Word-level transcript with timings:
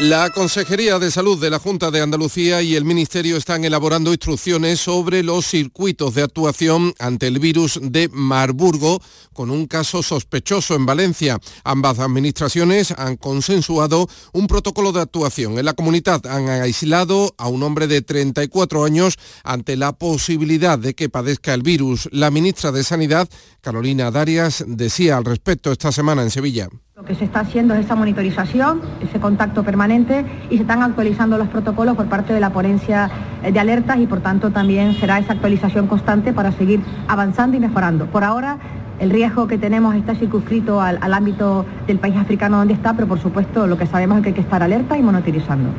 La 0.00 0.30
Consejería 0.30 1.00
de 1.00 1.10
Salud 1.10 1.40
de 1.40 1.50
la 1.50 1.58
Junta 1.58 1.90
de 1.90 2.00
Andalucía 2.00 2.62
y 2.62 2.76
el 2.76 2.84
Ministerio 2.84 3.36
están 3.36 3.64
elaborando 3.64 4.12
instrucciones 4.12 4.78
sobre 4.78 5.24
los 5.24 5.44
circuitos 5.44 6.14
de 6.14 6.22
actuación 6.22 6.94
ante 7.00 7.26
el 7.26 7.40
virus 7.40 7.80
de 7.82 8.08
Marburgo 8.12 9.02
con 9.32 9.50
un 9.50 9.66
caso 9.66 10.04
sospechoso 10.04 10.76
en 10.76 10.86
Valencia. 10.86 11.40
Ambas 11.64 11.98
administraciones 11.98 12.92
han 12.92 13.16
consensuado 13.16 14.08
un 14.32 14.46
protocolo 14.46 14.92
de 14.92 15.00
actuación. 15.00 15.58
En 15.58 15.64
la 15.64 15.72
comunidad 15.72 16.24
han 16.26 16.48
aislado 16.48 17.34
a 17.36 17.48
un 17.48 17.64
hombre 17.64 17.88
de 17.88 18.00
34 18.00 18.84
años 18.84 19.16
ante 19.42 19.76
la 19.76 19.94
posibilidad 19.94 20.78
de 20.78 20.94
que 20.94 21.08
padezca 21.08 21.54
el 21.54 21.62
virus. 21.62 22.08
La 22.12 22.30
ministra 22.30 22.70
de 22.70 22.84
Sanidad, 22.84 23.28
Carolina 23.60 24.12
Darias, 24.12 24.64
decía 24.64 25.16
al 25.16 25.24
respecto 25.24 25.72
esta 25.72 25.90
semana 25.90 26.22
en 26.22 26.30
Sevilla. 26.30 26.68
Lo 26.98 27.04
que 27.04 27.14
se 27.14 27.26
está 27.26 27.38
haciendo 27.40 27.74
es 27.74 27.84
esa 27.84 27.94
monitorización, 27.94 28.80
ese 29.00 29.20
contacto 29.20 29.62
permanente 29.62 30.24
y 30.50 30.56
se 30.56 30.62
están 30.62 30.82
actualizando 30.82 31.38
los 31.38 31.46
protocolos 31.46 31.94
por 31.94 32.06
parte 32.06 32.32
de 32.32 32.40
la 32.40 32.50
ponencia 32.50 33.08
eh, 33.44 33.52
de 33.52 33.60
alertas 33.60 34.00
y 34.00 34.08
por 34.08 34.18
tanto 34.18 34.50
también 34.50 34.94
será 34.94 35.20
esa 35.20 35.34
actualización 35.34 35.86
constante 35.86 36.32
para 36.32 36.50
seguir 36.50 36.80
avanzando 37.06 37.56
y 37.56 37.60
mejorando. 37.60 38.06
Por 38.06 38.24
ahora 38.24 38.58
el 38.98 39.10
riesgo 39.10 39.46
que 39.46 39.58
tenemos 39.58 39.94
está 39.94 40.16
circunscrito 40.16 40.80
al, 40.80 40.98
al 41.00 41.14
ámbito 41.14 41.64
del 41.86 42.00
país 42.00 42.16
africano 42.16 42.58
donde 42.58 42.74
está, 42.74 42.94
pero 42.94 43.06
por 43.06 43.20
supuesto 43.20 43.68
lo 43.68 43.78
que 43.78 43.86
sabemos 43.86 44.16
es 44.16 44.22
que 44.24 44.28
hay 44.30 44.34
que 44.34 44.40
estar 44.40 44.60
alerta 44.60 44.98
y 44.98 45.02
monitorizando. 45.02 45.70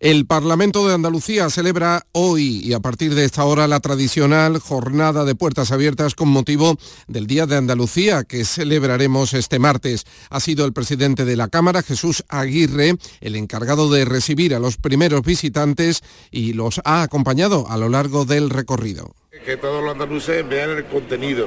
El 0.00 0.26
Parlamento 0.26 0.86
de 0.86 0.94
Andalucía 0.94 1.48
celebra 1.50 2.02
hoy 2.12 2.60
y 2.64 2.72
a 2.72 2.80
partir 2.80 3.14
de 3.14 3.24
esta 3.24 3.44
hora 3.44 3.68
la 3.68 3.80
tradicional 3.80 4.58
jornada 4.58 5.24
de 5.24 5.36
puertas 5.36 5.70
abiertas 5.70 6.14
con 6.14 6.28
motivo 6.28 6.76
del 7.06 7.26
Día 7.26 7.46
de 7.46 7.56
Andalucía 7.56 8.24
que 8.24 8.44
celebraremos 8.44 9.34
este 9.34 9.58
martes. 9.58 10.04
Ha 10.30 10.40
sido 10.40 10.66
el 10.66 10.72
presidente 10.72 11.24
de 11.24 11.36
la 11.36 11.48
Cámara, 11.48 11.82
Jesús 11.82 12.24
Aguirre, 12.28 12.96
el 13.20 13.36
encargado 13.36 13.88
de 13.88 14.04
recibir 14.04 14.54
a 14.54 14.58
los 14.58 14.76
primeros 14.76 15.22
visitantes 15.22 16.02
y 16.30 16.54
los 16.54 16.80
ha 16.84 17.02
acompañado 17.02 17.66
a 17.68 17.76
lo 17.76 17.88
largo 17.88 18.24
del 18.24 18.50
recorrido. 18.50 19.14
Que 19.44 19.56
todos 19.56 19.82
los 19.82 19.92
andaluces 19.92 20.46
vean 20.48 20.70
el 20.70 20.84
contenido 20.86 21.46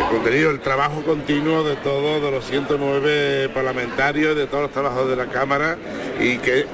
el 0.00 0.16
contenido, 0.16 0.50
el 0.50 0.60
trabajo 0.60 1.02
continuo 1.02 1.62
de 1.62 1.76
todos, 1.76 2.20
los 2.32 2.44
109 2.44 3.50
parlamentarios, 3.50 4.34
de 4.34 4.46
todos 4.46 4.64
los 4.64 4.72
trabajos 4.72 5.08
de 5.08 5.14
la 5.14 5.26
Cámara 5.26 5.78
y 6.18 6.38
que 6.38 6.66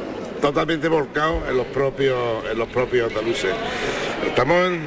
totalmente 0.46 0.86
volcado 0.86 1.42
en 1.48 1.56
los 1.56 1.66
propios, 1.66 2.44
en 2.48 2.56
los 2.56 2.68
propios 2.68 3.10
andaluces. 3.10 3.52
Estamos 4.24 4.68
en 4.68 4.80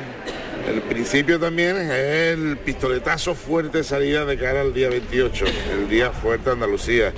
el 0.69 0.81
principio 0.83 1.37
también 1.37 1.75
el 1.75 2.57
pistoletazo 2.57 3.35
fuerte 3.35 3.83
salida 3.83 4.23
de 4.23 4.37
cara 4.37 4.61
al 4.61 4.73
día 4.73 4.89
28, 4.89 5.45
el 5.73 5.89
día 5.89 6.11
fuerte 6.11 6.51
Andalucía. 6.51 7.13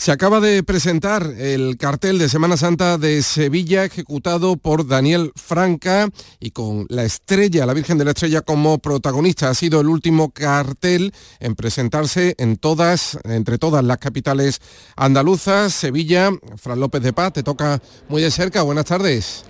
Se 0.00 0.12
acaba 0.12 0.40
de 0.40 0.62
presentar 0.62 1.34
el 1.36 1.76
cartel 1.76 2.18
de 2.18 2.30
Semana 2.30 2.56
Santa 2.56 2.96
de 2.96 3.22
Sevilla 3.22 3.84
ejecutado 3.84 4.56
por 4.56 4.86
Daniel 4.86 5.30
Franca 5.36 6.08
y 6.40 6.52
con 6.52 6.86
la 6.88 7.04
estrella, 7.04 7.66
la 7.66 7.74
Virgen 7.74 7.98
de 7.98 8.06
la 8.06 8.12
Estrella 8.12 8.40
como 8.40 8.78
protagonista. 8.78 9.50
Ha 9.50 9.54
sido 9.54 9.78
el 9.82 9.88
último 9.88 10.30
cartel 10.30 11.12
en 11.38 11.54
presentarse 11.54 12.34
en 12.38 12.56
todas, 12.56 13.18
entre 13.24 13.58
todas 13.58 13.84
las 13.84 13.98
capitales 13.98 14.62
andaluzas. 14.96 15.74
Sevilla, 15.74 16.30
Fran 16.56 16.80
López 16.80 17.02
de 17.02 17.12
Paz, 17.12 17.34
te 17.34 17.42
toca 17.42 17.82
muy 18.08 18.22
de 18.22 18.30
cerca. 18.30 18.62
Buenas 18.62 18.86
tardes. 18.86 19.44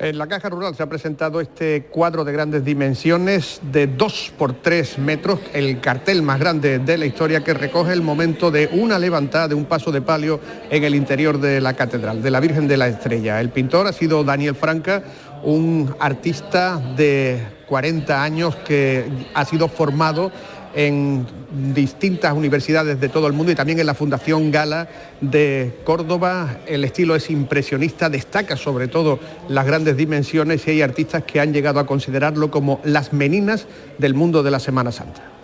En 0.00 0.16
la 0.16 0.28
Caja 0.28 0.48
Rural 0.48 0.76
se 0.76 0.84
ha 0.84 0.88
presentado 0.88 1.40
este 1.40 1.86
cuadro 1.90 2.22
de 2.22 2.30
grandes 2.30 2.64
dimensiones 2.64 3.60
de 3.72 3.88
2 3.88 4.32
por 4.38 4.52
3 4.52 4.96
metros, 4.98 5.40
el 5.52 5.80
cartel 5.80 6.22
más 6.22 6.38
grande 6.38 6.78
de 6.78 6.96
la 6.96 7.04
historia 7.04 7.42
que 7.42 7.52
recoge 7.52 7.94
el 7.94 8.02
momento 8.02 8.52
de 8.52 8.68
una 8.72 8.96
levantada 8.96 9.48
de 9.48 9.56
un 9.56 9.64
paso 9.64 9.90
de 9.90 10.00
palio 10.00 10.38
en 10.70 10.84
el 10.84 10.94
interior 10.94 11.40
de 11.40 11.60
la 11.60 11.74
catedral, 11.74 12.22
de 12.22 12.30
la 12.30 12.38
Virgen 12.38 12.68
de 12.68 12.76
la 12.76 12.86
Estrella. 12.86 13.40
El 13.40 13.50
pintor 13.50 13.88
ha 13.88 13.92
sido 13.92 14.22
Daniel 14.22 14.54
Franca, 14.54 15.02
un 15.42 15.92
artista 15.98 16.80
de 16.96 17.44
40 17.66 18.22
años 18.22 18.54
que 18.54 19.04
ha 19.34 19.44
sido 19.44 19.66
formado 19.66 20.30
en 20.74 21.26
distintas 21.74 22.32
universidades 22.32 23.00
de 23.00 23.08
todo 23.08 23.26
el 23.26 23.32
mundo 23.32 23.52
y 23.52 23.54
también 23.54 23.78
en 23.80 23.86
la 23.86 23.94
Fundación 23.94 24.50
Gala 24.50 24.88
de 25.20 25.78
Córdoba. 25.84 26.58
El 26.66 26.84
estilo 26.84 27.16
es 27.16 27.30
impresionista, 27.30 28.10
destaca 28.10 28.56
sobre 28.56 28.88
todo 28.88 29.18
las 29.48 29.66
grandes 29.66 29.96
dimensiones 29.96 30.66
y 30.66 30.72
hay 30.72 30.82
artistas 30.82 31.24
que 31.24 31.40
han 31.40 31.52
llegado 31.52 31.80
a 31.80 31.86
considerarlo 31.86 32.50
como 32.50 32.80
las 32.84 33.12
meninas 33.12 33.66
del 33.98 34.14
mundo 34.14 34.42
de 34.42 34.50
la 34.50 34.60
Semana 34.60 34.92
Santa. 34.92 35.38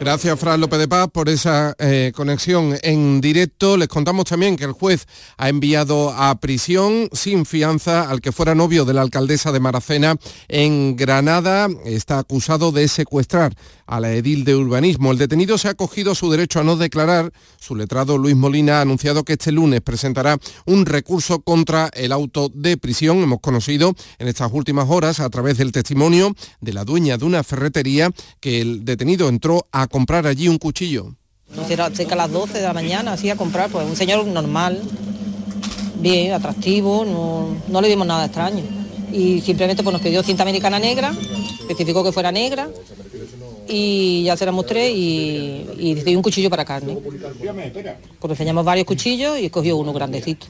Gracias, 0.00 0.40
Fran 0.40 0.58
López 0.58 0.78
de 0.78 0.88
Paz, 0.88 1.08
por 1.12 1.28
esa 1.28 1.74
eh, 1.78 2.10
conexión 2.16 2.74
en 2.82 3.20
directo. 3.20 3.76
Les 3.76 3.86
contamos 3.86 4.24
también 4.24 4.56
que 4.56 4.64
el 4.64 4.72
juez 4.72 5.04
ha 5.36 5.50
enviado 5.50 6.14
a 6.14 6.40
prisión 6.40 7.10
sin 7.12 7.44
fianza 7.44 8.08
al 8.08 8.22
que 8.22 8.32
fuera 8.32 8.54
novio 8.54 8.86
de 8.86 8.94
la 8.94 9.02
alcaldesa 9.02 9.52
de 9.52 9.60
Maracena 9.60 10.16
en 10.48 10.96
Granada. 10.96 11.68
Está 11.84 12.18
acusado 12.18 12.72
de 12.72 12.88
secuestrar 12.88 13.52
a 13.90 13.98
la 13.98 14.12
edil 14.12 14.44
de 14.44 14.54
urbanismo. 14.54 15.10
El 15.10 15.18
detenido 15.18 15.58
se 15.58 15.68
ha 15.68 15.72
acogido 15.72 16.14
su 16.14 16.30
derecho 16.30 16.60
a 16.60 16.64
no 16.64 16.76
declarar. 16.76 17.32
Su 17.58 17.74
letrado 17.74 18.16
Luis 18.16 18.36
Molina 18.36 18.78
ha 18.78 18.82
anunciado 18.82 19.24
que 19.24 19.32
este 19.32 19.50
lunes 19.50 19.80
presentará 19.80 20.38
un 20.64 20.86
recurso 20.86 21.40
contra 21.40 21.90
el 21.94 22.12
auto 22.12 22.50
de 22.54 22.76
prisión. 22.76 23.20
Hemos 23.22 23.40
conocido 23.40 23.94
en 24.18 24.28
estas 24.28 24.52
últimas 24.52 24.88
horas 24.88 25.18
a 25.18 25.28
través 25.28 25.58
del 25.58 25.72
testimonio 25.72 26.34
de 26.60 26.72
la 26.72 26.84
dueña 26.84 27.18
de 27.18 27.24
una 27.24 27.42
ferretería 27.42 28.10
que 28.38 28.60
el 28.60 28.84
detenido 28.84 29.28
entró 29.28 29.66
a 29.72 29.88
comprar 29.88 30.26
allí 30.26 30.46
un 30.46 30.58
cuchillo. 30.58 31.16
Era 31.68 31.90
cerca 31.90 32.14
a 32.14 32.18
las 32.18 32.30
12 32.30 32.58
de 32.58 32.62
la 32.62 32.72
mañana, 32.72 33.14
así 33.14 33.28
a 33.28 33.34
comprar, 33.34 33.70
pues 33.70 33.84
un 33.84 33.96
señor 33.96 34.24
normal, 34.24 34.80
bien, 35.96 36.32
atractivo, 36.32 37.04
no, 37.04 37.56
no 37.66 37.80
le 37.80 37.88
vimos 37.88 38.06
nada 38.06 38.26
extraño. 38.26 38.62
Y 39.12 39.40
simplemente 39.40 39.82
pues, 39.82 39.92
nos 39.92 40.00
pidió 40.00 40.22
cinta 40.22 40.44
americana 40.44 40.78
negra, 40.78 41.12
especificó 41.68 42.04
que 42.04 42.12
fuera 42.12 42.30
negra, 42.30 42.70
y 43.70 44.24
ya 44.24 44.36
se 44.36 44.44
la 44.44 44.52
mostré 44.52 44.90
y, 44.90 45.94
y 46.06 46.16
un 46.16 46.22
cuchillo 46.22 46.50
para 46.50 46.64
carne. 46.64 46.98
Pues 48.18 48.30
enseñamos 48.30 48.64
varios 48.64 48.86
cuchillos 48.86 49.38
y 49.38 49.46
escogió 49.46 49.76
uno 49.76 49.92
grandecito, 49.92 50.46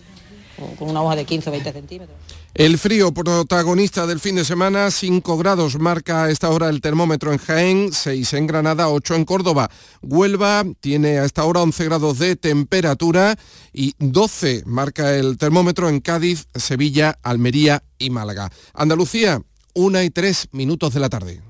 con 0.78 0.88
una 0.88 1.02
hoja 1.02 1.16
de 1.16 1.24
15 1.24 1.48
o 1.48 1.52
20 1.52 1.72
centímetros. 1.72 2.16
El 2.54 2.78
frío 2.78 3.12
protagonista 3.12 4.06
del 4.08 4.18
fin 4.18 4.34
de 4.34 4.44
semana, 4.44 4.90
5 4.90 5.38
grados 5.38 5.78
marca 5.78 6.24
a 6.24 6.30
esta 6.30 6.50
hora 6.50 6.68
el 6.68 6.80
termómetro 6.80 7.32
en 7.32 7.38
Jaén, 7.38 7.92
6 7.92 8.32
en 8.34 8.46
Granada, 8.48 8.88
8 8.88 9.14
en 9.14 9.24
Córdoba. 9.24 9.70
Huelva 10.02 10.64
tiene 10.80 11.18
a 11.18 11.24
esta 11.24 11.44
hora 11.44 11.62
11 11.62 11.84
grados 11.84 12.18
de 12.18 12.34
temperatura 12.34 13.36
y 13.72 13.94
12 13.98 14.64
marca 14.66 15.14
el 15.14 15.38
termómetro 15.38 15.88
en 15.88 16.00
Cádiz, 16.00 16.46
Sevilla, 16.54 17.18
Almería 17.22 17.84
y 17.98 18.10
Málaga. 18.10 18.50
Andalucía, 18.74 19.40
1 19.74 20.02
y 20.02 20.10
3 20.10 20.48
minutos 20.50 20.92
de 20.92 21.00
la 21.00 21.08
tarde. 21.08 21.49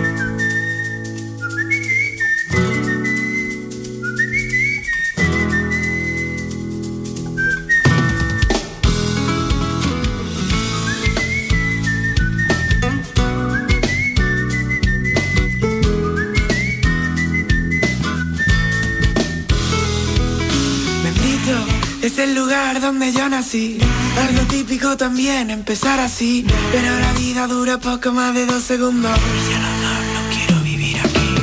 Lugar 22.61 22.81
donde 22.81 23.11
yo 23.11 23.27
nací. 23.27 23.77
Algo 24.17 24.41
típico 24.47 24.95
también 24.95 25.49
empezar 25.49 25.99
así. 25.99 26.45
Pero 26.71 26.99
la 26.99 27.13
vida 27.13 27.47
dura 27.47 27.77
poco 27.79 28.11
más 28.11 28.33
de 28.33 28.45
dos 28.45 28.63
segundos. 28.63 29.17
Y 29.17 29.53
no, 29.53 30.35
quiero 30.35 30.61
vivir 30.61 30.97
aquí. 30.99 31.35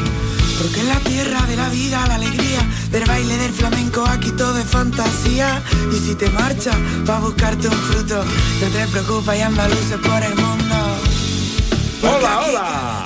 Porque 0.58 0.80
en 0.80 0.88
la 0.88 1.00
tierra 1.00 1.42
de 1.46 1.56
la 1.56 1.68
vida, 1.70 2.06
la 2.06 2.14
alegría 2.16 2.60
del 2.90 3.04
baile 3.04 3.36
del 3.36 3.52
flamenco, 3.52 4.04
aquí 4.06 4.30
todo 4.32 4.58
es 4.58 4.66
fantasía. 4.66 5.62
Y 5.92 5.98
si 5.98 6.14
te 6.14 6.30
marchas, 6.30 6.76
va 7.08 7.16
a 7.16 7.20
buscarte 7.20 7.68
un 7.68 7.74
fruto. 7.74 8.24
No 8.24 8.66
te 8.68 8.86
preocupes, 8.86 9.38
y 9.38 9.42
andaluces 9.42 9.98
por 9.98 10.22
el 10.22 10.34
mundo. 10.36 10.76
Hola, 12.02 12.40
hola. 12.46 13.04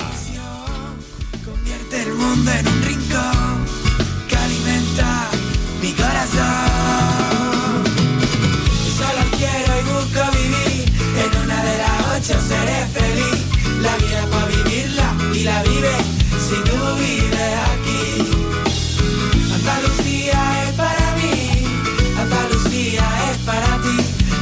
Convierte 1.43 2.03
el 2.03 2.13
mundo 2.13 2.51
en 2.51 2.67
un 2.67 2.81
rincón 2.83 3.65
que 4.27 4.35
alimenta 4.35 5.29
mi 5.81 5.91
corazón. 5.93 6.82
noche 12.23 12.39
seré 12.39 12.85
feliz. 12.87 13.43
La 13.81 13.97
vida 13.97 14.25
para 14.31 14.45
vivirla 14.47 15.15
y 15.33 15.43
la 15.43 15.63
vive 15.63 15.91
si 16.39 16.55
tú 16.69 16.77
vives 16.95 17.53
aquí. 17.73 18.03
Andalucía 19.53 20.63
es 20.63 20.71
para 20.73 21.15
mí, 21.17 21.67
Andalucía 22.17 23.03
es 23.29 23.37
para 23.39 23.81
ti. 23.81 23.97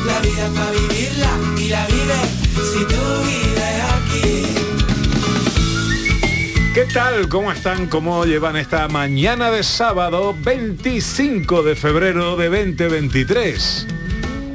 La 0.06 0.19
vida 0.19 0.50
para 0.54 0.72
vivirla 0.72 1.31
y 1.57 1.69
la 1.69 1.88
vive 1.88 2.19
si 2.72 2.86
tú 2.86 3.01
vives 3.25 3.83
aquí. 3.98 4.30
¿Qué 6.74 6.86
tal? 6.94 7.28
¿Cómo 7.30 7.51
están? 7.51 7.88
¿Cómo 7.88 8.25
llevan 8.25 8.57
esta 8.57 8.88
mañana 8.89 9.50
de 9.50 9.63
sábado 9.63 10.36
25 10.39 11.63
de 11.63 11.75
febrero 11.75 12.36
de 12.36 12.48
2023? 12.48 13.88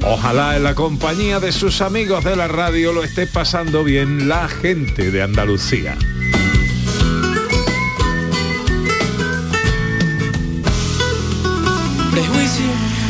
Ojalá 0.09 0.57
en 0.57 0.63
la 0.63 0.75
compañía 0.75 1.41
de 1.41 1.51
sus 1.51 1.81
amigos 1.81 2.23
de 2.23 2.37
la 2.37 2.47
radio 2.47 2.93
lo 2.93 3.03
esté 3.03 3.27
pasando 3.27 3.83
bien 3.83 4.29
la 4.29 4.49
gente 4.49 5.11
de 5.11 5.23
Andalucía. 5.23 5.97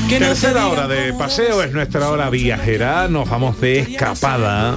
Tercera 0.09 0.69
hora 0.69 0.87
de 0.87 1.13
paseo 1.13 1.63
es 1.63 1.73
nuestra 1.73 2.09
hora 2.11 2.31
viajera. 2.31 3.09
Nos 3.09 3.29
vamos 3.29 3.61
de 3.61 3.81
escapada 3.81 4.77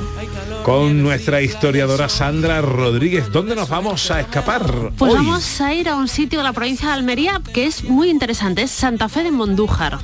con 0.63 1.01
nuestra 1.01 1.42
historiadora 1.42 2.10
Sandra 2.10 2.62
Rodríguez. 2.62 3.31
¿Dónde 3.31 3.56
nos 3.56 3.69
vamos 3.69 4.12
a 4.12 4.19
escapar? 4.19 4.92
Pues 4.98 5.13
hoy? 5.13 5.19
vamos 5.19 5.62
a 5.62 5.74
ir 5.74 5.88
a 5.88 5.95
un 5.95 6.07
sitio 6.07 6.39
de 6.39 6.44
la 6.44 6.51
provincia 6.51 6.88
de 6.88 6.94
Almería 6.95 7.42
que 7.54 7.66
es 7.66 7.83
muy 7.86 8.10
interesante, 8.10 8.63
es 8.63 8.71
Santa 8.71 9.07
Fe 9.07 9.24
de 9.24 9.31
Mondújar. 9.31 10.00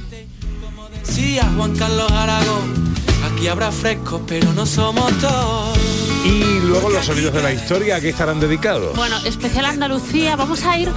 Sí, 1.07 1.40
a 1.40 1.46
Juan 1.56 1.75
Carlos 1.75 2.12
Aragón. 2.12 2.74
Aquí 3.31 3.48
habrá 3.48 3.72
frescos, 3.72 4.22
pero 4.28 4.54
no 4.54 4.66
somos 4.66 5.12
todos. 5.19 5.78
Y 6.25 6.60
luego 6.66 6.90
los 6.90 7.06
sonidos 7.06 7.34
de 7.34 7.44
la 7.44 7.54
historia, 7.54 7.98
¿a 7.98 8.02
qué 8.02 8.10
estarán 8.10 8.40
dedicados? 8.40 8.96
Bueno, 8.96 9.16
especial 9.25 9.66
Andalucía, 9.66 10.36
vamos 10.36 10.63
a 10.63 10.78
ir 10.80 10.90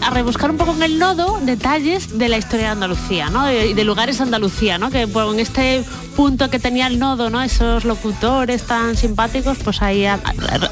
a 0.00 0.10
rebuscar 0.10 0.50
un 0.50 0.56
poco 0.56 0.72
en 0.74 0.82
el 0.84 0.98
nodo 0.98 1.40
detalles 1.42 2.16
de 2.16 2.28
la 2.28 2.38
historia 2.38 2.66
de 2.66 2.72
Andalucía, 2.72 3.28
¿no? 3.28 3.50
Y 3.50 3.74
de, 3.74 3.84
lugares 3.84 4.20
Andalucía, 4.20 4.78
¿no? 4.78 4.90
Que 4.90 5.08
pues, 5.08 5.26
en 5.32 5.40
este 5.40 5.84
punto 6.14 6.48
que 6.48 6.60
tenía 6.60 6.86
el 6.86 7.00
nodo, 7.00 7.28
¿no? 7.28 7.42
Esos 7.42 7.84
locutores 7.84 8.62
tan 8.62 8.96
simpáticos, 8.96 9.58
pues 9.64 9.82
ahí 9.82 10.06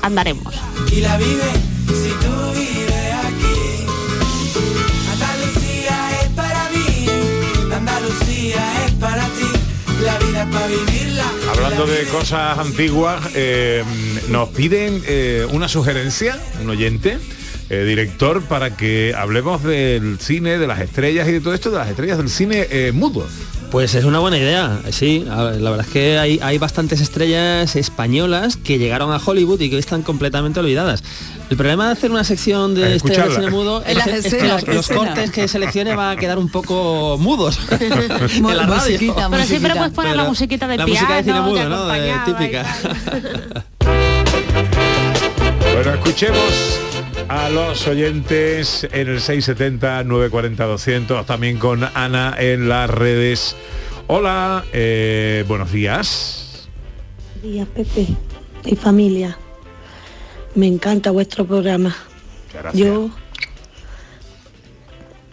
andaremos. 0.03 0.55
Y 0.93 1.01
la 1.01 1.17
vive 1.17 1.53
si 1.89 2.11
tú 2.11 2.53
vives 2.55 2.86
Hablando 11.67 11.93
de 11.93 12.05
cosas 12.05 12.59
antiguas, 12.61 13.31
eh, 13.35 13.83
nos 14.29 14.51
piden 14.51 15.03
eh, 15.05 15.45
una 15.51 15.67
sugerencia, 15.67 16.39
un 16.63 16.71
oyente, 16.71 17.19
eh, 17.71 17.83
director, 17.83 18.41
para 18.43 18.77
que 18.77 19.15
hablemos 19.17 19.65
del 19.65 20.21
cine, 20.21 20.59
de 20.59 20.69
las 20.69 20.79
estrellas 20.79 21.27
y 21.27 21.33
de 21.33 21.41
todo 21.41 21.55
esto, 21.55 21.73
de 21.73 21.79
las 21.79 21.89
estrellas 21.89 22.19
del 22.19 22.29
cine 22.29 22.69
mudo. 22.93 23.27
Pues 23.73 23.97
es 23.97 24.05
una 24.05 24.21
buena 24.21 24.39
idea, 24.39 24.81
sí. 24.91 25.25
La 25.27 25.43
verdad 25.71 25.81
es 25.81 25.93
que 25.93 26.19
hay, 26.19 26.39
hay 26.41 26.57
bastantes 26.59 27.01
estrellas 27.01 27.75
españolas 27.75 28.57
que 28.57 28.79
llegaron 28.79 29.13
a 29.13 29.17
Hollywood 29.17 29.61
y 29.61 29.69
que 29.69 29.75
hoy 29.75 29.81
están 29.81 30.03
completamente 30.03 30.61
olvidadas. 30.61 31.03
El 31.49 31.57
problema 31.57 31.87
de 31.87 31.93
hacer 31.93 32.11
una 32.11 32.25
sección 32.25 32.75
de 32.75 32.93
Eh, 32.93 32.97
este 32.97 33.15
cine 33.15 33.51
mudo 33.51 33.81
las 33.87 34.07
es, 34.09 34.25
es 34.27 34.35
que 34.35 34.49
los, 34.49 34.65
¿qué 34.65 34.75
los 34.75 34.89
cortes 34.89 35.31
que 35.31 35.47
seleccione 35.47 35.95
van 35.95 36.17
a 36.17 36.21
quedar 36.21 36.39
un 36.39 36.49
poco 36.49 37.17
mudos 37.21 37.61
en 37.81 38.43
la 38.43 38.67
radio. 38.67 38.75
musiquita, 38.75 39.29
Pero 39.31 39.45
siempre 39.45 39.75
puedes 39.77 39.93
poner 39.93 40.17
la 40.17 40.25
musiquita 40.25 40.67
de 40.67 40.77
la 40.77 40.85
piano, 40.85 41.01
música 41.01 41.17
de 41.17 41.23
cine 41.23 41.41
mudo, 41.41 41.69
¿no? 41.69 41.87
De- 41.87 42.13
típica. 42.27 42.77
Bueno, 45.75 45.93
escuchemos 45.95 46.81
a 47.29 47.49
los 47.51 47.87
oyentes 47.87 48.89
en 48.93 49.09
el 49.09 49.21
670-940-200, 49.21 51.25
también 51.27 51.59
con 51.59 51.85
Ana 51.95 52.35
en 52.39 52.69
las 52.69 52.91
redes. 52.91 53.55
Hola, 54.09 54.65
eh, 54.73 55.45
buenos 55.47 55.71
días. 55.71 56.69
Buenos 57.43 57.53
días, 57.53 57.69
Pepe 57.75 58.07
y 58.65 58.75
familia. 58.75 59.39
Me 60.57 60.67
encanta 60.67 61.11
vuestro 61.11 61.47
programa. 61.47 61.95
Gracias. 62.51 62.75
Yo 62.75 63.11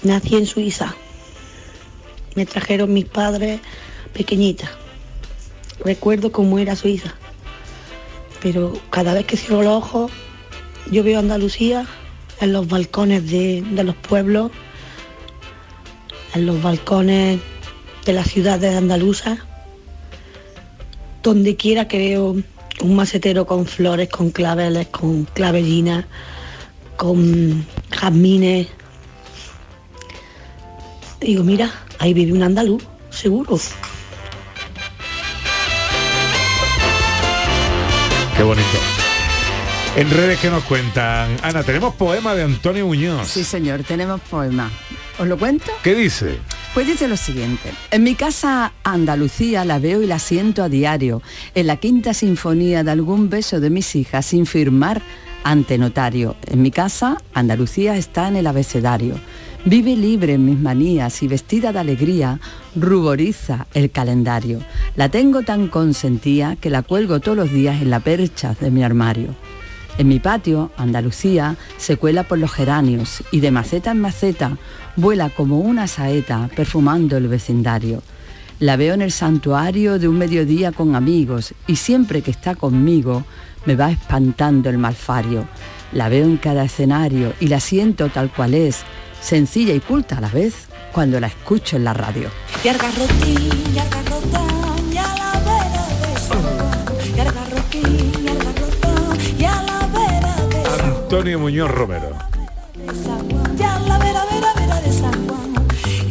nací 0.03 0.35
en 0.35 0.45
Suiza. 0.45 0.93
Me 2.35 2.45
trajeron 2.45 2.91
mis 2.91 3.05
padres 3.05 3.61
pequeñita. 4.13 4.69
Recuerdo 5.79 6.33
cómo 6.33 6.59
era 6.59 6.75
Suiza. 6.75 7.15
Pero 8.41 8.77
cada 8.89 9.13
vez 9.13 9.25
que 9.25 9.37
cierro 9.37 9.63
los 9.63 9.77
ojos, 9.77 10.11
yo 10.91 11.05
veo 11.05 11.19
Andalucía 11.19 11.87
en 12.41 12.51
los 12.51 12.67
balcones 12.67 13.31
de, 13.31 13.61
de 13.61 13.83
los 13.85 13.95
pueblos, 13.95 14.51
en 16.33 16.45
los 16.45 16.61
balcones 16.61 17.39
de 18.05 18.11
las 18.11 18.27
ciudades 18.27 18.75
andaluzas, 18.75 19.39
donde 21.21 21.55
quiera 21.55 21.87
que 21.87 21.97
veo 21.97 22.43
un 22.81 22.95
macetero 22.95 23.45
con 23.45 23.65
flores, 23.65 24.09
con 24.09 24.31
claveles, 24.31 24.87
con 24.87 25.25
clavellinas, 25.25 26.05
con 26.97 27.65
jazmines. 27.91 28.67
Digo, 31.19 31.43
mira, 31.43 31.71
ahí 31.99 32.13
vive 32.13 32.33
un 32.33 32.43
andaluz, 32.43 32.83
seguro. 33.09 33.57
Qué 38.35 38.43
bonito. 38.43 38.67
En 39.95 40.09
redes 40.09 40.39
que 40.39 40.49
nos 40.49 40.63
cuentan. 40.63 41.37
Ana, 41.43 41.63
tenemos 41.63 41.93
poema 41.93 42.33
de 42.33 42.43
Antonio 42.43 42.87
Muñoz. 42.87 43.27
Sí, 43.27 43.43
señor, 43.43 43.83
tenemos 43.83 44.19
poema. 44.21 44.71
¿Os 45.19 45.27
lo 45.27 45.37
cuento? 45.37 45.71
¿Qué 45.83 45.93
dice? 45.93 46.39
Pues 46.73 46.87
dice 46.87 47.07
lo 47.07 47.17
siguiente. 47.17 47.69
En 47.91 48.01
mi 48.01 48.15
casa 48.15 48.73
Andalucía 48.83 49.63
la 49.63 49.77
veo 49.77 50.01
y 50.01 50.07
la 50.07 50.17
siento 50.17 50.63
a 50.63 50.69
diario, 50.69 51.21
en 51.53 51.67
la 51.67 51.77
quinta 51.77 52.15
sinfonía 52.15 52.83
de 52.83 52.89
algún 52.89 53.29
beso 53.29 53.59
de 53.59 53.69
mis 53.69 53.95
hijas 53.95 54.25
sin 54.25 54.47
firmar 54.47 55.03
ante 55.43 55.77
notario. 55.77 56.35
En 56.47 56.63
mi 56.63 56.71
casa 56.71 57.17
Andalucía 57.35 57.95
está 57.95 58.27
en 58.27 58.37
el 58.37 58.47
abecedario. 58.47 59.19
Vive 59.65 59.95
libre 59.95 60.33
en 60.33 60.45
mis 60.45 60.57
manías 60.57 61.21
y 61.21 61.27
vestida 61.27 61.71
de 61.73 61.77
alegría, 61.79 62.39
ruboriza 62.75 63.67
el 63.75 63.91
calendario. 63.91 64.59
La 64.95 65.09
tengo 65.09 65.43
tan 65.43 65.67
consentida 65.67 66.55
que 66.55 66.71
la 66.71 66.81
cuelgo 66.81 67.19
todos 67.19 67.37
los 67.37 67.51
días 67.51 67.83
en 67.83 67.91
la 67.91 67.99
percha 67.99 68.55
de 68.59 68.71
mi 68.71 68.83
armario. 68.83 69.35
En 69.99 70.07
mi 70.07 70.19
patio, 70.19 70.71
Andalucía, 70.75 71.55
se 71.77 71.97
cuela 71.97 72.23
por 72.23 72.39
los 72.39 72.51
geranios 72.51 73.23
y 73.31 73.41
de 73.41 73.51
maceta 73.51 73.91
en 73.91 74.01
maceta 74.01 74.57
vuela 74.95 75.29
como 75.29 75.59
una 75.59 75.87
saeta 75.87 76.49
perfumando 76.55 77.17
el 77.17 77.27
vecindario. 77.27 78.01
La 78.59 78.75
veo 78.75 78.93
en 78.93 79.01
el 79.01 79.11
santuario 79.11 79.99
de 79.99 80.07
un 80.07 80.17
mediodía 80.17 80.71
con 80.71 80.95
amigos 80.95 81.53
y 81.67 81.75
siempre 81.75 82.21
que 82.21 82.31
está 82.31 82.55
conmigo 82.55 83.25
me 83.65 83.75
va 83.75 83.91
espantando 83.91 84.69
el 84.69 84.77
malfario. 84.77 85.47
La 85.91 86.09
veo 86.09 86.25
en 86.25 86.37
cada 86.37 86.63
escenario 86.63 87.33
y 87.39 87.47
la 87.47 87.59
siento 87.59 88.09
tal 88.09 88.31
cual 88.31 88.53
es, 88.53 88.81
sencilla 89.21 89.73
y 89.73 89.79
culta 89.79 90.17
a 90.17 90.21
la 90.21 90.29
vez 90.29 90.67
cuando 90.91 91.19
la 91.19 91.27
escucho 91.27 91.77
en 91.77 91.83
la 91.83 91.93
radio. 91.93 92.29
Antonio 101.13 101.39
Muñoz 101.39 101.69
Romero. 101.69 102.17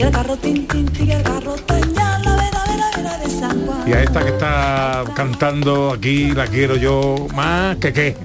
Y 0.03 0.37
tin, 0.37 0.67
tin, 0.67 1.13
a 1.13 1.23
la 1.23 2.35
vera, 2.35 2.65
vera, 2.67 2.91
vera 2.97 3.19
de 3.19 3.31
San 3.31 3.65
Juan. 3.65 3.89
Y 3.89 3.93
a 3.93 4.03
esta 4.03 4.25
que 4.25 4.31
está 4.31 5.05
cantando 5.15 5.93
aquí 5.93 6.33
la 6.33 6.49
quiero 6.49 6.75
yo 6.75 7.29
más 7.35 7.77
que 7.77 7.93
qué. 7.93 8.17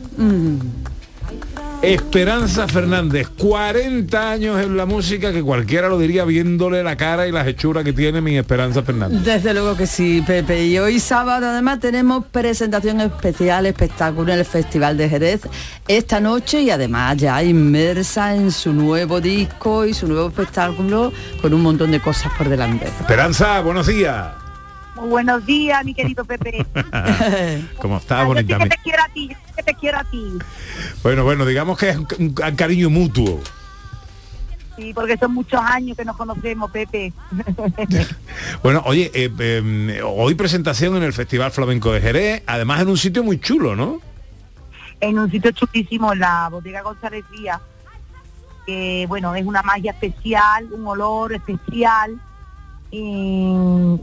Esperanza 1.81 2.67
Fernández, 2.67 3.29
40 3.37 4.31
años 4.31 4.59
en 4.59 4.75
la 4.75 4.87
música 4.87 5.31
que 5.31 5.43
cualquiera 5.43 5.87
lo 5.87 5.99
diría 5.99 6.25
viéndole 6.25 6.83
la 6.83 6.97
cara 6.97 7.27
y 7.27 7.31
las 7.31 7.45
hechuras 7.45 7.83
que 7.83 7.93
tiene 7.93 8.19
mi 8.19 8.35
Esperanza 8.35 8.81
Fernández. 8.81 9.21
Desde 9.23 9.53
luego 9.53 9.77
que 9.77 9.85
sí, 9.85 10.23
Pepe. 10.25 10.65
Y 10.65 10.79
hoy 10.79 10.99
sábado 10.99 11.47
además 11.47 11.79
tenemos 11.79 12.25
presentación 12.25 12.99
especial, 13.01 13.67
espectáculo 13.67 14.33
en 14.33 14.39
el 14.39 14.45
Festival 14.45 14.97
de 14.97 15.07
Jerez 15.07 15.41
esta 15.87 16.19
noche 16.19 16.61
y 16.61 16.71
además 16.71 17.17
ya 17.17 17.43
inmersa 17.43 18.35
en 18.35 18.51
su 18.51 18.73
nuevo 18.73 19.21
disco 19.21 19.85
y 19.85 19.93
su 19.93 20.07
nuevo 20.07 20.29
espectáculo 20.29 21.13
con 21.41 21.53
un 21.53 21.61
montón 21.61 21.91
de 21.91 21.99
cosas 21.99 22.31
por 22.37 22.49
delante. 22.49 22.87
Esperanza, 22.87 23.61
buenos 23.61 23.85
días. 23.85 24.46
Muy 24.97 25.09
buenos 25.09 25.45
días, 25.45 25.83
mi 25.85 25.93
querido 25.93 26.25
Pepe. 26.25 26.65
¿Cómo 27.81 27.97
está, 27.97 28.17
Yo 28.17 28.21
sí 28.21 28.27
bonita? 28.27 28.59
que 28.59 28.69
te 28.69 28.77
quiero 28.83 29.03
a 29.03 29.09
ti, 29.13 29.27
yo 29.29 29.35
sí 29.45 29.53
que 29.55 29.63
te 29.63 29.73
quiero 29.75 29.97
a 29.99 30.03
ti. 30.03 30.37
Bueno, 31.03 31.23
bueno, 31.23 31.45
digamos 31.45 31.77
que 31.77 31.89
es 31.89 31.97
un, 31.97 32.07
un 32.19 32.33
cariño 32.33 32.89
mutuo. 32.89 33.39
Sí, 34.75 34.93
porque 34.93 35.17
son 35.17 35.33
muchos 35.33 35.59
años 35.59 35.97
que 35.97 36.05
nos 36.05 36.15
conocemos, 36.17 36.69
Pepe. 36.71 37.13
Bueno, 38.63 38.81
oye, 38.85 39.11
eh, 39.13 39.31
eh, 39.39 40.01
hoy 40.03 40.35
presentación 40.35 40.95
en 40.97 41.03
el 41.03 41.13
Festival 41.13 41.51
Flamenco 41.51 41.91
de 41.91 42.01
Jerez, 42.01 42.43
además 42.45 42.81
en 42.81 42.89
un 42.89 42.97
sitio 42.97 43.23
muy 43.23 43.39
chulo, 43.39 43.75
¿no? 43.75 44.01
en 44.99 45.19
un 45.19 45.29
sitio 45.29 45.51
chulísimo, 45.51 46.13
la 46.15 46.49
bodega 46.49 46.81
González 46.81 47.23
Díaz, 47.31 47.61
que 48.65 49.05
bueno, 49.07 49.35
es 49.35 49.45
una 49.45 49.61
magia 49.61 49.91
especial, 49.91 50.67
un 50.71 50.87
olor 50.87 51.33
especial. 51.33 52.19
Y, 52.91 53.51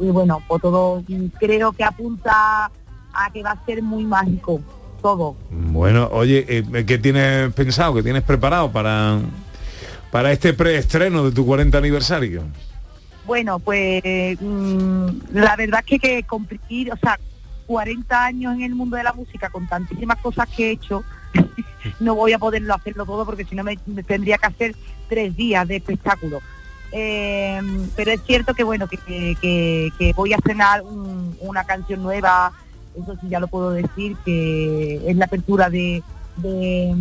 y 0.01 0.11
bueno, 0.11 0.43
pues 0.47 0.61
todo 0.63 1.03
creo 1.39 1.73
que 1.73 1.85
apunta 1.85 2.71
a 3.15 3.31
que 3.33 3.43
va 3.43 3.53
a 3.53 3.65
ser 3.65 3.83
muy 3.83 4.05
mágico. 4.05 4.61
todo. 5.01 5.37
Bueno, 5.51 6.09
oye, 6.13 6.45
eh, 6.49 6.85
¿qué 6.87 6.99
tienes 6.99 7.53
pensado, 7.53 7.95
qué 7.95 8.03
tienes 8.03 8.23
preparado 8.23 8.73
para, 8.73 9.19
para 10.11 10.33
este 10.33 10.55
preestreno 10.55 11.25
de 11.25 11.33
tu 11.33 11.45
40 11.45 11.77
aniversario? 11.77 12.45
Bueno, 13.27 13.59
pues 13.59 14.03
mm, 14.41 15.09
la 15.33 15.57
verdad 15.57 15.81
es 15.81 15.87
que, 15.87 15.99
que 15.99 16.23
cumplir, 16.25 16.93
o 16.93 16.97
sea, 16.97 17.19
40 17.67 18.25
años 18.25 18.55
en 18.55 18.63
el 18.63 18.75
mundo 18.75 18.97
de 18.97 19.03
la 19.03 19.13
música 19.13 19.49
con 19.51 19.67
tantísimas 19.67 20.19
cosas 20.19 20.49
que 20.49 20.69
he 20.69 20.71
hecho, 20.73 21.03
no 22.01 22.15
voy 22.15 22.33
a 22.33 22.39
poderlo 22.39 22.75
hacerlo 22.75 23.05
todo 23.05 23.25
porque 23.25 23.45
si 23.45 23.55
no 23.55 23.65
me, 23.65 23.79
me 23.87 24.03
tendría 24.03 24.39
que 24.39 24.47
hacer 24.47 24.75
tres 25.09 25.35
días 25.37 25.67
de 25.67 25.77
espectáculo. 25.77 26.41
Eh, 26.97 27.61
pero 27.97 28.13
es 28.13 28.23
cierto 28.23 28.55
que 28.55 28.63
bueno, 28.63 28.87
que, 28.87 28.99
voy 30.15 30.33
a 30.33 30.37
un- 30.83 31.37
una 31.41 31.65
canción 31.65 32.03
nueva, 32.05 32.53
eso 32.95 33.17
sí 33.21 33.29
ya 33.29 33.41
lo 33.41 33.49
puedo 33.49 33.71
decir, 33.71 34.17
que 34.25 35.03
es 35.11 35.17
la 35.17 35.25
apertura 35.25 35.69
de, 35.71 36.05
de, 36.37 36.95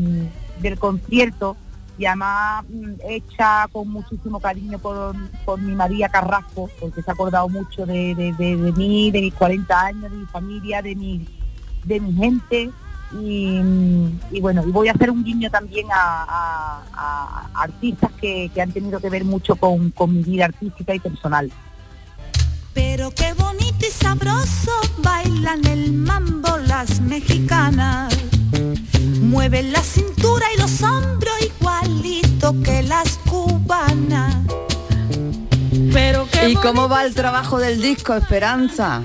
del 0.62 0.80
concierto 0.80 1.56
y 2.00 2.06
además 2.08 2.66
mm, 2.70 2.94
hecha 3.08 3.68
con 3.72 3.88
muchísimo 3.88 4.40
cariño 4.40 4.80
por, 4.80 5.16
por 5.46 5.62
mi 5.62 5.76
María 5.76 6.10
Carrasco, 6.10 6.72
porque 6.80 7.04
se 7.04 7.12
ha 7.12 7.14
acordado 7.14 7.48
mucho 7.48 7.86
de, 7.86 8.16
de- 8.16 8.34
de- 8.34 8.58
de 8.58 8.72
mí, 8.72 9.12
de 9.12 9.22
mis 9.22 9.34
40 9.36 9.80
años, 9.80 10.12
de 10.12 10.18
mi 10.18 10.26
familia, 10.26 10.82
de 10.82 10.96
mi, 10.96 11.28
de 11.84 12.00
mi 12.00 12.14
gente. 12.14 12.72
Y, 13.22 13.60
y 14.32 14.42
bueno, 14.42 14.64
y 14.68 14.72
voy 14.72 14.88
a 14.88 14.94
hacer 14.94 15.12
un 15.12 15.24
guiño 15.24 15.50
también 15.52 15.88
a, 15.92 16.24
a- 16.28 16.84
a 17.56 17.62
artistas 17.64 18.12
que, 18.20 18.50
que 18.54 18.62
han 18.62 18.72
tenido 18.72 19.00
que 19.00 19.10
ver 19.10 19.24
mucho 19.24 19.56
con, 19.56 19.92
con 19.92 20.14
mi 20.16 20.24
vida 20.24 20.46
artística 20.46 20.96
y 20.96 21.00
personal. 21.00 21.52
Pero 22.74 23.12
qué 23.12 23.34
bonito 23.34 23.86
y 23.88 23.92
sabroso 23.92 24.72
bailan 25.00 25.64
el 25.68 25.94
mambo 25.94 26.58
las 26.68 27.02
mexicanas. 27.02 28.12
Mueven 29.22 29.72
la 29.72 29.82
cintura 29.82 30.46
y 30.56 30.60
los 30.60 30.82
hombros 30.82 31.34
igualito 31.42 32.54
que 32.64 32.82
las 32.84 33.18
cubanas. 33.30 34.36
Pero 35.92 36.28
¿Y 36.48 36.56
cómo 36.56 36.90
va 36.90 37.04
el 37.06 37.14
trabajo 37.14 37.60
del 37.60 37.82
disco, 37.82 38.16
Esperanza? 38.16 39.02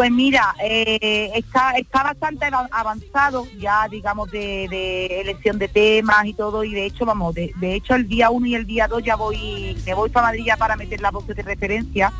Pues 0.00 0.12
mira, 0.12 0.54
eh, 0.64 1.30
está, 1.34 1.72
está 1.72 2.02
bastante 2.02 2.46
ava- 2.46 2.70
avanzado 2.70 3.46
ya, 3.58 3.86
digamos, 3.86 4.30
de, 4.30 4.66
de 4.70 5.20
elección 5.20 5.58
de 5.58 5.68
temas 5.68 6.24
y 6.24 6.32
todo, 6.32 6.64
y 6.64 6.72
de 6.72 6.86
hecho, 6.86 7.04
vamos, 7.04 7.34
de, 7.34 7.52
de 7.60 7.74
hecho 7.74 7.94
el 7.94 8.08
día 8.08 8.30
1 8.30 8.46
y 8.46 8.54
el 8.54 8.64
día 8.64 8.88
2 8.88 9.02
ya 9.04 9.16
voy, 9.16 9.76
me 9.84 9.92
voy 9.92 10.08
para 10.08 10.28
Madrid 10.28 10.44
ya 10.46 10.56
para 10.56 10.74
meter 10.76 11.02
la 11.02 11.10
voz 11.10 11.26
de 11.26 11.34
referencia, 11.42 12.10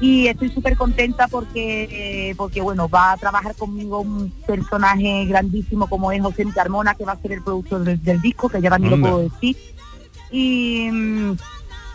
y 0.00 0.28
estoy 0.28 0.50
súper 0.50 0.76
contenta 0.76 1.26
porque, 1.26 1.88
eh, 2.30 2.34
porque, 2.36 2.60
bueno, 2.60 2.88
va 2.88 3.10
a 3.10 3.16
trabajar 3.16 3.56
conmigo 3.56 3.98
un 3.98 4.30
personaje 4.46 5.24
grandísimo 5.24 5.88
como 5.88 6.12
es 6.12 6.22
José 6.22 6.46
Carmona, 6.54 6.94
que 6.94 7.04
va 7.04 7.14
a 7.14 7.20
ser 7.20 7.32
el 7.32 7.42
productor 7.42 7.80
del, 7.82 8.00
del 8.00 8.20
disco, 8.22 8.48
que 8.48 8.60
ya 8.60 8.70
también 8.70 8.92
lo 8.92 9.00
puedo 9.00 9.18
decir, 9.28 9.56
y 10.30 10.88
mm, 10.88 11.32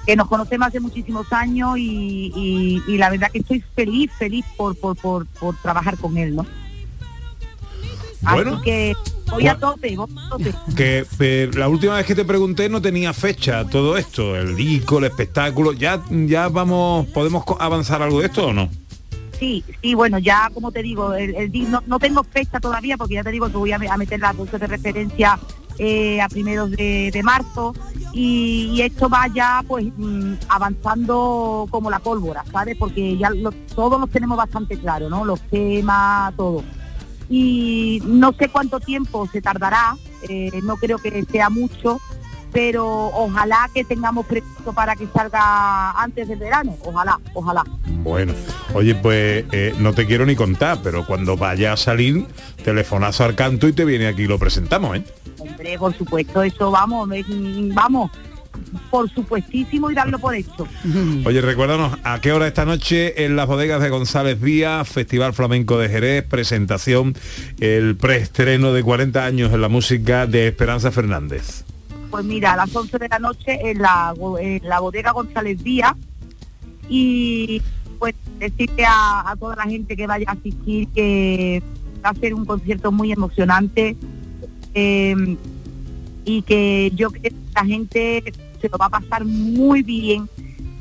que 0.08 0.16
nos 0.16 0.28
conocemos 0.28 0.70
hace 0.70 0.80
muchísimos 0.80 1.32
años 1.34 1.78
y, 1.78 2.32
y- 2.34 2.82
y 2.88 2.98
la 2.98 3.10
verdad 3.12 3.30
que 3.30 3.40
estoy 3.40 3.62
feliz, 3.76 4.10
feliz 4.18 4.46
por, 4.56 4.76
por, 4.76 4.96
por, 4.96 5.26
por 5.28 5.56
trabajar 5.58 5.98
con 5.98 6.18
él, 6.18 6.36
¿no? 6.36 6.46
Bueno. 8.22 8.56
Así 8.56 8.64
que 8.64 8.94
voy 9.30 9.48
a 9.48 9.60
tope, 9.60 9.96
voy 9.96 10.10
a 10.18 10.30
tope. 10.30 10.54
Que 10.76 11.06
eh, 11.20 11.52
la 11.54 11.68
última 11.68 11.96
vez 11.98 12.06
que 12.06 12.16
te 12.16 12.26
pregunté 12.26 12.68
no 12.70 12.82
tenía 12.82 13.14
fecha 13.14 13.66
todo 13.70 13.98
esto, 13.98 14.36
el 14.36 14.56
disco, 14.56 14.98
el 15.00 15.04
espectáculo. 15.06 15.74
Ya, 15.74 16.02
ya 16.10 16.48
vamos, 16.50 17.06
podemos 17.08 17.44
avanzar 17.60 18.02
algo 18.02 18.20
de 18.22 18.28
esto 18.28 18.48
o 18.48 18.54
no? 18.54 18.70
Sí, 19.38 19.64
sí, 19.84 19.94
bueno, 19.94 20.18
ya 20.18 20.50
como 20.54 20.72
te 20.72 20.82
digo, 20.82 21.14
el, 21.14 21.36
el 21.36 21.70
no, 21.70 21.84
no 21.86 22.00
tengo 22.00 22.24
fecha 22.24 22.60
todavía 22.60 22.98
porque 22.98 23.16
ya 23.16 23.24
te 23.24 23.32
digo 23.32 23.48
que 23.52 23.58
voy 23.58 23.72
a, 23.72 23.76
a 23.76 23.98
meter 23.98 24.20
las 24.20 24.36
bolsas 24.36 24.60
de 24.60 24.66
referencia 24.68 25.38
eh, 25.80 26.22
a 26.22 26.28
primeros 26.30 26.72
de, 26.72 27.22
marzo 27.24 27.74
y, 28.14 28.72
y 28.74 28.82
esto 28.82 29.10
va 29.10 29.28
ya 29.28 29.64
pues 29.68 29.86
mm, 29.98 30.34
avanzando 30.50 31.68
como 31.70 31.90
la 31.90 32.00
pólvora, 32.00 32.44
¿sabes? 32.52 32.76
Porque 32.78 33.18
ya 33.18 33.30
lo- 33.30 33.52
todos 33.76 34.00
los 34.00 34.10
tenemos 34.10 34.38
bastante 34.38 34.78
claro, 34.78 35.10
¿no? 35.10 35.26
Los 35.26 35.42
temas, 35.42 36.36
todo. 36.36 36.64
Y 37.30 38.02
no 38.06 38.34
sé 38.34 38.48
cuánto 38.50 38.80
tiempo 38.80 39.28
se 39.32 39.42
tardará, 39.42 39.98
eh, 40.30 40.50
no 40.64 40.78
creo 40.78 40.98
que 40.98 41.26
sea 41.26 41.50
mucho, 41.50 42.00
pero 42.52 42.86
ojalá 43.08 43.70
que 43.74 43.84
tengamos 43.84 44.26
previsto 44.26 44.74
para 44.74 44.96
que 44.96 45.08
salga 45.14 45.92
antes 45.92 46.28
del 46.28 46.40
verano, 46.40 46.76
ojalá, 46.84 47.20
ojalá. 47.34 47.64
Bueno, 48.04 48.34
oye, 48.74 48.96
pues 48.96 49.46
eh, 49.52 49.74
no 49.80 49.94
te 49.94 50.06
quiero 50.06 50.26
ni 50.26 50.36
contar, 50.36 50.80
pero 50.84 51.06
cuando 51.06 51.36
vaya 51.38 51.74
a 51.74 51.78
salir, 51.78 52.26
telefonazo 52.64 53.24
al 53.26 53.36
canto 53.36 53.68
y 53.68 53.74
te 53.74 53.86
viene 53.86 54.08
aquí 54.08 54.24
y 54.24 54.28
lo 54.28 54.40
presentamos, 54.40 54.98
¿eh? 54.98 55.04
Hombre, 55.40 55.78
por 55.78 55.96
supuesto, 55.96 56.42
eso 56.42 56.72
vamos, 56.72 57.10
es- 57.14 57.28
mm, 57.28 57.74
vamos, 57.74 58.12
por 58.90 59.08
supuestísimo 59.12 59.92
y 59.92 59.94
darlo 59.94 60.18
por 60.18 60.34
hecho. 60.34 60.68
Oye, 61.26 61.42
recuérdanos 61.42 61.96
a 62.04 62.20
qué 62.22 62.32
hora 62.32 62.48
esta 62.48 62.66
noche 62.66 63.26
en 63.26 63.36
las 63.36 63.46
bodegas 63.46 63.82
de 63.82 63.90
González 63.90 64.42
Díaz, 64.42 64.88
Festival 64.90 65.34
Flamenco 65.34 65.78
de 65.78 65.90
Jerez, 65.90 66.24
presentación, 66.24 67.16
el 67.60 67.96
preestreno 67.98 68.74
de 68.74 68.82
40 68.84 69.26
años 69.26 69.54
en 69.54 69.62
la 69.62 69.70
música 69.70 70.26
de 70.26 70.48
Esperanza 70.48 70.92
Fernández. 70.92 71.66
Pues 72.10 72.26
mira, 72.26 72.54
a 72.54 72.58
las 72.58 72.76
11 72.76 72.98
de 72.98 73.10
la 73.10 73.20
noche 73.20 73.70
en 73.70 73.82
la, 73.82 74.14
en 74.40 74.68
la 74.68 74.80
bodega 74.80 75.12
González 75.12 75.64
Díaz 75.64 75.96
y 76.90 77.62
pues 78.00 78.16
decirle 78.40 78.86
a, 78.88 79.36
toda 79.40 79.56
la 79.56 79.64
gente 79.64 79.96
que 79.96 80.08
vaya 80.08 80.26
a 80.30 80.34
asistir 80.34 80.88
que 80.90 81.62
va 82.04 82.12
a 82.12 82.14
ser 82.14 82.34
un 82.34 82.46
concierto 82.46 82.92
muy 82.92 83.12
emocionante 83.12 83.98
eh, 84.74 85.38
y 86.24 86.42
que 86.44 86.92
yo 86.96 87.10
creo 87.10 87.24
que 87.24 87.34
la 87.56 87.66
gente 87.66 88.34
se 88.62 88.70
lo 88.70 88.78
va 88.78 88.86
a 88.86 88.90
pasar 88.90 89.26
muy 89.26 89.82
bien 89.82 90.30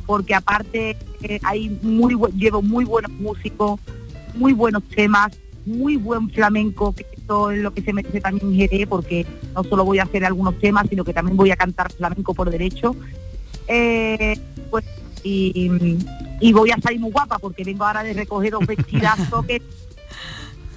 porque 0.06 0.35
aparte 0.35 0.97
eh, 1.23 1.40
hay 1.42 1.71
muy 1.83 2.14
llevo 2.37 2.62
muy 2.62 2.85
buenos 2.85 3.11
músicos, 3.12 3.80
muy 4.35 4.52
buenos 4.52 4.83
temas, 4.85 5.33
muy 5.67 5.97
buen 5.97 6.31
flamenco, 6.31 6.95
que 6.95 7.07
esto 7.17 7.51
es 7.51 7.59
lo 7.59 7.73
que 7.75 7.83
se 7.83 7.93
merece 7.93 8.21
también 8.21 8.55
Jerez, 8.55 8.87
porque 8.89 9.27
no 9.55 9.65
solo 9.65 9.85
voy 9.85 9.99
a 9.99 10.05
hacer 10.05 10.25
algunos 10.25 10.59
temas, 10.59 10.87
sino 10.89 11.05
que 11.05 11.13
también 11.13 11.37
voy 11.37 11.51
a 11.51 11.57
cantar 11.57 11.93
flamenco 11.93 12.35
por 12.35 12.51
derecho. 12.51 12.95
Eh, 13.69 14.39
pues 14.71 14.85
y, 15.25 15.99
y 16.41 16.53
voy 16.53 16.71
a 16.71 16.81
salir 16.81 17.01
muy 17.01 17.11
guapa 17.11 17.39
porque 17.41 17.65
vengo 17.65 17.85
ahora 17.85 18.05
de 18.05 18.13
recoger 18.13 18.53
dos 18.53 18.65
vestidazos 18.65 19.45
que 19.45 19.61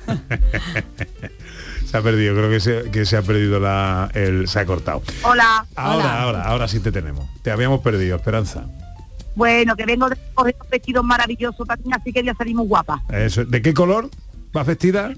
Se 1.85 1.97
ha 1.97 2.01
perdido, 2.01 2.35
creo 2.35 2.49
que 2.49 2.59
se, 2.59 2.91
que 2.91 3.05
se 3.05 3.17
ha 3.17 3.21
perdido 3.21 3.59
la, 3.59 4.09
el, 4.13 4.47
se 4.47 4.59
ha 4.59 4.65
cortado. 4.65 5.01
hola 5.23 5.65
Ahora, 5.75 6.21
ahora, 6.21 6.43
ahora 6.43 6.67
sí 6.67 6.79
te 6.79 6.91
tenemos. 6.91 7.25
Te 7.41 7.51
habíamos 7.51 7.81
perdido, 7.81 8.15
Esperanza. 8.15 8.65
bueno 9.35 9.75
que 9.75 9.85
vengo 9.85 10.07
de 10.09 10.15
recoger 10.15 10.55
dos 10.59 10.69
vestidos 10.69 11.03
maravillosos 11.03 11.67
también 11.67 11.93
así 11.95 12.11
que 12.11 12.21
voy 12.21 12.29
a 12.29 12.35
salir 12.35 12.55
muy 12.55 12.67
guapa 12.67 13.03
Eso, 13.11 13.45
¿De 13.45 13.61
qué 13.61 13.73
color 13.73 14.09
vas 14.53 14.65
vestida? 14.65 15.11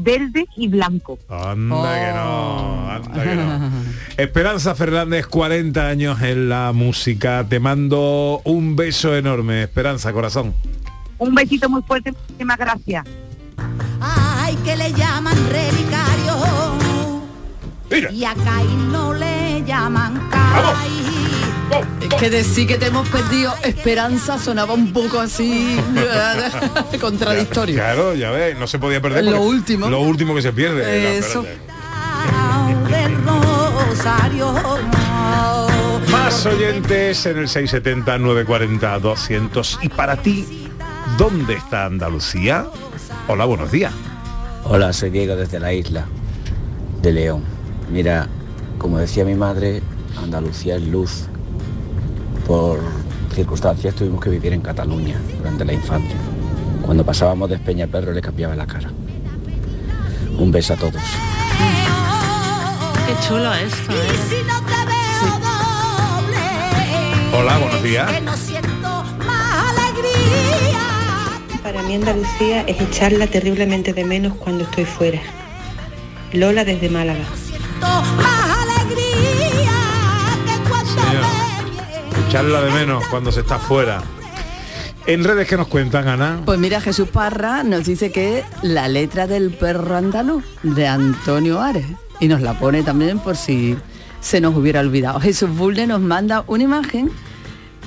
verde 0.00 0.46
y 0.56 0.68
blanco 0.68 1.18
Anda 1.28 1.94
que 1.98 2.12
no, 2.14 2.88
anda 2.90 3.22
que 3.24 3.34
no. 3.34 3.70
Esperanza 4.16 4.74
Fernández, 4.76 5.26
40 5.26 5.88
años 5.88 6.22
en 6.22 6.48
la 6.48 6.70
música. 6.72 7.44
Te 7.48 7.58
mando 7.58 8.40
un 8.44 8.76
beso 8.76 9.16
enorme, 9.16 9.64
Esperanza, 9.64 10.12
corazón. 10.12 10.54
un 11.18 11.34
besito 11.34 11.68
muy 11.68 11.82
fuerte 11.82 12.12
muchísimas 12.12 12.58
gracias 12.58 13.04
Ay, 14.00 14.54
que 14.64 14.76
le 14.76 14.92
llaman 14.92 15.36
relicario. 15.50 16.78
Y 18.16 18.24
a 18.24 18.34
Caín 18.34 18.92
no 18.92 19.12
le 19.14 19.64
llaman 19.66 20.14
Caín. 20.30 21.17
Es 22.00 22.14
que 22.14 22.30
decir 22.30 22.66
que 22.66 22.78
te 22.78 22.86
hemos 22.86 23.08
perdido 23.08 23.54
esperanza 23.64 24.38
sonaba 24.38 24.74
un 24.74 24.92
poco 24.92 25.20
así 25.20 25.78
contradictorio. 27.00 27.74
Claro, 27.74 28.14
ya 28.14 28.30
ves, 28.30 28.58
no 28.58 28.66
se 28.66 28.78
podía 28.78 29.00
perder. 29.00 29.24
Lo 29.24 29.42
último. 29.42 29.88
Lo 29.88 30.00
último 30.00 30.34
que 30.34 30.42
se 30.42 30.52
pierde. 30.52 31.18
Eso. 31.18 31.44
Más 36.10 36.46
oyentes 36.46 37.26
en 37.26 37.38
el 37.38 37.48
670 37.48 38.18
940 38.18 38.98
200. 38.98 39.78
Y 39.82 39.88
para 39.88 40.16
ti, 40.16 40.68
¿dónde 41.16 41.54
está 41.54 41.86
Andalucía? 41.86 42.66
Hola, 43.26 43.44
buenos 43.44 43.70
días. 43.70 43.92
Hola, 44.64 44.92
soy 44.92 45.10
Diego 45.10 45.36
desde 45.36 45.60
la 45.60 45.72
isla 45.72 46.06
de 47.02 47.12
León. 47.12 47.42
Mira, 47.90 48.28
como 48.78 48.98
decía 48.98 49.24
mi 49.24 49.34
madre, 49.34 49.82
Andalucía 50.22 50.76
es 50.76 50.82
luz. 50.82 51.28
Por 52.48 52.80
circunstancias 53.34 53.94
tuvimos 53.94 54.22
que 54.22 54.30
vivir 54.30 54.54
en 54.54 54.62
Cataluña 54.62 55.20
durante 55.36 55.66
la 55.66 55.74
infancia. 55.74 56.16
Cuando 56.80 57.04
pasábamos 57.04 57.50
de 57.50 57.56
Espeñaperro 57.56 58.12
le 58.12 58.22
cambiaba 58.22 58.56
la 58.56 58.66
cara. 58.66 58.90
Un 60.38 60.50
beso 60.50 60.72
a 60.72 60.76
todos. 60.76 60.94
Qué 63.06 63.26
chulo 63.28 63.52
esto. 63.52 63.92
¿eh? 63.92 64.44
Hola, 67.38 67.58
buenos 67.58 67.82
días. 67.82 68.10
Para 71.62 71.82
mí 71.82 71.96
Andalucía 71.96 72.62
es 72.62 72.80
echarla 72.80 73.26
terriblemente 73.26 73.92
de 73.92 74.04
menos 74.04 74.32
cuando 74.38 74.64
estoy 74.64 74.86
fuera. 74.86 75.20
Lola 76.32 76.64
desde 76.64 76.88
Málaga. 76.88 77.24
Echarla 82.28 82.60
de 82.60 82.70
menos 82.70 83.06
cuando 83.06 83.32
se 83.32 83.40
está 83.40 83.58
fuera. 83.58 84.02
En 85.06 85.24
redes 85.24 85.48
que 85.48 85.56
nos 85.56 85.66
cuentan, 85.66 86.08
Ana. 86.08 86.42
Pues 86.44 86.58
mira, 86.58 86.78
Jesús 86.78 87.08
Parra 87.08 87.64
nos 87.64 87.86
dice 87.86 88.12
que 88.12 88.44
la 88.60 88.86
letra 88.86 89.26
del 89.26 89.50
perro 89.50 89.96
andaluz 89.96 90.44
de 90.62 90.86
Antonio 90.86 91.58
Ares. 91.58 91.86
Y 92.20 92.28
nos 92.28 92.42
la 92.42 92.52
pone 92.58 92.82
también 92.82 93.18
por 93.18 93.34
si 93.34 93.78
se 94.20 94.42
nos 94.42 94.54
hubiera 94.54 94.80
olvidado. 94.80 95.18
Jesús 95.20 95.48
Bulne 95.48 95.86
nos 95.86 96.02
manda 96.02 96.44
una 96.48 96.64
imagen 96.64 97.10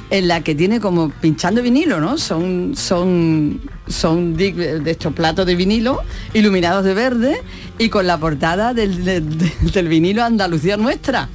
en 0.09 0.27
la 0.27 0.41
que 0.41 0.55
tiene 0.55 0.79
como 0.79 1.11
pinchando 1.11 1.61
vinilo, 1.61 2.01
¿no? 2.01 2.17
Son, 2.17 2.75
son, 2.75 3.61
son 3.87 4.35
de 4.35 4.81
estos 4.87 5.13
platos 5.13 5.45
de 5.45 5.53
vinilo 5.53 6.01
iluminados 6.33 6.83
de 6.83 6.95
verde 6.95 7.43
y 7.77 7.89
con 7.89 8.07
la 8.07 8.17
portada 8.17 8.73
del, 8.73 9.05
del 9.05 9.87
vinilo 9.87 10.23
Andalucía 10.23 10.77
Nuestra. 10.77 11.29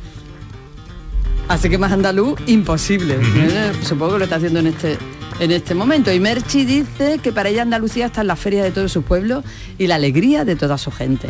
Así 1.49 1.71
que 1.71 1.79
más 1.79 1.93
andaluz, 1.93 2.39
imposible. 2.47 3.19
Eh, 3.21 3.73
Supongo 3.83 4.15
que 4.15 4.19
lo 4.19 4.25
está 4.25 4.37
haciendo 4.37 4.61
en 4.61 4.69
este, 4.69 4.99
en 5.39 5.53
este 5.53 5.75
momento. 5.75 6.13
Y 6.13 6.19
Merchi 6.19 6.65
dice 6.65 7.21
que 7.23 7.33
para 7.33 7.49
ella 7.49 7.63
Andalucía 7.63 8.07
está 8.07 8.23
en 8.23 8.27
la 8.27 8.37
feria 8.37 8.65
de 8.65 8.73
todo 8.73 8.89
su 8.89 9.03
pueblo 9.03 9.45
y 9.79 9.87
la 9.87 9.95
alegría 9.95 10.45
de 10.45 10.57
toda 10.57 10.77
su 10.77 10.91
gente. 10.91 11.29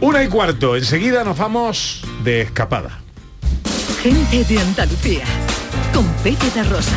Una 0.00 0.22
y 0.22 0.28
cuarto, 0.28 0.76
enseguida 0.76 1.24
nos 1.24 1.38
vamos 1.38 2.02
de 2.24 2.42
escapada. 2.42 3.00
Gente 4.02 4.44
de 4.44 4.58
Andalucía, 4.58 5.24
con 5.92 6.06
Pepe 6.22 6.50
de 6.54 6.64
Rosa. 6.64 6.96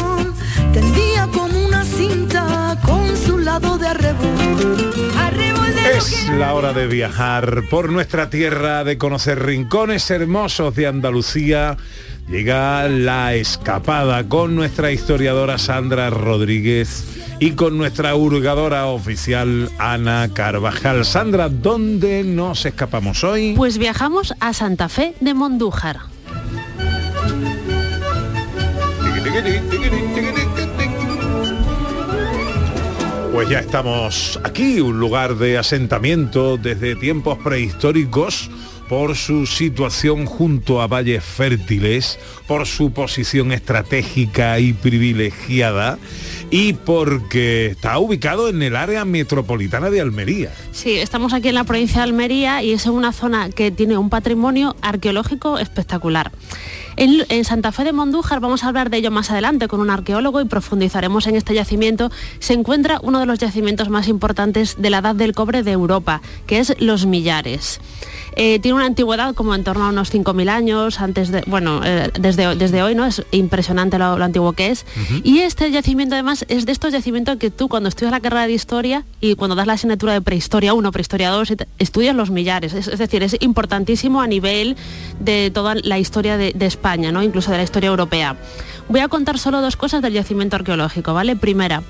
de 3.59 3.87
Es 5.97 6.29
la 6.29 6.53
hora 6.53 6.71
de 6.71 6.87
viajar 6.87 7.63
por 7.69 7.91
nuestra 7.91 8.29
tierra, 8.29 8.85
de 8.85 8.97
conocer 8.97 9.43
rincones 9.43 10.09
hermosos 10.09 10.73
de 10.75 10.87
Andalucía. 10.87 11.75
Llega 12.29 12.87
la 12.87 13.33
escapada 13.33 14.23
con 14.29 14.55
nuestra 14.55 14.91
historiadora 14.91 15.57
Sandra 15.57 16.09
Rodríguez 16.09 17.03
y 17.39 17.51
con 17.51 17.77
nuestra 17.77 18.15
hurgadora 18.15 18.85
oficial 18.85 19.69
Ana 19.79 20.29
Carvajal. 20.33 21.03
Sandra, 21.03 21.49
¿dónde 21.49 22.23
nos 22.23 22.65
escapamos 22.65 23.25
hoy? 23.25 23.55
Pues 23.57 23.77
viajamos 23.77 24.33
a 24.39 24.53
Santa 24.53 24.87
Fe 24.87 25.13
de 25.19 25.33
Mondújar. 25.33 25.99
Pues 33.31 33.47
ya 33.47 33.59
estamos 33.59 34.39
aquí, 34.43 34.81
un 34.81 34.99
lugar 34.99 35.35
de 35.35 35.57
asentamiento 35.57 36.57
desde 36.57 36.97
tiempos 36.97 37.37
prehistóricos 37.37 38.51
por 38.89 39.15
su 39.15 39.45
situación 39.45 40.25
junto 40.25 40.81
a 40.81 40.87
valles 40.87 41.23
fértiles, 41.23 42.19
por 42.45 42.67
su 42.67 42.91
posición 42.91 43.53
estratégica 43.53 44.59
y 44.59 44.73
privilegiada 44.73 45.97
y 46.49 46.73
porque 46.73 47.67
está 47.67 47.97
ubicado 47.99 48.49
en 48.49 48.61
el 48.61 48.75
área 48.75 49.05
metropolitana 49.05 49.89
de 49.89 50.01
Almería. 50.01 50.51
Sí, 50.73 50.97
estamos 50.97 51.31
aquí 51.31 51.47
en 51.47 51.55
la 51.55 51.63
provincia 51.63 52.01
de 52.01 52.03
Almería 52.03 52.61
y 52.61 52.73
es 52.73 52.85
una 52.85 53.13
zona 53.13 53.49
que 53.49 53.71
tiene 53.71 53.97
un 53.97 54.09
patrimonio 54.09 54.75
arqueológico 54.81 55.57
espectacular. 55.57 56.33
En, 56.97 57.25
en, 57.29 57.45
Santa 57.45 57.71
Fe 57.71 57.83
de 57.83 57.93
Mondújar, 57.93 58.39
vamos 58.39 58.63
a 58.63 58.67
hablar 58.67 58.89
de 58.89 58.97
ello 58.97 59.11
más 59.11 59.31
adelante 59.31 59.67
con 59.67 59.79
un 59.79 59.89
arqueólogo 59.89 60.41
y 60.41 60.45
profundizaremos 60.45 61.27
en 61.27 61.35
este 61.35 61.53
yacimiento, 61.53 62.11
se 62.39 62.53
encuentra 62.53 62.99
uno 63.01 63.19
de 63.19 63.25
los 63.25 63.39
yacimientos 63.39 63.89
más 63.89 64.07
importantes 64.07 64.75
de 64.77 64.89
la 64.89 64.99
edad 64.99 65.15
del 65.15 65.33
cobre 65.33 65.63
de 65.63 65.71
Europa, 65.71 66.21
que 66.47 66.59
es 66.59 66.75
Los 66.79 67.05
Millares. 67.05 67.79
Eh, 68.35 68.59
tiene 68.59 68.75
una 68.75 68.85
antigüedad 68.85 69.35
como 69.35 69.55
en 69.55 69.63
torno 69.63 69.85
a 69.85 69.89
unos 69.89 70.13
5.000 70.13 70.49
años, 70.49 71.01
antes 71.01 71.31
de, 71.31 71.43
bueno, 71.47 71.81
eh, 71.83 72.09
desde, 72.19 72.55
desde 72.55 72.81
hoy, 72.81 72.95
¿no? 72.95 73.05
Es 73.05 73.23
impresionante 73.31 73.97
lo, 73.97 74.17
lo 74.17 74.23
antiguo 74.23 74.53
que 74.53 74.69
es. 74.69 74.85
Uh 74.95 74.99
-huh. 74.99 75.21
Y 75.23 75.39
este 75.39 75.69
yacimiento 75.71 76.15
además 76.15 76.45
es 76.47 76.65
de 76.65 76.71
estos 76.71 76.93
yacimientos 76.93 77.37
que 77.37 77.51
tú 77.51 77.67
cuando 77.67 77.89
estudias 77.89 78.11
la 78.11 78.21
carrera 78.21 78.47
de 78.47 78.53
historia 78.53 79.03
y 79.19 79.35
cuando 79.35 79.55
das 79.55 79.67
la 79.67 79.73
asignatura 79.73 80.13
de 80.13 80.21
prehistoria 80.21 80.73
1, 80.73 80.91
prehistoria 80.91 81.29
2, 81.29 81.53
estudias 81.79 82.15
los 82.15 82.31
millares. 82.31 82.73
Es, 82.73 82.87
es, 82.87 82.99
decir, 82.99 83.21
es 83.23 83.35
importantísimo 83.41 84.21
a 84.21 84.27
nivel 84.27 84.77
de 85.19 85.51
toda 85.53 85.75
la 85.75 85.99
historia 85.99 86.37
de, 86.37 86.53
de 86.53 86.65
España, 86.65 86.80
¿no? 87.11 87.23
Incluso 87.23 87.51
de 87.51 87.57
la 87.57 87.63
historia 87.63 87.87
europea. 87.87 88.35
Voy 88.89 88.99
a 88.99 89.07
contar 89.07 89.39
solo 89.39 89.61
dos 89.61 89.77
cosas 89.77 90.01
del 90.01 90.13
yacimiento 90.13 90.55
arqueológico, 90.55 91.13
¿vale? 91.13 91.35
Primera, 91.35 91.83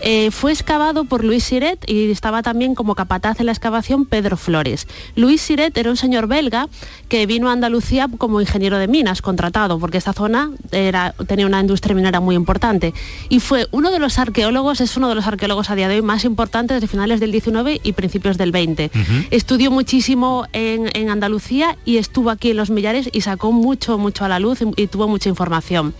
eh, 0.00 0.30
fue 0.30 0.52
excavado 0.52 1.04
por 1.04 1.24
Luis 1.24 1.44
Siret 1.44 1.82
y 1.88 2.10
estaba 2.10 2.42
también 2.42 2.74
como 2.74 2.94
capataz 2.94 3.40
en 3.40 3.46
la 3.46 3.52
excavación 3.52 4.04
Pedro 4.04 4.36
Flores. 4.36 4.86
Luis 5.14 5.40
Siret 5.40 5.76
era 5.76 5.90
un 5.90 5.96
señor 5.96 6.26
belga 6.26 6.68
que 7.08 7.26
vino 7.26 7.48
a 7.48 7.52
Andalucía 7.52 8.08
como 8.18 8.40
ingeniero 8.40 8.78
de 8.78 8.88
minas, 8.88 9.22
contratado, 9.22 9.78
porque 9.78 9.98
esta 9.98 10.12
zona 10.12 10.50
era, 10.70 11.14
tenía 11.26 11.46
una 11.46 11.60
industria 11.60 11.94
minera 11.94 12.20
muy 12.20 12.34
importante. 12.34 12.92
Y 13.28 13.40
fue 13.40 13.68
uno 13.70 13.90
de 13.90 13.98
los 13.98 14.18
arqueólogos, 14.18 14.80
es 14.80 14.96
uno 14.96 15.08
de 15.08 15.14
los 15.14 15.26
arqueólogos 15.26 15.70
a 15.70 15.74
día 15.74 15.88
de 15.88 15.96
hoy 15.96 16.02
más 16.02 16.24
importantes 16.24 16.80
de 16.80 16.86
finales 16.86 17.20
del 17.20 17.32
19 17.32 17.80
y 17.82 17.92
principios 17.92 18.38
del 18.38 18.52
20. 18.52 18.90
Uh 18.94 18.98
-huh. 18.98 19.26
Estudió 19.30 19.70
muchísimo 19.70 20.46
en, 20.52 20.90
en, 20.94 21.10
Andalucía 21.10 21.76
y 21.84 21.96
estuvo 21.98 22.30
aquí 22.30 22.50
en 22.50 22.56
Los 22.56 22.70
Millares 22.70 23.08
y 23.12 23.20
sacó 23.22 23.52
mucho, 23.52 23.96
mucho 23.98 24.24
a 24.24 24.28
la 24.28 24.38
luz 24.40 24.60
y, 24.60 24.82
y 24.82 24.86
tuvo 24.88 25.08
mucha 25.08 25.28
información. 25.28 25.94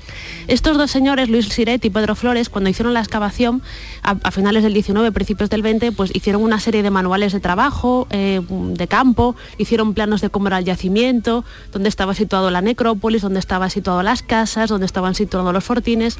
Estos 0.48 0.76
dos 0.76 0.90
señores, 0.90 1.28
Luis 1.28 1.48
Siret 1.48 1.85
y 1.85 1.90
Pedro 1.90 2.14
Flores, 2.14 2.48
cuando 2.48 2.68
hicieron 2.70 2.92
la 2.92 3.00
excavación, 3.00 3.62
a, 4.02 4.30
finales 4.30 4.62
del 4.62 4.72
19, 4.72 5.12
principios 5.12 5.50
del 5.50 5.62
20, 5.62 5.92
pues 5.92 6.14
hicieron 6.14 6.42
una 6.42 6.61
serie 6.61 6.82
de 6.82 6.90
manuales 6.90 7.32
de 7.32 7.40
trabajo, 7.40 8.06
eh, 8.11 8.40
de 8.48 8.88
campo, 8.88 9.37
hicieron 9.59 9.94
planos 9.94 10.20
de 10.20 10.30
cómo 10.30 10.48
era 10.48 10.59
el 10.59 10.64
yacimiento, 10.64 11.44
dónde 11.72 11.88
estaba 11.88 12.14
situado 12.14 12.50
la 12.50 12.61
necrópolis, 12.61 13.22
dónde 13.22 13.40
estaban 13.40 13.70
situadas 13.70 14.04
las 14.04 14.22
casas, 14.22 14.68
dónde 14.68 14.87
estaban 14.87 15.14
situados 15.14 15.52
los 15.52 15.64
fortines. 15.64 16.18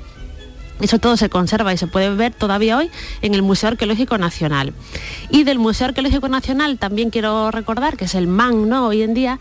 Eso 0.81 0.99
todo 0.99 1.17
se 1.17 1.31
conserva 1.31 1.73
y 1.73 1.79
se 1.79 1.87
puede 1.87 2.11
ver 2.11 2.35
todavía 2.35 2.77
hoy 2.77 2.91
en 3.23 3.35
el 3.35 3.43
Museo 3.43 3.71
Arqueológico 3.71 4.19
Nacional. 4.19 4.75
Y 5.31 5.45
del 5.45 5.59
Museo 5.59 5.87
Arqueológico 5.87 6.29
Nacional 6.29 6.79
también 6.79 7.11
quiero 7.11 7.51
recordar, 7.51 7.97
que 7.97 8.05
es 8.05 8.15
el 8.15 8.27
MAN 8.27 8.69
¿no? 8.69 8.89
hoy 8.89 9.01
en 9.01 9.15
día, 9.15 9.39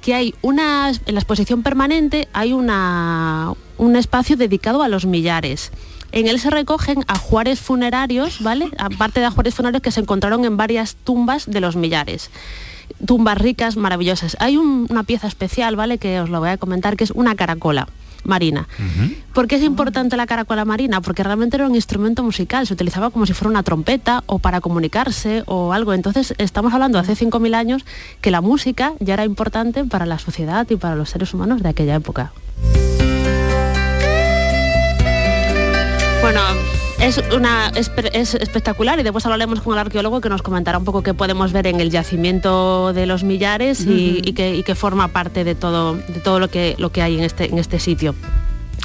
que 0.00 0.14
hay 0.14 0.34
una, 0.40 0.90
en 0.90 1.14
la 1.14 1.20
exposición 1.20 1.62
permanente 1.62 2.28
hay 2.32 2.52
una, 2.52 3.52
un 3.76 3.96
espacio 3.96 4.36
dedicado 4.36 4.82
a 4.82 4.88
los 4.88 5.04
millares. 5.04 5.72
En 6.12 6.26
él 6.26 6.40
se 6.40 6.50
recogen 6.50 7.04
ajuares 7.06 7.60
funerarios, 7.60 8.42
¿vale? 8.42 8.70
Aparte 8.78 9.20
de 9.20 9.26
ajuares 9.26 9.54
funerarios 9.54 9.82
que 9.82 9.90
se 9.90 10.00
encontraron 10.00 10.44
en 10.44 10.56
varias 10.56 10.96
tumbas 10.96 11.46
de 11.46 11.60
los 11.60 11.76
millares 11.76 12.30
tumbas 13.04 13.38
ricas, 13.38 13.76
maravillosas. 13.76 14.36
Hay 14.40 14.56
una 14.56 15.02
pieza 15.04 15.26
especial, 15.26 15.76
¿vale? 15.76 15.98
Que 15.98 16.20
os 16.20 16.30
lo 16.30 16.40
voy 16.40 16.50
a 16.50 16.56
comentar, 16.56 16.96
que 16.96 17.04
es 17.04 17.10
una 17.10 17.34
caracola 17.34 17.88
marina. 18.24 18.68
¿Por 19.32 19.46
qué 19.46 19.56
es 19.56 19.62
importante 19.62 20.16
la 20.16 20.26
caracola 20.26 20.64
marina? 20.64 21.00
Porque 21.00 21.22
realmente 21.22 21.56
era 21.56 21.66
un 21.66 21.74
instrumento 21.74 22.22
musical, 22.22 22.66
se 22.66 22.74
utilizaba 22.74 23.10
como 23.10 23.26
si 23.26 23.32
fuera 23.32 23.50
una 23.50 23.62
trompeta 23.62 24.22
o 24.26 24.38
para 24.38 24.60
comunicarse 24.60 25.44
o 25.46 25.72
algo. 25.72 25.94
Entonces 25.94 26.34
estamos 26.38 26.74
hablando 26.74 26.98
hace 26.98 27.14
5.000 27.14 27.54
años 27.54 27.84
que 28.20 28.30
la 28.30 28.40
música 28.40 28.92
ya 29.00 29.14
era 29.14 29.24
importante 29.24 29.84
para 29.84 30.04
la 30.04 30.18
sociedad 30.18 30.66
y 30.68 30.76
para 30.76 30.96
los 30.96 31.10
seres 31.10 31.32
humanos 31.32 31.62
de 31.62 31.68
aquella 31.68 31.94
época. 31.94 32.32
Es, 37.08 37.22
una, 37.34 37.72
es, 37.74 38.34
espectacular 38.34 39.00
y 39.00 39.02
después 39.02 39.24
hablaremos 39.24 39.62
con 39.62 39.72
el 39.72 39.78
arqueólogo 39.78 40.20
que 40.20 40.28
nos 40.28 40.42
comentará 40.42 40.76
un 40.76 40.84
poco 40.84 41.02
qué 41.02 41.14
podemos 41.14 41.52
ver 41.52 41.66
en 41.66 41.80
el 41.80 41.90
yacimiento 41.90 42.92
de 42.92 43.06
los 43.06 43.24
millares 43.24 43.86
y, 43.86 44.20
que, 44.34 44.74
forma 44.74 45.08
parte 45.08 45.42
de 45.42 45.54
todo, 45.54 45.94
de 45.94 46.20
todo 46.20 46.38
lo, 46.38 46.48
que, 46.48 46.74
lo 46.78 46.92
que 46.92 47.00
hay 47.00 47.16
en 47.16 47.24
este, 47.24 47.46
en 47.46 47.58
este 47.58 47.80
sitio. 47.80 48.14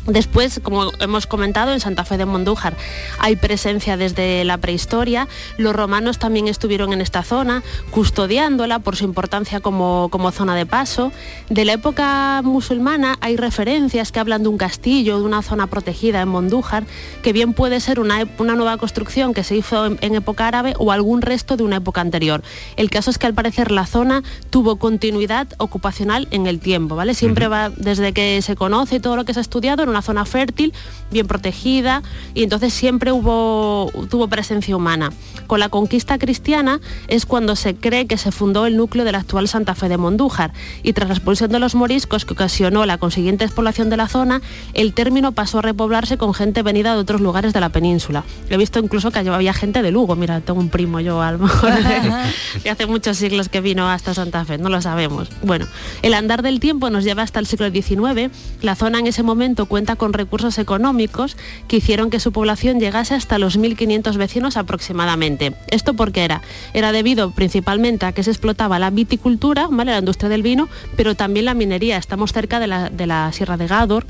Después, 0.08 0.60
como 0.62 0.92
hemos 1.00 1.28
comentado, 1.28 1.72
en 1.72 1.80
Santa 1.80 2.04
Fe 2.04 2.18
de 2.18 2.26
Mondújar 2.26 2.76
hay 3.20 3.38
presencia 3.38 3.96
desde 3.96 4.44
la 4.44 4.58
prehistoria. 4.58 5.30
Los 5.58 5.74
romanos 5.74 6.20
también 6.20 6.50
estuvieron 6.50 6.92
en 6.92 7.00
esta 7.00 7.24
zona, 7.24 7.64
custodiándola 7.90 8.80
por 8.80 8.98
su 8.98 9.06
importancia 9.06 9.62
como, 9.62 10.10
como, 10.10 10.32
zona 10.32 10.56
de 10.56 10.66
paso. 10.66 11.14
De 11.50 11.64
la 11.64 11.74
época 11.74 12.42
musulmana 12.44 13.16
hay 13.22 13.38
referencias 13.38 14.12
que 14.12 14.20
hablan 14.20 14.44
de 14.44 14.50
un 14.50 14.58
castillo, 14.58 15.20
de 15.20 15.24
una 15.24 15.42
zona 15.42 15.68
protegida 15.68 16.20
en 16.20 16.28
Mondújar, 16.28 16.84
que 17.22 17.32
bien 17.32 17.54
puede 17.54 17.80
ser 17.80 18.02
una, 18.02 18.28
una 18.40 18.56
nueva 18.56 18.76
construcción 18.76 19.34
que 19.34 19.46
se 19.46 19.56
hizo 19.56 19.86
en, 19.86 19.98
en, 20.02 20.16
época 20.16 20.50
árabe 20.50 20.74
o 20.80 20.92
algún 20.92 21.22
resto 21.22 21.56
de 21.56 21.64
una 21.64 21.78
época 21.78 22.02
anterior. 22.02 22.44
El 22.76 22.90
caso 22.90 23.10
es 23.10 23.18
que 23.18 23.28
al 23.28 23.34
parecer 23.34 23.72
la 23.72 23.86
zona 23.86 24.22
tuvo 24.50 24.76
continuidad 24.76 25.48
ocupacional 25.60 26.28
en 26.32 26.46
el 26.46 26.60
tiempo, 26.60 26.98
¿vale? 26.98 27.14
Siempre 27.14 27.48
va 27.48 27.70
desde 27.70 28.12
que 28.12 28.42
se 28.42 28.58
conoce 28.58 29.00
todo 29.00 29.16
lo 29.16 29.24
que 29.24 29.34
se 29.34 29.40
ha 29.40 29.42
estudiado 29.42 29.93
una 29.94 30.02
zona 30.02 30.26
fértil, 30.26 30.74
bien 31.12 31.28
protegida, 31.28 32.04
y 32.34 32.44
entonces 32.44 32.74
siempre 32.74 33.12
hubo, 33.12 33.92
tuvo 34.10 34.28
presencia 34.28 34.76
humana. 34.76 35.12
Con 35.48 35.60
la 35.60 35.70
conquista 35.70 36.18
cristiana 36.18 36.80
es 37.08 37.26
cuando 37.26 37.56
se 37.56 37.76
cree 37.76 38.08
que 38.08 38.18
se 38.18 38.32
fundó 38.32 38.66
el 38.66 38.78
núcleo 38.78 39.06
de 39.06 39.12
la 39.12 39.20
actual 39.20 39.48
Santa 39.48 39.76
Fe 39.76 39.90
de 39.90 39.98
Mondújar, 39.98 40.54
y 40.82 40.94
tras 40.94 41.10
la 41.10 41.16
expulsión 41.16 41.52
de 41.52 41.60
los 41.60 41.76
moriscos 41.76 42.26
que 42.26 42.34
ocasionó 42.34 42.86
la 42.86 42.98
consiguiente 42.98 43.46
expoblación 43.46 43.90
de 43.90 43.98
la 43.98 44.08
zona, 44.08 44.42
el 44.74 44.94
término 44.94 45.32
pasó 45.32 45.60
a 45.60 45.62
repoblarse 45.62 46.18
con 46.18 46.34
gente 46.34 46.64
venida 46.64 46.94
de 46.94 47.00
otros 47.00 47.22
lugares 47.22 47.54
de 47.54 47.60
la 47.60 47.70
península. 47.70 48.24
He 48.50 48.58
visto 48.58 48.80
incluso 48.80 49.12
que 49.12 49.20
había 49.20 49.54
gente 49.54 49.82
de 49.82 49.92
Lugo, 49.92 50.16
mira, 50.16 50.42
tengo 50.42 50.60
un 50.60 50.70
primo 50.70 51.00
yo 51.00 51.22
a 51.22 51.32
lo 51.32 51.40
mejor 51.40 51.72
que 52.64 52.70
hace 52.70 52.86
muchos 52.86 53.18
siglos 53.18 53.50
que 53.50 53.62
vino 53.62 53.90
hasta 53.90 54.14
Santa 54.14 54.46
Fe, 54.46 54.58
no 54.58 54.70
lo 54.70 54.82
sabemos. 54.82 55.30
Bueno, 55.44 55.68
el 56.02 56.14
andar 56.14 56.42
del 56.42 56.60
tiempo 56.60 56.90
nos 56.90 57.04
lleva 57.04 57.24
hasta 57.24 57.40
el 57.40 57.46
siglo 57.46 57.70
XIX, 57.70 58.32
la 58.62 58.76
zona 58.76 59.00
en 59.00 59.08
ese 59.08 59.24
momento 59.24 59.66
cuenta 59.66 59.83
con 59.96 60.14
recursos 60.14 60.58
económicos 60.58 61.38
que 61.68 61.78
hicieron 61.78 62.10
que 62.10 62.20
su 62.20 62.32
población 62.32 62.80
llegase 62.80 63.14
hasta 63.16 63.40
los 63.40 63.60
1.500 63.60 64.18
vecinos 64.18 64.58
aproximadamente. 64.58 65.54
¿Esto 65.70 65.94
por 65.94 66.12
qué 66.12 66.24
era? 66.24 66.42
Era 66.74 66.92
debido 66.92 67.32
principalmente 67.32 68.06
a 68.06 68.12
que 68.12 68.24
se 68.24 68.32
explotaba 68.32 68.80
la 68.80 68.90
viticultura, 68.90 69.68
¿vale? 69.70 69.92
la 69.92 70.00
industria 70.00 70.30
del 70.30 70.44
vino, 70.44 70.70
pero 70.96 71.16
también 71.16 71.46
la 71.46 71.54
minería. 71.54 71.98
Estamos 71.98 72.34
cerca 72.34 72.60
de 72.60 72.68
la, 72.68 72.90
de 72.90 73.08
la 73.08 73.32
Sierra 73.32 73.58
de 73.58 73.68
Gádor, 73.68 74.06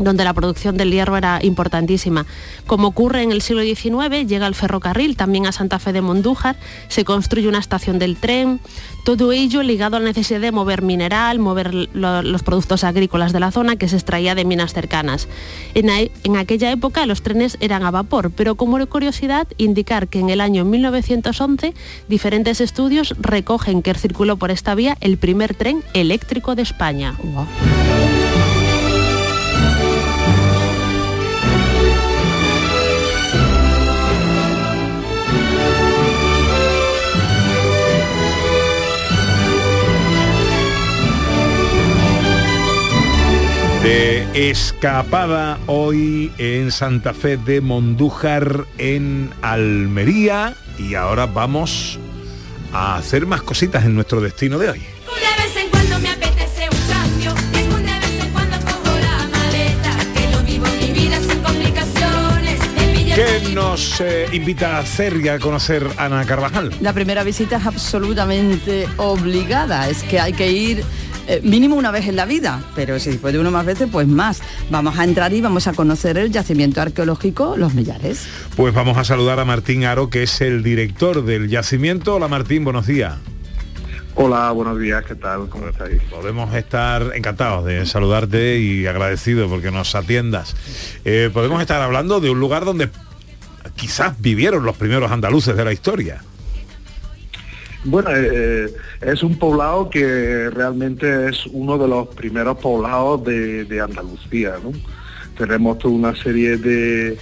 donde 0.00 0.24
la 0.24 0.34
producción 0.34 0.76
del 0.76 0.90
hierro 0.90 1.16
era 1.16 1.38
importantísima. 1.42 2.26
Como 2.66 2.88
ocurre 2.88 3.22
en 3.22 3.32
el 3.32 3.42
siglo 3.42 3.62
XIX, 3.62 4.26
llega 4.26 4.46
el 4.46 4.54
ferrocarril 4.54 5.16
también 5.16 5.46
a 5.46 5.52
Santa 5.52 5.78
Fe 5.78 5.92
de 5.92 6.00
Mondújar, 6.00 6.56
se 6.88 7.04
construye 7.04 7.48
una 7.48 7.58
estación 7.58 7.98
del 7.98 8.16
tren, 8.16 8.60
todo 9.04 9.32
ello 9.32 9.62
ligado 9.62 9.96
a 9.96 10.00
la 10.00 10.06
necesidad 10.06 10.40
de 10.40 10.52
mover 10.52 10.82
mineral, 10.82 11.38
mover 11.38 11.74
los 11.74 12.42
productos 12.42 12.84
agrícolas 12.84 13.32
de 13.32 13.40
la 13.40 13.50
zona 13.50 13.76
que 13.76 13.88
se 13.88 13.96
extraía 13.96 14.34
de 14.34 14.44
minas 14.44 14.72
cercanas. 14.72 15.28
En, 15.74 16.36
aquella 16.36 16.70
época 16.70 17.06
los 17.06 17.22
trenes 17.22 17.56
eran 17.60 17.82
a 17.84 17.90
vapor, 17.90 18.30
pero 18.30 18.54
como 18.54 18.80
curiosidad 18.86 19.46
indicar 19.58 20.08
que 20.08 20.20
en 20.20 20.30
el 20.30 20.40
año 20.40 20.64
1911 20.64 21.74
diferentes 22.08 22.60
estudios 22.60 23.14
recogen 23.18 23.82
que 23.82 23.94
circuló 23.94 24.36
por 24.36 24.50
esta 24.50 24.74
vía 24.74 24.96
el 25.00 25.18
primer 25.18 25.54
tren 25.54 25.82
eléctrico 25.92 26.54
de 26.54 26.62
España. 26.62 27.16
De 43.82 44.50
escapada 44.50 45.58
hoy 45.66 46.30
en 46.36 46.70
Santa 46.70 47.14
Fe 47.14 47.38
de 47.38 47.62
Mondújar 47.62 48.66
en 48.76 49.30
Almería. 49.40 50.54
Y 50.78 50.94
ahora 50.94 51.24
vamos 51.26 51.98
a 52.72 52.96
hacer 52.96 53.26
más 53.26 53.42
cositas 53.42 53.84
en 53.84 53.94
nuestro 53.94 54.20
destino 54.20 54.58
de 54.58 54.70
hoy. 54.70 54.82
¿Qué 63.14 63.54
nos 63.54 64.00
eh, 64.00 64.28
invita 64.32 64.76
a 64.76 64.80
hacer 64.80 65.16
y 65.16 65.28
a 65.28 65.38
conocer 65.38 65.86
Ana 65.96 66.24
Carvajal? 66.24 66.70
La 66.80 66.92
primera 66.92 67.22
visita 67.22 67.56
es 67.56 67.66
absolutamente 67.66 68.88
obligada, 68.96 69.88
es 69.88 70.02
que 70.02 70.20
hay 70.20 70.32
que 70.32 70.50
ir 70.50 70.84
eh, 71.30 71.40
mínimo 71.44 71.76
una 71.76 71.92
vez 71.92 72.08
en 72.08 72.16
la 72.16 72.24
vida, 72.24 72.60
pero 72.74 72.98
si 72.98 73.12
puede 73.12 73.38
uno 73.38 73.52
más 73.52 73.64
veces, 73.64 73.88
pues 73.90 74.08
más. 74.08 74.42
Vamos 74.68 74.98
a 74.98 75.04
entrar 75.04 75.32
y 75.32 75.40
vamos 75.40 75.68
a 75.68 75.72
conocer 75.72 76.18
el 76.18 76.32
yacimiento 76.32 76.80
arqueológico 76.80 77.56
Los 77.56 77.72
Millares. 77.72 78.26
Pues 78.56 78.74
vamos 78.74 78.98
a 78.98 79.04
saludar 79.04 79.38
a 79.38 79.44
Martín 79.44 79.84
Aro, 79.84 80.10
que 80.10 80.24
es 80.24 80.40
el 80.40 80.64
director 80.64 81.24
del 81.24 81.48
yacimiento. 81.48 82.16
Hola 82.16 82.26
Martín, 82.26 82.64
buenos 82.64 82.88
días. 82.88 83.14
Hola, 84.16 84.50
buenos 84.50 84.80
días, 84.80 85.04
¿qué 85.04 85.14
tal? 85.14 85.48
¿Cómo 85.48 85.68
estáis? 85.68 86.02
Podemos 86.10 86.52
estar 86.52 87.12
encantados 87.14 87.64
de 87.64 87.86
saludarte 87.86 88.58
y 88.58 88.88
agradecido 88.88 89.48
porque 89.48 89.70
nos 89.70 89.94
atiendas. 89.94 90.56
Eh, 91.04 91.30
podemos 91.32 91.60
estar 91.60 91.80
hablando 91.80 92.18
de 92.18 92.30
un 92.30 92.40
lugar 92.40 92.64
donde 92.64 92.90
quizás 93.76 94.20
vivieron 94.20 94.64
los 94.64 94.76
primeros 94.76 95.12
andaluces 95.12 95.56
de 95.56 95.64
la 95.64 95.72
historia. 95.72 96.22
Bueno, 97.84 98.10
eh, 98.10 98.66
eh, 98.66 98.74
es 99.00 99.22
un 99.22 99.38
poblado 99.38 99.88
que 99.88 100.50
realmente 100.50 101.30
es 101.30 101.46
uno 101.46 101.78
de 101.78 101.88
los 101.88 102.08
primeros 102.08 102.58
poblados 102.58 103.24
de, 103.24 103.80
Andalucía. 103.82 104.56
Tenemos 105.38 105.78
toda 105.78 105.94
una 105.94 106.14
serie 106.14 106.58
de, 106.58 107.18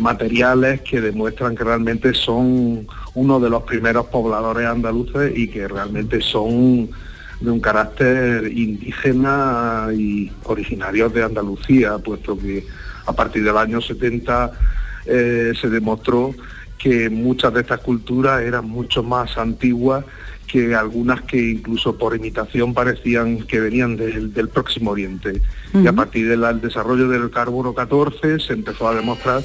materiales 0.00 0.82
que 0.82 1.00
demuestran 1.00 1.56
que 1.56 1.64
realmente 1.64 2.14
son 2.14 2.86
uno 3.14 3.40
de 3.40 3.50
los 3.50 3.64
primeros 3.64 4.06
pobladores 4.06 4.66
andaluces 4.66 5.32
y 5.36 5.48
que 5.48 5.66
realmente 5.66 6.20
son 6.20 6.90
de 7.40 7.50
un 7.50 7.60
carácter 7.60 8.46
indígena 8.46 9.88
y 9.92 10.30
originarios 10.44 11.12
de 11.12 11.24
Andalucía, 11.24 11.98
puesto 11.98 12.38
que 12.38 12.64
a 13.06 13.12
partir 13.12 13.42
del 13.42 13.56
año 13.56 13.80
70 13.80 14.52
eh, 15.06 15.52
se 15.58 15.68
demostró 15.68 16.34
que 16.80 17.10
muchas 17.10 17.52
de 17.52 17.60
estas 17.60 17.80
culturas 17.80 18.42
eran 18.42 18.68
mucho 18.68 19.02
más 19.02 19.36
antiguas 19.36 20.04
que 20.46 20.74
algunas 20.74 21.22
que 21.22 21.50
incluso 21.50 21.96
por 21.96 22.16
imitación 22.16 22.74
parecían 22.74 23.42
que 23.42 23.60
venían 23.60 23.96
del, 23.96 24.48
próximo 24.52 24.90
Oriente. 24.90 25.40
Y 25.72 25.86
a 25.86 25.92
partir 25.92 26.28
del 26.28 26.60
desarrollo 26.60 27.06
del 27.08 27.30
carbono 27.30 27.72
14 27.72 28.40
se 28.40 28.52
empezó 28.54 28.88
a 28.88 28.94
demostrar 28.94 29.44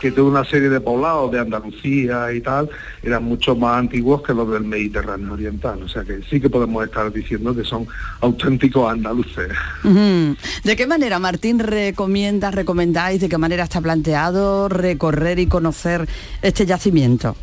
que 0.00 0.10
toda 0.10 0.28
una 0.28 0.44
serie 0.44 0.68
de 0.68 0.80
poblados 0.80 1.32
de 1.32 1.40
Andalucía 1.40 2.32
y 2.32 2.40
tal 2.40 2.68
eran 3.02 3.24
mucho 3.24 3.56
más 3.56 3.78
antiguos 3.78 4.22
que 4.22 4.34
los 4.34 4.50
del 4.50 4.64
Mediterráneo 4.64 5.32
Oriental. 5.32 5.82
O 5.82 5.88
sea 5.88 6.04
que 6.04 6.20
sí 6.28 6.40
que 6.40 6.50
podemos 6.50 6.84
estar 6.84 7.12
diciendo 7.12 7.54
que 7.54 7.64
son 7.64 7.86
auténticos 8.20 8.90
andaluces. 8.90 9.48
¿De 10.64 10.76
qué 10.76 10.86
manera, 10.86 11.18
Martín, 11.18 11.58
recomiendas, 11.58 12.54
recomendáis, 12.54 13.20
de 13.20 13.28
qué 13.28 13.38
manera 13.38 13.64
está 13.64 13.80
planteado 13.80 14.68
recorrer 14.68 15.38
y 15.38 15.46
conocer 15.46 16.06
este 16.42 16.66
yacimiento? 16.66 17.36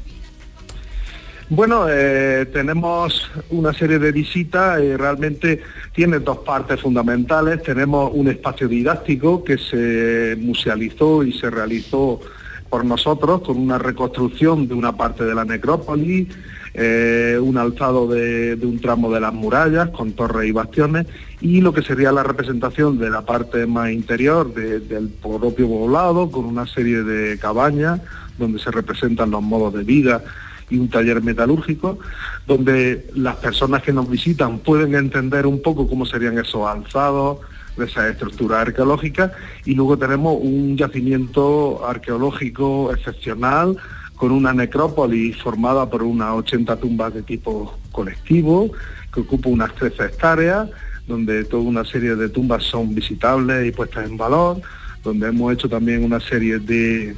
Bueno, 1.50 1.86
eh, 1.90 2.48
tenemos 2.52 3.30
una 3.50 3.74
serie 3.74 4.00
de 4.00 4.12
visitas, 4.12 4.80
eh, 4.80 4.98
realmente 4.98 5.62
tiene 5.94 6.20
dos 6.20 6.40
partes 6.40 6.82
fundamentales. 6.82 7.62
Tenemos 7.62 8.12
un 8.14 8.30
espacio 8.30 8.68
didáctico 8.68 9.44
que 9.44 9.58
se 9.58 10.36
musealizó 10.40 11.24
y 11.24 11.34
se 11.34 11.50
realizó 11.50 12.22
por 12.74 12.86
nosotros 12.86 13.42
con 13.42 13.58
una 13.60 13.78
reconstrucción 13.78 14.68
de 14.68 14.74
una 14.74 14.94
parte 14.98 15.24
de 15.24 15.36
la 15.36 15.46
necrópolis, 15.46 16.28
eh, 16.74 17.38
un 17.40 17.56
alzado 17.60 18.08
de, 18.08 18.58
un 18.64 18.80
tramo 18.80 19.12
de 19.14 19.20
las 19.20 19.32
murallas 19.32 19.90
con 19.90 20.14
torres 20.14 20.50
y 20.50 20.52
bastiones 20.52 21.06
y 21.40 21.62
lo 21.62 21.72
que 21.72 21.84
sería 21.84 22.12
la 22.12 22.24
representación 22.24 22.98
de 22.98 23.12
la 23.12 23.22
parte 23.22 23.68
más 23.68 23.92
interior 23.92 24.52
de- 24.56 24.80
del 24.80 25.10
propio 25.10 25.68
poblado 25.68 26.32
con 26.32 26.46
una 26.46 26.66
serie 26.66 27.04
de 27.04 27.38
cabañas 27.38 28.02
donde 28.40 28.58
se 28.58 28.72
representan 28.72 29.30
los 29.30 29.44
modos 29.44 29.72
de 29.76 29.84
vida 29.84 30.24
y 30.72 30.80
un 30.80 30.90
taller 30.90 31.22
metalúrgico, 31.22 32.00
donde 32.48 33.06
las 33.14 33.36
personas 33.36 33.84
que 33.84 33.94
nos 33.94 34.10
visitan 34.10 34.58
pueden 34.58 34.96
entender 34.96 35.46
un 35.46 35.62
poco 35.62 35.88
cómo 35.88 36.08
serían 36.08 36.40
esos 36.40 36.66
alzados, 36.68 37.38
de 37.78 37.86
esas 37.86 38.12
estructuras 38.12 38.68
arqueológicas, 38.68 39.32
y 39.66 39.76
luego 39.76 39.98
tenemos 39.98 40.38
un 40.42 40.78
yacimiento 40.78 41.86
arqueológico 41.88 42.94
excepcional 42.94 43.78
con 44.16 44.32
una 44.32 44.54
necrópolis 44.54 45.42
formada 45.42 45.90
por 45.90 46.04
unas 46.04 46.34
80 46.34 46.78
tumbas 46.78 47.14
de 47.14 47.24
tipo 47.24 47.78
colectivo, 47.92 48.72
que 49.14 49.22
ocupa 49.22 49.50
unas 49.50 49.74
13 49.76 50.06
hectáreas, 50.06 50.70
donde 51.08 51.44
toda 51.44 51.64
una 51.64 51.84
serie 51.84 52.16
de 52.16 52.30
tumbas 52.30 52.64
son 52.64 52.96
visitables 52.96 53.68
y 53.68 53.72
puestas 53.72 54.08
en 54.10 54.18
valor, 54.18 54.62
donde 55.04 55.28
hemos 55.28 55.54
hecho 55.54 55.68
también 55.68 56.04
una 56.04 56.20
serie 56.20 56.60
de, 56.60 57.16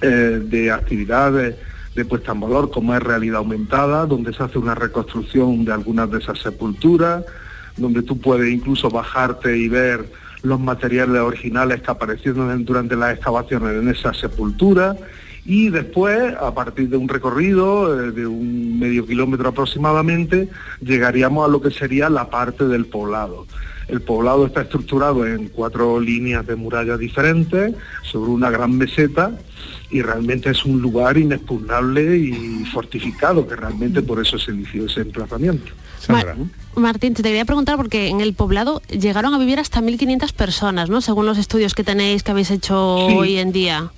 eh, 0.00 0.42
de 0.44 0.70
actividades 0.70 1.56
de 1.94 2.04
puesta 2.04 2.32
en 2.32 2.40
valor, 2.40 2.70
como 2.70 2.94
es 2.94 3.02
realidad 3.02 3.38
aumentada, 3.38 4.06
donde 4.06 4.32
se 4.32 4.42
hace 4.42 4.58
una 4.58 4.74
reconstrucción 4.74 5.64
de 5.64 5.72
algunas 5.72 6.10
de 6.10 6.18
esas 6.18 6.38
sepulturas, 6.40 7.24
donde 7.76 8.02
tú 8.02 8.18
puedes 8.18 8.52
incluso 8.52 8.90
bajarte 8.90 9.56
y 9.56 9.68
ver 9.68 10.10
los 10.42 10.60
materiales 10.60 11.20
originales 11.20 11.80
que 11.82 11.90
aparecieron 11.90 12.64
durante 12.64 12.96
las 12.96 13.14
excavaciones 13.14 13.82
en 13.82 13.88
esa 13.88 14.12
sepultura 14.12 14.96
y 15.46 15.68
después, 15.68 16.34
a 16.40 16.54
partir 16.54 16.88
de 16.88 16.96
un 16.96 17.08
recorrido 17.08 18.08
eh, 18.08 18.12
de 18.12 18.26
un 18.26 18.78
medio 18.78 19.04
kilómetro 19.06 19.50
aproximadamente, 19.50 20.48
llegaríamos 20.80 21.46
a 21.46 21.50
lo 21.50 21.60
que 21.60 21.70
sería 21.70 22.08
la 22.08 22.30
parte 22.30 22.66
del 22.66 22.86
poblado. 22.86 23.46
El 23.88 24.00
poblado 24.00 24.46
está 24.46 24.62
estructurado 24.62 25.26
en 25.26 25.48
cuatro 25.48 26.00
líneas 26.00 26.46
de 26.46 26.56
murallas 26.56 26.98
diferentes 26.98 27.74
sobre 28.02 28.30
una 28.30 28.48
gran 28.48 28.78
meseta 28.78 29.32
y 29.94 30.02
realmente 30.02 30.50
es 30.50 30.64
un 30.64 30.82
lugar 30.82 31.16
inexpugnable 31.16 32.16
y 32.16 32.64
fortificado, 32.72 33.46
que 33.46 33.54
realmente 33.54 34.02
por 34.02 34.20
eso 34.20 34.36
se 34.40 34.50
eligió 34.50 34.86
ese 34.86 35.02
emplazamiento. 35.02 35.70
Mar- 36.08 36.34
Martín, 36.74 37.14
te 37.14 37.22
quería 37.22 37.44
preguntar 37.44 37.76
porque 37.76 38.08
en 38.08 38.20
el 38.20 38.34
poblado 38.34 38.82
llegaron 38.90 39.32
a 39.34 39.38
vivir 39.38 39.60
hasta 39.60 39.80
1.500 39.80 40.32
personas, 40.32 40.90
¿no? 40.90 41.00
Según 41.00 41.26
los 41.26 41.38
estudios 41.38 41.74
que 41.76 41.84
tenéis, 41.84 42.24
que 42.24 42.32
habéis 42.32 42.50
hecho 42.50 43.06
Sí. 43.08 43.14
hoy 43.16 43.36
en 43.38 43.52
día. 43.52 43.92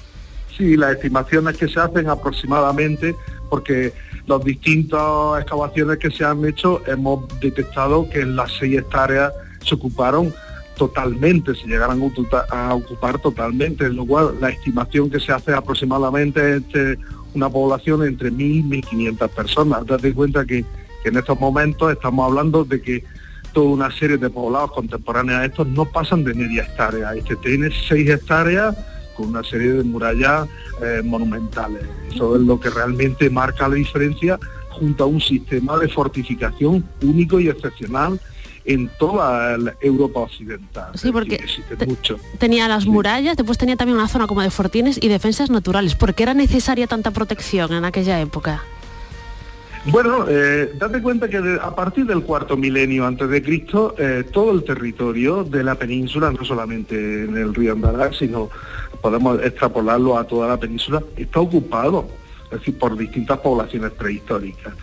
Sí, 0.55 0.77
las 0.77 0.97
estimaciones 0.97 1.57
que 1.57 1.67
se 1.67 1.81
hacen 1.81 2.11
aproximadamente, 2.11 3.15
porque 3.49 3.95
las 4.27 4.45
distintas 4.45 5.41
excavaciones 5.41 5.97
que 5.97 6.11
se 6.11 6.27
han 6.27 6.45
hecho 6.45 6.83
hemos 6.87 7.25
detectado 7.41 8.07
que 8.11 8.21
en 8.21 8.37
las 8.37 8.53
seis 8.59 8.79
hectáreas 8.81 9.33
se 9.65 9.75
ocuparon 9.75 10.35
totalmente, 10.77 11.55
se 11.55 11.67
llegaron 11.67 12.01
a 12.01 12.05
ocupa- 12.05 12.47
a 12.51 12.75
ocupar 12.75 13.19
totalmente, 13.21 13.89
lo 13.89 14.07
cual 14.07 14.35
la 14.41 14.51
estimación 14.51 15.11
que 15.11 15.19
se 15.21 15.33
hace 15.33 15.53
aproximadamente 15.53 16.61
de 16.61 16.99
una 17.35 17.49
población 17.51 18.05
entre 18.07 18.31
1.000 18.31 18.57
y 18.57 18.63
1.500 18.63 19.29
personas. 19.31 19.87
Date 19.87 20.13
cuenta 20.15 20.45
que, 20.45 20.65
en 21.05 21.17
estos 21.17 21.39
momentos 21.39 21.93
estamos 21.93 22.27
hablando 22.29 22.65
de 22.65 22.81
que 22.83 23.05
toda 23.53 23.69
una 23.69 23.91
serie 23.91 24.19
de 24.19 24.29
poblados 24.29 24.73
contemporáneos 24.73 25.39
a 25.41 25.45
estos 25.45 25.67
no 25.69 25.85
pasan 25.85 26.25
de 26.25 26.35
media 26.35 26.65
hectárea. 26.65 27.15
Este 27.15 27.37
tiene 27.37 27.71
seis 27.89 28.09
hectáreas 28.11 28.77
con 29.17 29.29
una 29.29 29.43
serie 29.45 29.73
de 29.73 29.85
murallas 29.85 30.49
eh, 30.83 31.03
monumentales. 31.05 31.85
Eso 32.13 32.37
es 32.37 32.43
lo 32.43 32.59
que 32.59 32.71
realmente 32.71 33.31
marca 33.31 33.69
la 33.69 33.77
diferencia 33.77 34.39
junto 34.71 35.05
a 35.05 35.07
un 35.07 35.21
sistema 35.21 35.79
de 35.79 35.89
fortificación 35.89 36.85
único 37.03 37.41
y 37.41 37.49
excepcional 37.49 38.21
en 38.67 38.89
toda 38.99 39.57
la 39.59 39.75
Europa 39.81 40.21
occidental. 40.21 40.91
Sí, 40.95 41.13
porque 41.13 41.37
existe 41.37 41.87
mucho. 41.87 42.19
tenía 42.39 42.69
las 42.69 42.87
murallas, 42.87 43.37
después 43.37 43.59
tenía 43.59 43.77
también 43.77 43.97
una 43.99 44.09
zona 44.09 44.27
como 44.27 44.43
de 44.43 44.51
fortines 44.51 44.99
y 45.01 45.09
defensas 45.09 45.51
naturales. 45.51 45.95
¿Por 45.95 46.15
qué 46.15 46.25
era 46.25 46.35
necesaria 46.35 46.87
tanta 46.87 47.11
protección 47.13 47.73
en 47.73 47.85
aquella 47.85 48.21
época? 48.21 48.63
Bueno, 49.87 50.25
eh, 50.29 50.73
date 50.77 51.01
cuenta 51.01 51.29
que 51.29 51.41
de- 51.41 51.61
a 51.61 51.73
partir 51.75 52.07
del 52.07 52.23
cuarto 52.23 52.57
milenio 52.57 53.07
antes 53.07 53.29
de 53.29 53.41
Cristo, 53.41 53.95
eh, 53.99 54.25
todo 54.33 54.51
el 54.51 54.65
territorio 54.65 55.45
de 55.45 55.63
la 55.63 55.77
península, 55.77 56.33
no 56.33 56.45
solamente 56.45 56.97
en 57.25 57.37
el 57.37 57.55
río 57.55 57.73
Andalá, 57.73 58.13
sino 58.13 58.51
podemos 59.01 59.41
extrapolarlo 59.45 60.19
a 60.19 60.25
toda 60.25 60.49
la 60.49 60.57
península, 60.57 61.01
está 61.17 61.39
ocupado, 61.39 62.09
es 62.51 62.59
decir, 62.59 62.77
por 62.79 62.97
distintas 62.99 63.39
poblaciones 63.39 63.93
prehistóricas, 63.93 64.75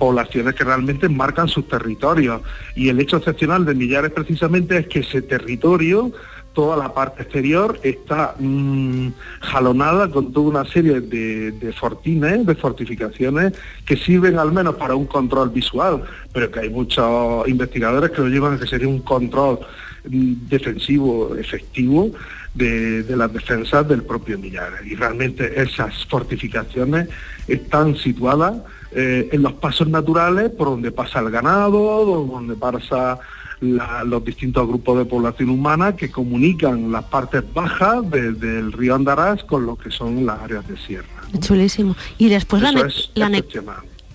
poblaciones 0.00 0.54
que 0.54 0.64
realmente 0.64 1.08
marcan 1.08 1.46
sus 1.46 1.68
territorios. 1.68 2.40
Y 2.74 2.88
el 2.88 2.98
hecho 2.98 3.18
excepcional 3.18 3.66
de 3.66 3.74
Millares 3.74 4.10
precisamente 4.10 4.78
es 4.78 4.86
que 4.88 5.00
ese 5.00 5.20
territorio 5.20 6.10
toda 6.54 6.76
la 6.76 6.92
parte 6.92 7.22
exterior 7.22 7.78
está 7.82 8.34
mm, 8.38 9.08
jalonada 9.40 10.10
con 10.10 10.32
toda 10.32 10.48
una 10.48 10.64
serie 10.64 11.00
de, 11.00 11.52
de 11.52 11.72
fortines, 11.72 12.44
de 12.44 12.54
fortificaciones 12.56 13.52
que 13.86 13.96
sirven 13.96 14.38
al 14.38 14.50
menos 14.50 14.74
para 14.74 14.96
un 14.96 15.06
control 15.06 15.50
visual, 15.50 16.02
pero 16.32 16.50
que 16.50 16.60
hay 16.60 16.70
muchos 16.70 17.46
investigadores 17.46 18.10
que 18.10 18.22
lo 18.22 18.28
llevan 18.28 18.54
a 18.54 18.58
que 18.58 18.66
sería 18.66 18.88
un 18.88 19.02
control 19.02 19.60
defensivo 20.04 21.34
efectivo 21.36 22.10
de, 22.54 23.02
de 23.02 23.16
las 23.16 23.32
defensas 23.32 23.86
del 23.88 24.02
propio 24.02 24.38
Millares. 24.38 24.80
Y 24.86 24.94
realmente 24.94 25.60
esas 25.60 26.04
fortificaciones 26.06 27.08
están 27.48 27.96
situadas 27.96 28.54
eh, 28.92 29.28
en 29.32 29.42
los 29.42 29.52
pasos 29.54 29.88
naturales 29.88 30.50
por 30.50 30.68
donde 30.68 30.90
pasa 30.90 31.20
el 31.20 31.30
ganado, 31.30 32.26
donde 32.26 32.54
pasa 32.56 33.18
la- 33.60 34.02
los 34.04 34.24
distintos 34.24 34.66
grupos 34.66 34.98
de 34.98 35.04
población 35.04 35.50
humana 35.50 35.94
que 35.94 36.10
comunican 36.10 36.90
las 36.90 37.04
partes 37.04 37.44
bajas 37.54 38.10
de- 38.10 38.32
del 38.32 38.72
río 38.72 38.94
Andarás 38.94 39.44
con 39.44 39.66
lo 39.66 39.76
que 39.76 39.90
son 39.90 40.26
las 40.26 40.40
áreas 40.40 40.66
de 40.66 40.76
sierra. 40.78 41.06
Chulísimo. 41.38 41.94
Y 42.18 42.28
después 42.30 42.62
la, 42.62 42.72
ne- 42.72 42.82
la, 43.14 43.28
ne-. 43.28 43.44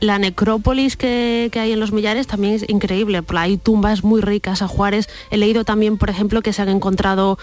La 0.06 0.20
necrópolis 0.20 0.96
que, 0.98 1.50
que 1.52 1.60
hay 1.60 1.72
en 1.72 1.80
los 1.80 1.91
millares 1.91 2.28
también 2.28 2.54
es 2.54 2.65
increíble. 2.70 3.22
Hay 3.36 3.58
tumbas 3.58 4.04
muy 4.04 4.22
ricas 4.22 4.62
a 4.62 4.68
Juárez. 4.68 5.08
He 5.32 5.38
leído 5.38 5.63
también, 5.65 5.98
por 5.98 6.10
ejemplo, 6.10 6.41
que 6.41 6.54
se 6.54 6.62
han 6.62 6.70
encontrado 6.70 7.38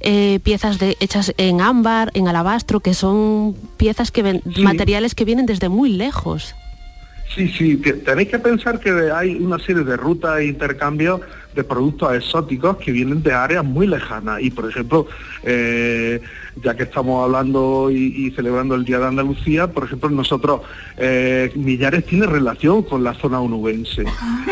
eh, 0.00 0.40
piezas 0.42 0.78
de, 0.78 0.96
hechas 1.00 1.32
en 1.36 1.60
ámbar, 1.60 2.10
en 2.14 2.26
alabastro, 2.28 2.80
que 2.80 2.92
son 2.94 3.56
piezas 3.76 4.10
que 4.10 4.22
ven- 4.22 4.42
Sí. 4.54 4.62
materiales 4.62 5.14
que 5.14 5.24
vienen 5.24 5.46
desde 5.46 5.68
muy 5.68 5.90
lejos. 5.90 6.54
Sí, 7.34 7.48
sí, 7.48 7.76
te- 7.78 7.94
tenéis 7.94 8.28
que 8.28 8.38
pensar 8.38 8.78
que 8.78 8.90
hay 9.10 9.36
una 9.36 9.58
serie 9.58 9.84
de 9.84 9.96
rutas 9.96 10.40
e 10.40 10.46
intercambios 10.46 11.20
de 11.54 11.64
productos 11.64 12.14
exóticos 12.14 12.76
que 12.78 12.92
vienen 12.92 13.22
de 13.22 13.32
áreas 13.32 13.64
muy 13.64 13.86
lejanas. 13.86 14.40
Y, 14.42 14.50
por 14.50 14.68
ejemplo, 14.68 15.06
eh, 15.42 16.20
ya 16.62 16.74
que 16.76 16.82
estamos 16.82 17.24
hablando 17.24 17.90
y, 17.90 18.26
y 18.26 18.30
celebrando 18.32 18.74
el 18.74 18.84
Día 18.84 18.98
de 18.98 19.06
Andalucía, 19.06 19.66
por 19.68 19.84
ejemplo, 19.84 20.10
nosotros, 20.10 20.60
eh, 20.98 21.50
Millares 21.54 22.04
tiene 22.04 22.26
relación 22.26 22.82
con 22.82 23.02
la 23.02 23.14
zona 23.14 23.40
onubense. 23.40 24.04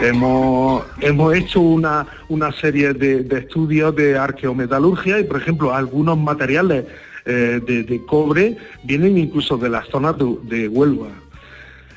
hemos, 0.03 0.85
hemos 1.01 1.35
hecho 1.35 1.61
una, 1.61 2.07
una 2.29 2.53
serie 2.53 2.95
de, 2.95 3.25
de 3.25 3.39
estudios 3.41 3.95
de 3.97 4.17
arqueometalurgia 4.17 5.19
y, 5.19 5.25
por 5.25 5.41
ejemplo, 5.41 5.75
algunos 5.75 6.17
materiales 6.19 6.85
eh, 7.27 7.61
de, 7.67 7.83
de 7.85 8.05
cobre 8.07 8.57
vienen 8.85 9.19
incluso 9.19 9.57
de 9.59 9.69
las 9.69 9.87
zonas 9.89 10.17
de, 10.19 10.37
de 10.45 10.69
Huelva. 10.69 11.09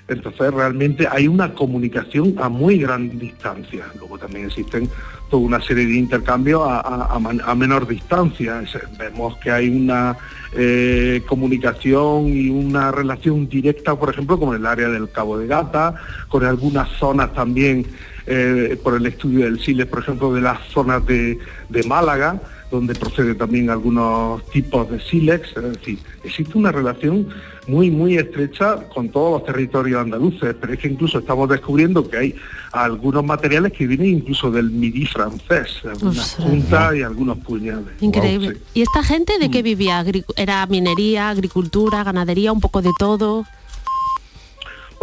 Entonces 0.08 0.54
realmente 0.54 1.08
hay 1.10 1.28
una 1.28 1.54
comunicación 1.54 2.36
a 2.38 2.50
muy 2.50 2.78
gran 2.78 3.18
distancia. 3.18 3.86
Luego 3.98 4.18
también 4.18 4.48
existen 4.48 4.90
toda 5.30 5.44
una 5.44 5.62
serie 5.62 5.86
de 5.86 5.96
intercambios 5.96 6.62
a, 6.66 7.56
menor 7.56 7.88
distancia. 7.88 8.64
Vemos 9.00 9.38
que 9.38 9.50
hay 9.50 9.70
una 9.70 10.18
eh, 10.54 11.22
comunicación 11.26 12.28
y 12.28 12.50
una 12.50 12.92
relación 12.92 13.48
directa, 13.48 13.96
por 13.96 14.10
ejemplo, 14.10 14.38
con 14.38 14.56
el 14.56 14.66
área 14.66 14.90
del 14.90 15.10
Cabo 15.10 15.38
de 15.38 15.48
Gata, 15.48 15.96
con 16.28 16.44
algunas 16.44 16.90
zonas 17.00 17.34
también, 17.34 17.88
eh, 18.28 18.78
por 18.84 18.96
el 18.96 19.06
estudio 19.06 19.46
del 19.46 19.60
Siles, 19.60 19.86
por 19.86 20.00
ejemplo, 20.00 20.34
de 20.34 20.42
las 20.42 20.60
zonas 20.68 21.06
de, 21.06 21.40
de 21.70 21.84
Málaga, 21.84 22.42
donde 22.74 22.96
procede 22.96 23.36
también 23.36 23.70
algunos 23.70 24.44
tipos 24.50 24.90
de 24.90 25.00
sílex, 25.00 25.56
es 25.56 25.64
decir, 25.64 26.00
existe 26.24 26.58
una 26.58 26.72
relación 26.72 27.28
muy, 27.68 27.90
muy 27.92 28.18
estrecha 28.18 28.88
con 28.94 29.10
todos 29.10 29.40
los 29.40 29.46
territorios 29.46 30.02
andaluces, 30.02 30.56
pero 30.60 30.74
es 30.74 30.80
que 30.80 30.88
incluso 30.90 31.20
estamos 31.20 31.48
descubriendo 31.50 32.08
que 32.10 32.18
hay 32.18 32.36
algunos 32.72 33.24
materiales 33.24 33.72
que 33.72 33.88
vienen 33.88 34.08
incluso 34.18 34.52
del 34.52 34.70
midi 34.70 35.06
francés, 35.06 35.68
algunas 35.90 36.36
puntas 36.36 36.96
y 36.96 37.02
algunos 37.04 37.38
puñales. 37.40 37.94
Increíble. 38.02 38.48
Wow, 38.54 38.58
sí. 38.58 38.64
¿Y 38.74 38.82
esta 38.82 39.04
gente 39.04 39.40
de 39.40 39.50
qué 39.50 39.62
Mm. 39.62 39.64
vivía? 39.66 40.06
¿Era 40.36 40.66
minería, 40.66 41.30
agricultura, 41.30 42.04
ganadería, 42.04 42.52
un 42.52 42.60
poco 42.62 42.82
de 42.82 42.92
todo? 43.00 43.46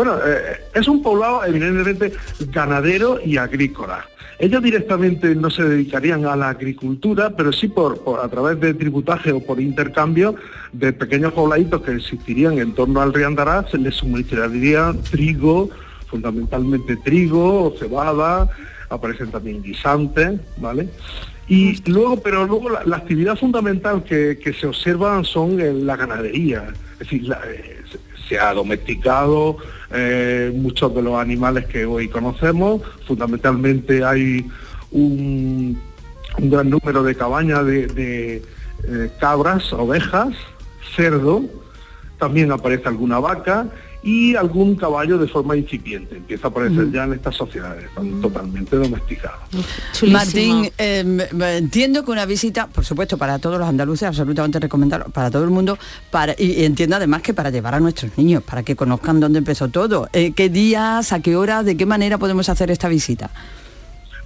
Bueno, 0.01 0.17
eh, 0.25 0.59
es 0.75 0.89
un 0.89 1.03
poblado 1.03 1.45
evidentemente 1.45 2.15
ganadero 2.51 3.21
y 3.23 3.37
agrícola. 3.37 4.07
Ellos 4.39 4.63
directamente 4.63 5.35
no 5.35 5.51
se 5.51 5.63
dedicarían 5.63 6.25
a 6.25 6.37
la 6.37 6.49
agricultura, 6.49 7.37
pero 7.37 7.53
sí 7.53 7.69
por, 7.69 8.03
a 8.25 8.27
través 8.29 8.59
de 8.61 8.73
tributaje 8.73 9.31
o 9.31 9.45
por 9.45 9.61
intercambio 9.61 10.37
de 10.73 10.95
pequeños 10.95 11.35
pobladitos 11.35 11.83
que 11.83 11.97
existirían 11.97 12.59
en 12.59 12.73
torno 12.75 13.03
al 13.03 13.13
Riandará, 13.13 13.67
se 13.71 13.77
les 13.77 13.97
suministrarían 13.97 15.03
trigo, 15.03 15.69
fundamentalmente 16.07 16.97
trigo, 16.97 17.75
cebada, 17.79 18.49
aparecen 18.89 19.31
también 19.31 19.63
guisantes, 19.63 20.41
¿vale? 20.57 20.89
Y 21.47 21.77
luego, 21.91 22.23
pero 22.23 22.47
luego 22.47 22.71
la, 22.71 22.97
actividad 22.97 23.37
fundamental 23.37 24.03
que, 24.03 24.55
se 24.59 24.67
observan 24.67 25.27
son 25.27 25.61
eh, 25.61 25.75
la 25.75 25.97
ganadería, 25.97 26.73
es 26.95 26.99
decir, 27.01 27.25
la- 27.29 27.43
eh, 27.47 27.80
se- 28.31 28.39
ha 28.39 28.55
domesticado 28.55 29.59
eh, 29.93 30.53
muchos 30.55 30.95
de 30.95 31.03
los 31.03 31.21
animales 31.21 31.67
que 31.67 31.85
hoy 31.85 32.09
conocemos, 32.09 32.81
fundamentalmente 33.07 34.05
hay 34.05 34.47
un, 34.93 35.79
gran 36.39 36.71
número 36.71 37.03
de 37.03 37.15
cabañas 37.17 37.67
de, 37.67 37.87
de, 37.89 38.43
eh, 38.85 39.11
cabras, 39.21 39.73
ovejas, 39.73 40.33
cerdo, 40.97 41.43
también 42.19 42.53
aparece 42.53 42.89
alguna 42.89 43.19
vaca 43.19 43.67
y 44.03 44.35
algún 44.35 44.77
caballo 44.77 45.19
de 45.19 45.29
forma 45.29 45.57
incipiente. 45.57 46.17
Empieza 46.17 46.47
a 46.47 46.51
aparecer 46.51 46.91
ya 46.91 47.05
en 47.05 47.13
estas 47.13 47.37
sociedades, 47.37 47.85
están 47.85 48.21
totalmente 48.21 48.77
domesticados. 48.77 49.41
Martín, 50.11 50.71
eh, 50.79 51.01
m- 51.01 51.27
m- 51.31 51.57
entiendo 51.59 52.05
que 52.05 52.11
una 52.11 52.25
visita, 52.25 52.67
por 52.67 52.85
supuesto, 52.85 53.19
para 53.19 53.39
todos 53.39 53.59
los 53.59 53.69
andaluces, 53.69 54.09
absolutamente 54.09 54.59
recomendable, 54.59 55.07
para 55.13 55.31
todo 55.31 55.45
el 55.45 55.51
mundo, 55.51 55.79
para, 56.11 56.35
y, 56.39 56.53
y 56.53 56.65
entiendo 56.65 56.97
además 56.97 57.21
que 57.23 57.35
para 57.35 57.51
llevar 57.51 57.75
a 57.75 57.81
nuestros 57.81 58.17
niños, 58.17 58.43
para 58.43 58.63
que 58.63 58.75
conozcan 58.75 59.21
dónde 59.21 59.39
empezó 59.39 59.69
todo. 59.69 60.09
Eh, 60.15 60.33
¿Qué 60.33 60.49
días, 60.49 61.13
a 61.13 61.21
qué 61.21 61.37
hora, 61.37 61.63
de 61.63 61.77
qué 61.77 61.85
manera 61.85 62.17
podemos 62.17 62.49
hacer 62.49 62.71
esta 62.71 62.89
visita? 62.89 63.31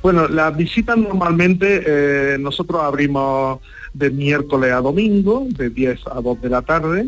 Bueno, 0.03 0.29
las 0.29 0.55
visitas 0.57 0.97
normalmente 0.99 1.83
eh, 1.87 2.37
nosotros 2.39 2.81
abrimos 2.83 3.59
de 3.95 4.11
miércoles 4.11 4.73
a 4.73 4.81
domingo, 4.81 5.47
de 5.51 5.71
10 5.71 6.01
a 6.11 6.21
2 6.21 6.43
de 6.43 6.49
la 6.51 6.63
tarde, 6.63 7.07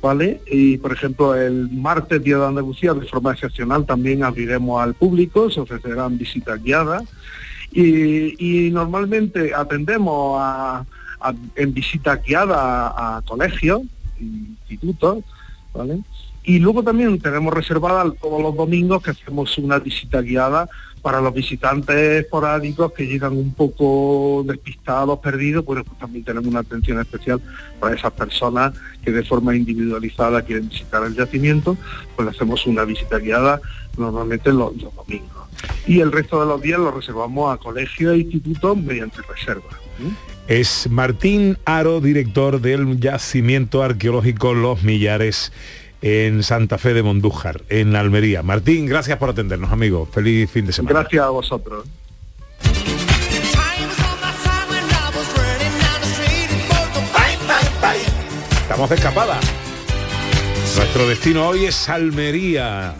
¿vale? 0.00 0.40
Y 0.50 0.78
por 0.78 0.92
ejemplo 0.92 1.34
el 1.34 1.68
martes, 1.70 2.22
Día 2.22 2.38
de 2.38 2.46
Andalucía, 2.46 2.94
de 2.94 3.06
forma 3.06 3.32
excepcional 3.32 3.84
también 3.84 4.22
abriremos 4.24 4.80
al 4.80 4.94
público, 4.94 5.50
se 5.50 5.60
ofrecerán 5.60 6.16
visitas 6.16 6.62
guiadas. 6.62 7.02
Y, 7.72 8.66
y 8.66 8.70
normalmente 8.70 9.52
atendemos 9.54 10.38
a, 10.40 10.86
a- 11.20 11.34
en 11.56 11.74
visita 11.74 12.16
guiada 12.16 12.56
a, 12.88 13.16
a 13.18 13.22
colegios, 13.22 13.82
institutos, 14.20 15.24
¿vale? 15.74 16.00
Y 16.44 16.60
luego 16.60 16.82
también 16.82 17.18
tenemos 17.18 17.52
reservada 17.52 18.10
todos 18.22 18.40
los 18.40 18.56
domingos 18.56 19.02
que 19.02 19.10
hacemos 19.10 19.58
una 19.58 19.78
visita 19.80 20.22
guiada 20.22 20.68
para 21.08 21.22
los 21.22 21.32
visitantes 21.32 21.96
esporádicos 22.22 22.92
que 22.92 23.06
llegan 23.06 23.32
un 23.32 23.54
poco 23.54 24.44
despistados, 24.46 25.18
perdidos, 25.20 25.64
pues 25.64 25.82
también 25.98 26.22
tenemos 26.22 26.46
una 26.46 26.60
atención 26.60 27.00
especial 27.00 27.40
para 27.80 27.96
esas 27.96 28.12
personas 28.12 28.74
que 29.02 29.10
de 29.10 29.22
forma 29.22 29.56
individualizada 29.56 30.42
quieren 30.42 30.68
visitar 30.68 31.02
el 31.04 31.14
yacimiento, 31.14 31.78
pues 32.14 32.26
le 32.26 32.32
hacemos 32.32 32.66
una 32.66 32.84
visita 32.84 33.18
guiada 33.20 33.58
normalmente 33.96 34.52
los, 34.52 34.76
los 34.76 34.94
domingos. 34.94 35.48
Y 35.86 36.00
el 36.00 36.12
resto 36.12 36.40
de 36.40 36.46
los 36.46 36.60
días 36.60 36.78
los 36.78 36.92
reservamos 36.92 37.54
a 37.54 37.56
colegios 37.56 38.12
e 38.12 38.18
institutos 38.18 38.76
mediante 38.76 39.22
reserva. 39.22 39.70
¿eh? 40.00 40.60
Es 40.60 40.90
Martín 40.90 41.56
Aro, 41.64 42.02
director 42.02 42.60
del 42.60 43.00
yacimiento 43.00 43.82
arqueológico 43.82 44.52
Los 44.52 44.82
Millares 44.82 45.52
en 46.02 46.42
Santa 46.42 46.78
Fe 46.78 46.94
de 46.94 47.02
Mondújar, 47.02 47.62
en 47.68 47.96
Almería. 47.96 48.42
Martín, 48.42 48.86
gracias 48.86 49.18
por 49.18 49.30
atendernos, 49.30 49.72
amigo. 49.72 50.08
Feliz 50.12 50.50
fin 50.50 50.66
de 50.66 50.72
semana. 50.72 51.00
Gracias 51.00 51.24
a 51.24 51.30
vosotros. 51.30 51.86
Estamos 58.62 58.90
de 58.90 58.96
escapada. 58.96 59.40
Nuestro 60.76 61.08
destino 61.08 61.48
hoy 61.48 61.64
es 61.64 61.88
Almería, 61.88 62.94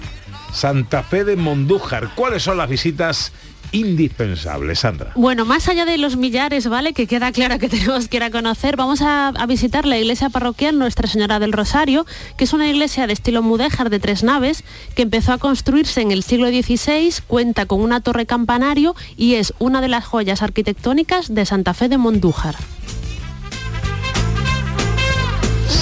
Santa 0.53 1.05
Fe 1.05 1.25
de 1.25 1.37
Mondújar. 1.37 2.15
¿Cuáles 2.17 2.43
son 2.43 2.57
las 2.57 2.69
visitas 2.69 3.33
indispensables, 3.72 4.81
Sandra? 4.81 5.12
Bueno, 5.14 5.44
más 5.44 5.68
allá 5.68 5.85
de 5.85 5.98
los 5.98 6.16
millares, 6.16 6.68
¿vale? 6.68 6.92
Que 6.92 7.07
queda 7.07 7.33
claro 7.33 7.59
que 7.59 7.68
tenemos 7.68 8.09
que 8.09 8.18
ir 8.18 8.22
a 8.22 8.31
conocer, 8.31 8.76
vamos 8.76 9.02
a, 9.02 9.28
a 9.28 9.46
visitar 9.46 9.87
la 9.87 9.98
iglesia 9.98 10.31
parroquial 10.31 10.78
Nuestra 10.78 11.09
Señora 11.09 11.38
del 11.38 11.52
Rosario, 11.52 12.07
que 12.37 12.44
es 12.44 12.52
una 12.52 12.68
iglesia 12.68 13.07
de 13.07 13.12
estilo 13.12 13.42
mudéjar 13.42 13.90
de 13.90 13.98
tres 13.98 14.22
naves, 14.22 14.64
que 14.94 15.02
empezó 15.02 15.33
a 15.33 15.38
construirse 15.38 16.00
en 16.00 16.12
el 16.12 16.22
siglo 16.22 16.48
XVI, 16.48 17.12
cuenta 17.26 17.66
con 17.66 17.81
una 17.81 18.00
torre 18.00 18.26
campanario 18.26 18.94
y 19.16 19.35
es 19.35 19.52
una 19.59 19.81
de 19.81 19.88
las 19.88 20.04
joyas 20.04 20.42
arquitectónicas 20.42 21.35
de 21.35 21.46
Santa 21.46 21.74
Fe 21.74 21.88
de 21.88 21.98
Mondújar. 21.98 22.57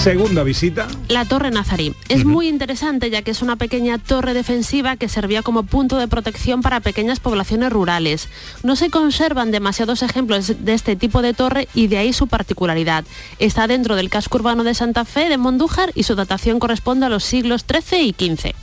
Segunda 0.07 0.45
visita. 0.45 0.87
La 1.09 1.25
Torre 1.25 1.51
Nazarí. 1.51 1.93
Es 2.09 2.25
muy 2.25 2.47
interesante 2.47 3.11
ya 3.11 3.23
que 3.23 3.33
es 3.33 3.43
una 3.43 3.57
pequeña 3.57 3.99
torre 3.99 4.35
defensiva 4.35 4.97
que 4.97 5.09
servía 5.09 5.43
como 5.43 5.65
punto 5.65 5.97
de 5.97 6.07
protección 6.07 6.63
para 6.63 6.79
pequeñas 6.79 7.19
poblaciones 7.19 7.73
rurales. 7.73 8.29
No 8.63 8.77
se 8.77 8.89
conservan 8.89 9.51
demasiados 9.51 10.05
ejemplos 10.05 10.65
de 10.65 10.75
este 10.75 10.95
tipo 10.95 11.23
de 11.23 11.35
torre 11.35 11.67
y 11.75 11.89
de 11.89 11.99
ahí 11.99 12.13
su 12.13 12.29
particularidad. 12.29 13.05
Está 13.41 13.67
dentro 13.67 13.97
del 13.97 14.09
casco 14.09 14.39
urbano 14.39 14.63
de 14.63 14.75
Santa 14.75 15.05
Fe 15.05 15.29
de 15.29 15.39
Mondújar 15.39 15.91
y 15.97 16.05
su 16.05 16.15
datación 16.15 16.61
corresponde 16.61 17.07
a 17.07 17.09
los 17.09 17.25
siglos 17.25 17.65
XIII 17.69 18.15
y 18.17 18.37
XV. 18.37 18.55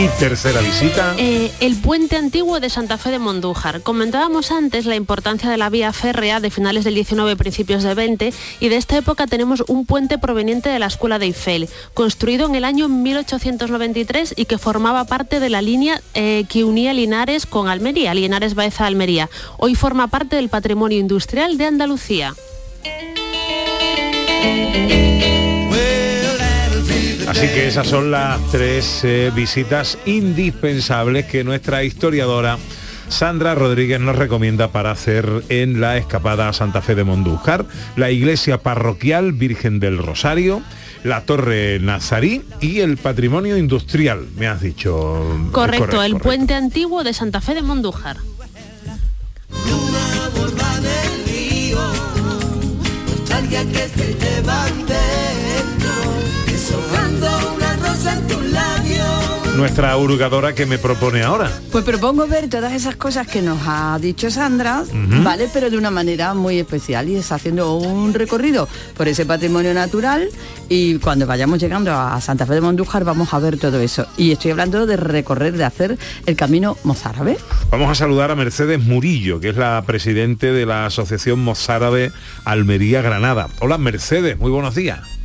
Y 0.00 0.08
tercera 0.18 0.62
visita. 0.62 1.14
Eh, 1.18 1.52
el 1.60 1.76
puente 1.76 2.16
antiguo 2.16 2.58
de 2.58 2.70
Santa 2.70 2.96
Fe 2.96 3.10
de 3.10 3.18
Mondújar. 3.18 3.82
Comentábamos 3.82 4.50
antes 4.50 4.86
la 4.86 4.96
importancia 4.96 5.50
de 5.50 5.58
la 5.58 5.68
vía 5.68 5.92
férrea 5.92 6.40
de 6.40 6.50
finales 6.50 6.84
del 6.84 6.94
19 6.94 7.36
principios 7.36 7.82
del 7.82 7.96
20 7.96 8.32
y 8.60 8.68
de 8.70 8.76
esta 8.76 8.96
época 8.96 9.26
tenemos 9.26 9.62
un 9.68 9.84
puente 9.84 10.16
proveniente 10.16 10.70
de 10.70 10.78
la 10.78 10.86
Escuela 10.86 11.18
de 11.18 11.26
Eiffel, 11.26 11.68
construido 11.92 12.46
en 12.46 12.54
el 12.54 12.64
año 12.64 12.88
1893 12.88 14.32
y 14.38 14.46
que 14.46 14.56
formaba 14.56 15.04
parte 15.04 15.38
de 15.38 15.50
la 15.50 15.60
línea 15.60 16.00
eh, 16.14 16.46
que 16.48 16.64
unía 16.64 16.94
Linares 16.94 17.44
con 17.44 17.68
Almería, 17.68 18.14
Linares 18.14 18.54
Baeza 18.54 18.86
Almería. 18.86 19.28
Hoy 19.58 19.74
forma 19.74 20.08
parte 20.08 20.36
del 20.36 20.48
patrimonio 20.48 20.98
industrial 20.98 21.58
de 21.58 21.66
Andalucía. 21.66 22.34
Así 27.30 27.46
que 27.46 27.68
esas 27.68 27.86
son 27.86 28.10
las 28.10 28.40
tres 28.50 29.04
eh, 29.04 29.30
visitas 29.32 29.98
indispensables 30.04 31.26
que 31.26 31.44
nuestra 31.44 31.84
historiadora 31.84 32.58
Sandra 33.08 33.54
Rodríguez 33.54 34.00
nos 34.00 34.16
recomienda 34.16 34.72
para 34.72 34.90
hacer 34.90 35.44
en 35.48 35.80
la 35.80 35.96
escapada 35.96 36.48
a 36.48 36.52
Santa 36.52 36.82
Fe 36.82 36.96
de 36.96 37.04
Mondújar, 37.04 37.66
la 37.94 38.10
iglesia 38.10 38.58
parroquial 38.58 39.32
Virgen 39.32 39.78
del 39.78 39.98
Rosario, 39.98 40.60
la 41.04 41.20
Torre 41.20 41.78
Nazarí 41.78 42.42
y 42.60 42.80
el 42.80 42.96
patrimonio 42.96 43.56
industrial, 43.56 44.26
me 44.36 44.48
has 44.48 44.60
dicho. 44.60 45.24
Correcto, 45.52 46.02
el 46.02 46.16
puente 46.16 46.54
antiguo 46.54 47.04
de 47.04 47.14
Santa 47.14 47.40
Fe 47.40 47.54
de 47.54 47.62
Mondújar. 47.62 48.16
Que 53.60 53.88
se 53.88 54.40
Nuestra 59.60 59.94
hurgadora 59.98 60.54
que 60.54 60.64
me 60.64 60.78
propone 60.78 61.22
ahora. 61.22 61.52
Pues 61.70 61.84
propongo 61.84 62.26
ver 62.26 62.48
todas 62.48 62.72
esas 62.72 62.96
cosas 62.96 63.26
que 63.26 63.42
nos 63.42 63.58
ha 63.66 63.98
dicho 64.00 64.30
Sandra. 64.30 64.84
¿vale? 65.22 65.50
Pero 65.52 65.68
de 65.68 65.76
una 65.76 65.90
manera 65.90 66.32
muy 66.32 66.58
especial 66.58 67.10
y 67.10 67.16
es 67.16 67.30
haciendo 67.30 67.76
un 67.76 68.14
recorrido 68.14 68.66
por 68.96 69.06
ese 69.06 69.26
patrimonio 69.26 69.74
natural 69.74 70.30
y 70.70 70.94
cuando 70.96 71.26
vayamos 71.26 71.58
llegando 71.58 71.92
a 71.92 72.18
Santa 72.22 72.46
Fe 72.46 72.54
de 72.54 72.62
Mondújar 72.62 73.04
vamos 73.04 73.34
a 73.34 73.38
ver 73.38 73.58
todo 73.58 73.78
eso. 73.80 74.06
Y 74.16 74.32
estoy 74.32 74.52
hablando 74.52 74.86
de 74.86 74.96
recorrer, 74.96 75.54
de 75.54 75.64
hacer 75.64 75.98
el 76.24 76.36
camino 76.36 76.78
mozárabe. 76.82 77.36
Vamos 77.70 77.90
a 77.90 77.94
saludar 77.94 78.30
a 78.30 78.36
Mercedes 78.36 78.82
Murillo, 78.82 79.40
que 79.40 79.50
es 79.50 79.56
la 79.58 79.82
presidente 79.86 80.52
de 80.52 80.64
la 80.64 80.86
Asociación 80.86 81.38
Mozárabe 81.44 82.12
Almería 82.46 83.02
Granada. 83.02 83.48
Hola 83.60 83.76
Mercedes, 83.76 84.38
muy 84.38 84.50
buenos 84.50 84.74
días. 84.74 85.19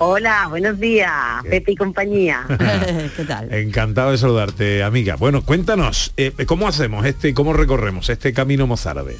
Hola, 0.00 0.46
buenos 0.48 0.78
días, 0.78 1.10
Pepe 1.42 1.72
y 1.72 1.76
compañía. 1.76 2.44
¿Qué 3.16 3.24
tal? 3.24 3.52
Encantado 3.52 4.12
de 4.12 4.18
saludarte, 4.18 4.84
amiga. 4.84 5.16
Bueno, 5.16 5.42
cuéntanos, 5.42 6.12
eh, 6.16 6.32
¿cómo 6.46 6.68
hacemos 6.68 7.04
este, 7.04 7.34
cómo 7.34 7.52
recorremos 7.52 8.08
este 8.08 8.32
camino 8.32 8.68
mozárabe? 8.68 9.16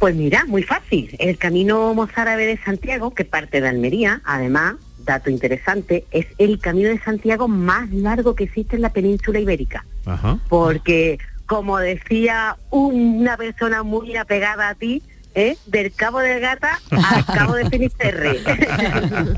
Pues 0.00 0.16
mira, 0.16 0.44
muy 0.46 0.64
fácil. 0.64 1.14
El 1.20 1.38
camino 1.38 1.94
mozárabe 1.94 2.46
de 2.46 2.58
Santiago, 2.58 3.14
que 3.14 3.24
parte 3.24 3.60
de 3.60 3.68
Almería, 3.68 4.22
además, 4.24 4.74
dato 5.04 5.30
interesante, 5.30 6.04
es 6.10 6.26
el 6.38 6.58
camino 6.58 6.88
de 6.88 6.98
Santiago 6.98 7.46
más 7.46 7.90
largo 7.90 8.34
que 8.34 8.44
existe 8.44 8.74
en 8.74 8.82
la 8.82 8.90
península 8.92 9.38
ibérica. 9.38 9.84
Ajá. 10.04 10.38
Porque, 10.48 11.18
como 11.46 11.78
decía 11.78 12.56
una 12.70 13.36
persona 13.36 13.84
muy 13.84 14.16
apegada 14.16 14.68
a 14.68 14.74
ti, 14.74 15.00
¿eh? 15.38 15.56
del 15.66 15.92
Cabo 15.92 16.18
de 16.18 16.40
Gata 16.40 16.80
al 16.90 17.24
Cabo 17.24 17.54
de 17.54 17.70
Finisterre. 17.70 18.40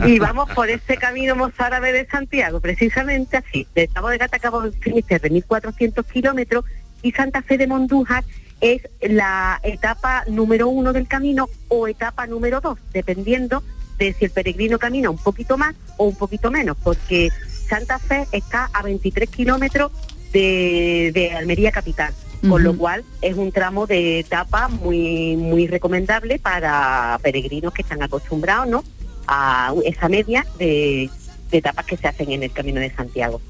y 0.07 0.18
vamos 0.18 0.51
por 0.51 0.70
ese 0.70 0.96
camino 0.96 1.36
mozárabe 1.36 1.92
de 1.92 2.07
Santiago, 2.07 2.61
precisamente 2.61 3.36
así, 3.36 3.66
del 3.74 3.88
Cabo 3.90 4.09
de 4.09 4.18
Gata 4.18 4.38
a 4.38 4.40
Cabo 4.40 4.62
de 4.62 4.72
Finisterre, 4.72 5.30
1.400 5.30 6.05
kilómetros, 6.07 6.64
y 7.03 7.12
Santa 7.12 7.42
Fe 7.42 7.59
de 7.59 7.66
Mondújar 7.66 8.24
es 8.61 8.82
la 9.01 9.59
etapa 9.62 10.24
número 10.26 10.68
uno 10.68 10.92
del 10.92 11.07
camino 11.09 11.48
o 11.68 11.86
etapa 11.86 12.26
número 12.26 12.61
dos, 12.61 12.78
dependiendo 12.92 13.62
de 13.98 14.14
si 14.14 14.26
el 14.26 14.30
peregrino 14.30 14.78
camina 14.78 15.11
un 15.11 15.18
poquito 15.18 15.59
más 15.59 15.74
o 15.96 16.05
un 16.05 16.16
poquito 16.16 16.51
menos, 16.51 16.76
porque 16.82 17.30
Santa 17.68 17.98
Fe 17.98 18.26
está 18.32 18.70
a 18.72 18.82
23 18.82 19.28
kilómetros 19.28 19.92
de, 20.32 21.11
de 21.12 21.32
Almería 21.32 21.72
capital, 21.72 22.12
con 22.49 22.62
lo 22.62 22.76
cual 22.76 23.05
es 23.22 23.36
un 23.36 23.53
tramo 23.53 23.86
de 23.86 24.20
etapa 24.20 24.68
muy 24.68 25.36
muy 25.36 25.66
recomendable 25.66 26.38
para 26.38 27.18
peregrinos 27.22 27.72
que 27.74 27.82
están 27.82 28.03
acostumbrados, 28.03 28.66
¿no? 28.68 28.84
A 29.26 29.72
esa 29.84 30.09
media 30.09 30.47
de, 30.59 31.11
de 31.51 31.59
etapas 31.59 31.84
que 31.86 31.97
se 31.97 32.09
hacen 32.09 32.30
en 32.32 32.43
el 32.43 32.51
Camino 32.53 32.80
de 32.80 32.91
Santiago. 32.95 33.41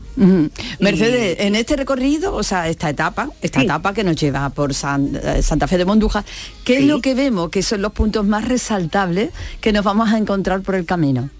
Mercedes, 0.80 1.36
en 1.40 1.54
este 1.54 1.76
recorrido, 1.76 2.34
o 2.34 2.42
sea, 2.42 2.68
esta 2.68 2.90
etapa, 2.90 3.30
esta 3.42 3.60
Sí. 3.60 3.66
etapa 3.66 3.94
que 3.94 4.04
nos 4.04 4.16
lleva 4.16 4.50
por 4.50 4.74
San- 4.74 5.18
eh, 5.22 5.42
Santa 5.42 5.66
Fe 5.68 5.78
de 5.78 5.84
Mondújar, 5.84 6.24
¿qué 6.64 6.78
es 6.78 6.84
lo 6.84 7.00
que 7.00 7.14
vemos 7.14 7.50
que 7.50 7.62
son 7.62 7.80
los 7.82 7.92
puntos 7.92 8.24
más 8.26 8.46
resaltables 8.46 9.30
que 9.60 9.72
nos 9.72 9.84
vamos 9.84 10.10
a 10.12 10.18
encontrar 10.18 10.62
por 10.62 10.74
el 10.74 10.84
camino? 10.84 11.30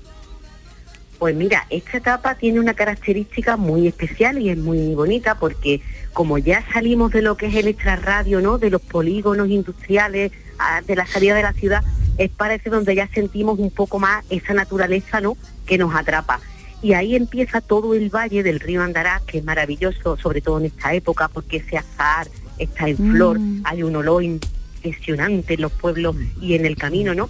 Pues 1.21 1.37
mira, 1.37 1.66
esta 1.68 1.99
etapa 1.99 2.35
tiene 2.35 2.61
una 2.61 2.73
característica 2.73 3.59
muy 3.59 3.87
especial 3.87 4.39
y 4.39 4.49
es 4.49 4.57
muy 4.57 4.95
bonita 4.95 5.35
porque 5.35 5.83
como 6.14 6.39
ya 6.39 6.64
salimos 6.73 7.12
de 7.12 7.21
lo 7.21 7.37
que 7.37 7.47
es 7.47 7.55
el 7.57 7.68
extrarradio, 7.68 8.41
¿no? 8.41 8.57
De 8.57 8.71
los 8.71 8.81
polígonos 8.81 9.49
industriales, 9.51 10.33
de 10.87 10.97
la 10.97 11.07
salida 11.07 11.35
de 11.35 11.43
la 11.43 11.53
ciudad, 11.53 11.85
es 12.16 12.31
parece 12.31 12.71
donde 12.71 12.95
ya 12.95 13.07
sentimos 13.09 13.59
un 13.59 13.71
poco 13.71 13.99
más 13.99 14.25
esa 14.31 14.55
naturaleza, 14.55 15.21
¿no? 15.21 15.37
Que 15.66 15.77
nos 15.77 15.95
atrapa. 15.95 16.41
Y 16.81 16.95
ahí 16.95 17.14
empieza 17.14 17.61
todo 17.61 17.93
el 17.95 18.09
valle 18.09 18.43
del 18.43 18.59
río 18.59 18.83
Andarás, 18.83 19.21
que 19.23 19.39
es 19.39 19.45
maravilloso, 19.45 20.16
sobre 20.16 20.41
todo 20.41 20.59
en 20.59 20.66
esta 20.66 20.95
época, 20.95 21.29
porque 21.29 21.59
ese 21.59 21.77
azar 21.77 22.29
está 22.57 22.89
en 22.89 22.97
flor, 22.97 23.39
Mm. 23.39 23.61
hay 23.64 23.83
un 23.83 23.95
olor 23.95 24.23
impresionante 24.25 25.53
en 25.55 25.61
los 25.61 25.73
pueblos 25.73 26.16
y 26.41 26.55
en 26.55 26.64
el 26.64 26.77
camino, 26.77 27.14
¿no? 27.14 27.29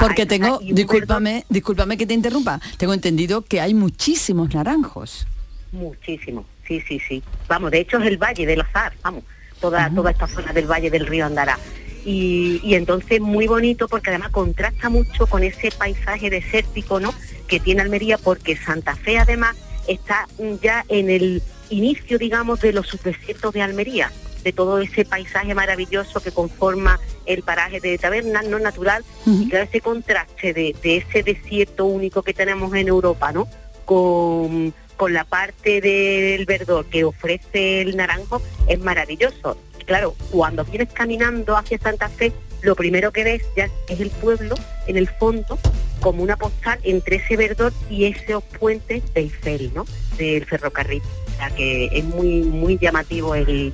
Porque 0.00 0.26
tengo, 0.26 0.60
discúlpame, 0.62 1.44
discúlpame 1.48 1.96
que 1.96 2.06
te 2.06 2.14
interrumpa, 2.14 2.60
tengo 2.76 2.94
entendido 2.94 3.42
que 3.42 3.60
hay 3.60 3.74
muchísimos 3.74 4.54
naranjos. 4.54 5.26
Muchísimo, 5.72 6.44
sí, 6.66 6.80
sí, 6.86 7.00
sí. 7.00 7.22
Vamos, 7.48 7.70
de 7.70 7.80
hecho 7.80 7.98
es 7.98 8.06
el 8.06 8.18
Valle 8.18 8.46
del 8.46 8.60
Azar, 8.60 8.92
vamos, 9.02 9.24
toda, 9.60 9.90
toda 9.90 10.10
esta 10.10 10.26
zona 10.26 10.52
del 10.52 10.70
Valle 10.70 10.90
del 10.90 11.06
Río 11.06 11.26
Andará. 11.26 11.58
Y, 12.04 12.60
y 12.64 12.74
entonces 12.74 13.20
muy 13.20 13.46
bonito 13.46 13.86
porque 13.88 14.10
además 14.10 14.30
contrasta 14.30 14.88
mucho 14.88 15.26
con 15.26 15.44
ese 15.44 15.70
paisaje 15.70 16.30
desértico, 16.30 16.98
¿no? 16.98 17.14
Que 17.46 17.60
tiene 17.60 17.80
Almería 17.80 18.18
porque 18.18 18.56
Santa 18.56 18.96
Fe 18.96 19.18
además 19.18 19.56
está 19.86 20.26
ya 20.60 20.84
en 20.88 21.10
el 21.10 21.42
inicio, 21.70 22.18
digamos, 22.18 22.60
de 22.60 22.72
los 22.72 22.88
subdesiertos 22.88 23.52
de 23.54 23.62
Almería, 23.62 24.10
de 24.42 24.52
todo 24.52 24.78
ese 24.78 25.04
paisaje 25.04 25.54
maravilloso 25.54 26.20
que 26.20 26.32
conforma 26.32 26.98
el 27.26 27.42
paraje 27.42 27.80
de 27.80 27.98
Tabernas, 27.98 28.46
no 28.46 28.58
natural, 28.58 29.04
y 29.26 29.48
claro, 29.48 29.64
ese 29.64 29.80
contraste 29.80 30.52
de, 30.52 30.74
de 30.82 30.96
ese 30.98 31.22
desierto 31.22 31.86
único 31.86 32.22
que 32.22 32.34
tenemos 32.34 32.74
en 32.74 32.88
Europa, 32.88 33.32
¿no? 33.32 33.48
Con, 33.84 34.74
con 34.96 35.12
la 35.12 35.24
parte 35.24 35.80
del 35.80 36.44
verdor 36.46 36.86
que 36.86 37.04
ofrece 37.04 37.80
el 37.80 37.96
naranjo 37.96 38.40
es 38.68 38.78
maravilloso. 38.80 39.56
Y 39.80 39.84
claro, 39.84 40.14
cuando 40.30 40.64
vienes 40.64 40.92
caminando 40.92 41.56
hacia 41.56 41.78
Santa 41.78 42.08
Fe, 42.08 42.32
lo 42.62 42.76
primero 42.76 43.12
que 43.12 43.24
ves 43.24 43.42
ya 43.56 43.68
es 43.88 44.00
el 44.00 44.10
pueblo 44.10 44.54
en 44.86 44.96
el 44.96 45.08
fondo 45.08 45.58
como 46.00 46.22
una 46.22 46.36
postal 46.36 46.78
entre 46.82 47.16
ese 47.16 47.36
verdor 47.36 47.72
y 47.90 48.04
esos 48.04 48.42
puentes 48.44 49.02
de 49.14 49.20
Eiffel, 49.22 49.72
¿no? 49.74 49.84
Del 50.16 50.44
ferrocarril. 50.44 51.02
O 51.02 51.36
sea 51.36 51.50
que 51.50 51.86
es 51.86 52.04
muy 52.04 52.42
muy 52.42 52.78
llamativo 52.78 53.34
el, 53.34 53.72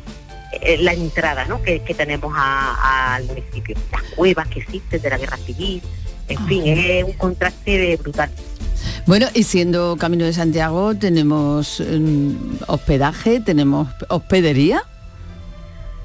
la 0.81 0.93
entrada 0.93 1.45
¿no? 1.45 1.63
que, 1.63 1.81
que 1.83 1.95
tenemos 1.95 2.33
a- 2.37 3.15
al 3.17 3.25
municipio. 3.25 3.77
Las 3.93 4.03
cuevas 4.17 4.49
que 4.49 4.61
existen 4.61 5.01
de 5.03 5.11
la 5.11 5.19
guerra 5.19 5.37
civil, 5.37 5.83
en 6.29 6.47
fin, 6.47 6.63
es 6.67 7.05
un 7.05 7.13
contraste 7.15 7.97
brutal. 7.97 8.31
Bueno, 9.07 9.27
y 9.35 9.43
siendo 9.45 9.97
Camino 9.97 10.25
de 10.27 10.33
Santiago, 10.33 10.95
tenemos 10.95 11.81
mm, 11.81 12.31
hospedaje, 12.67 13.41
tenemos 13.41 13.89
hospedería. 14.09 14.83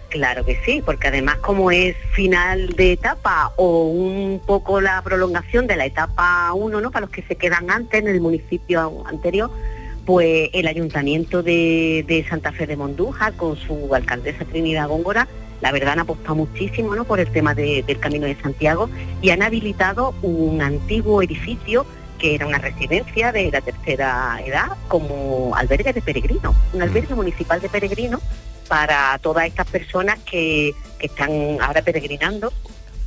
Claro 0.10 0.46
que 0.46 0.60
sí, 0.64 0.82
porque 0.86 1.08
además 1.08 1.38
como 1.38 1.72
es 1.72 1.96
final 2.14 2.70
de 2.76 2.94
etapa 2.94 3.52
o 3.58 3.88
un 3.88 4.40
poco 4.46 4.80
la 4.80 5.02
prolongación 5.02 5.66
de 5.66 5.76
la 5.76 5.86
etapa 5.88 6.54
1, 6.54 6.82
¿no? 6.82 6.92
Para 6.92 7.08
los 7.08 7.10
que 7.16 7.24
se 7.24 7.36
quedan 7.36 7.72
antes 7.72 8.00
en 8.00 8.08
el 8.08 8.22
municipio 8.22 9.04
anterior, 9.08 9.50
pues 10.06 10.50
el 10.54 10.68
ayuntamiento 10.68 11.44
de, 11.44 12.04
de 12.08 12.26
Santa 12.28 12.52
Fe 12.52 12.68
de 12.68 12.76
Mondújar 12.76 13.34
con 13.34 13.56
su 13.58 13.94
alcaldesa 13.96 14.46
Trinidad 14.46 14.88
Góngora, 14.90 15.28
la 15.62 15.72
verdad 15.72 15.94
han 15.94 16.00
apostado 16.00 16.36
muchísimo 16.36 16.94
¿no? 16.96 17.06
por 17.06 17.20
el 17.20 17.32
tema 17.32 17.54
de- 17.56 17.84
del 17.88 18.00
Camino 18.00 18.26
de 18.26 18.36
Santiago 18.42 18.90
y 19.22 19.30
han 19.30 19.42
habilitado 19.44 20.14
un 20.22 20.62
antiguo 20.62 21.22
edificio 21.22 21.86
que 22.20 22.36
era 22.36 22.48
una 22.48 22.58
residencia 22.58 23.32
de 23.32 23.50
la 23.52 23.62
tercera 23.62 24.40
edad 24.46 24.68
como 24.88 25.56
albergue 25.56 25.94
de 25.94 26.02
peregrinos, 26.02 26.56
un 26.74 26.82
albergue 26.82 27.16
municipal 27.16 27.60
de 27.62 27.70
peregrinos 27.70 28.22
para 28.68 29.18
todas 29.22 29.46
estas 29.46 29.68
personas 29.68 30.20
que, 30.20 30.74
que 31.00 31.08
están 31.08 31.32
ahora 31.62 31.82
peregrinando 31.82 32.52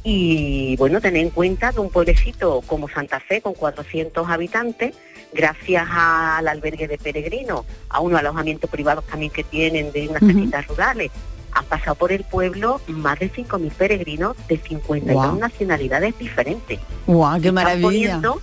y 0.05 0.77
bueno, 0.77 1.01
tener 1.01 1.23
en 1.23 1.31
cuenta 1.31 1.73
que 1.73 1.81
un 1.81 1.91
pueblecito 1.91 2.63
como 2.67 2.89
Santa 2.89 3.19
Fe 3.21 3.41
con 3.41 3.55
400 3.55 4.29
habitantes, 4.29 4.95
gracias 5.37 5.87
al 5.91 6.49
albergue 6.49 6.89
de 6.89 6.99
peregrinos, 6.99 7.65
a 7.89 8.01
unos 8.01 8.19
alojamientos 8.21 8.69
privados 8.71 9.05
también 9.07 9.31
que 9.31 9.45
tienen 9.45 9.93
de 9.93 10.09
unas 10.09 10.23
Ujú. 10.23 10.33
casitas 10.33 10.67
rurales, 10.67 11.11
han 11.53 11.65
pasado 11.67 11.95
por 11.95 12.13
el 12.13 12.25
pueblo 12.25 12.81
más 12.89 13.19
de 13.19 13.31
5.000 13.33 13.71
peregrinos 13.73 14.37
de 14.49 14.59
52 14.59 15.15
Guau. 15.15 15.39
nacionalidades 15.39 16.19
diferentes. 16.19 16.81
¡Guau, 17.07 17.33
qué 17.35 17.49
Están 17.49 17.55
maravilla! 17.55 17.83
poniendo, 17.87 18.41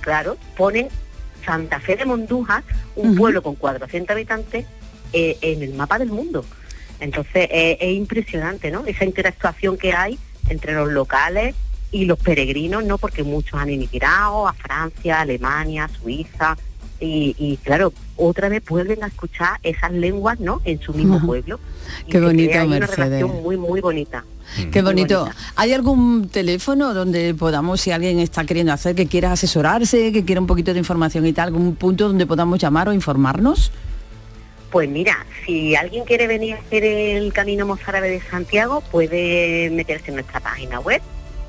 claro, 0.00 0.36
ponen 0.56 0.88
Santa 1.44 1.80
Fe 1.80 1.96
de 1.96 2.04
Mondújar, 2.04 2.62
un 2.96 3.16
pueblo 3.16 3.42
con 3.42 3.54
400 3.54 4.10
habitantes, 4.14 4.66
eh, 5.12 5.36
en 5.42 5.62
el 5.62 5.74
mapa 5.74 5.98
del 5.98 6.08
mundo. 6.10 6.44
Entonces 7.00 7.48
eh, 7.50 7.76
es 7.80 7.92
impresionante, 7.94 8.70
¿no? 8.70 8.84
Esa 8.86 9.04
interactuación 9.04 9.76
que 9.76 9.92
hay 9.92 10.18
entre 10.48 10.72
los 10.74 10.90
locales 10.90 11.54
y 11.94 12.06
los 12.06 12.18
peregrinos, 12.18 12.84
¿no? 12.84 12.98
Porque 12.98 13.22
muchos 13.22 13.54
han 13.60 13.70
emigrado 13.70 14.48
a 14.48 14.52
Francia, 14.52 15.20
Alemania, 15.20 15.88
Suiza, 16.02 16.56
y, 16.98 17.36
y, 17.38 17.56
claro, 17.58 17.92
otra 18.16 18.48
vez 18.48 18.64
vuelven 18.66 19.04
a 19.04 19.06
escuchar 19.06 19.58
esas 19.62 19.92
lenguas, 19.92 20.40
¿no? 20.40 20.60
En 20.64 20.80
su 20.80 20.92
mismo 20.92 21.16
Ajá. 21.18 21.26
pueblo. 21.26 21.60
Y 22.06 22.10
Qué 22.10 22.20
bonito, 22.20 22.58
ahí 22.58 22.66
una 22.66 22.78
Mercedes. 22.80 22.98
relación 23.10 23.42
muy, 23.42 23.56
muy 23.56 23.80
bonita. 23.80 24.24
Qué 24.72 24.82
Muy 24.82 24.92
bonito. 24.92 25.20
bonita. 25.20 25.36
¿Hay 25.54 25.72
algún 25.72 26.28
teléfono 26.28 26.94
donde 26.94 27.32
podamos, 27.34 27.80
si 27.80 27.92
alguien 27.92 28.18
está 28.18 28.44
queriendo 28.44 28.72
hacer, 28.72 28.96
que 28.96 29.06
quiera 29.06 29.30
asesorarse, 29.32 30.12
que 30.12 30.24
quiera 30.24 30.40
un 30.40 30.46
poquito 30.48 30.72
de 30.72 30.78
información 30.80 31.24
y 31.26 31.32
tal, 31.32 31.48
algún 31.48 31.76
punto 31.76 32.08
donde 32.08 32.26
podamos 32.26 32.58
llamar 32.58 32.88
o 32.88 32.92
informarnos? 32.92 33.70
Pues 34.72 34.88
mira, 34.88 35.24
si 35.46 35.76
alguien 35.76 36.04
quiere 36.04 36.26
venir 36.26 36.54
a 36.56 36.58
hacer 36.58 36.82
el 36.84 37.32
Camino 37.32 37.66
Mozárabe 37.66 38.10
de 38.10 38.20
Santiago, 38.20 38.80
puede 38.90 39.70
meterse 39.70 40.08
en 40.08 40.14
nuestra 40.14 40.40
página 40.40 40.80
web, 40.80 41.00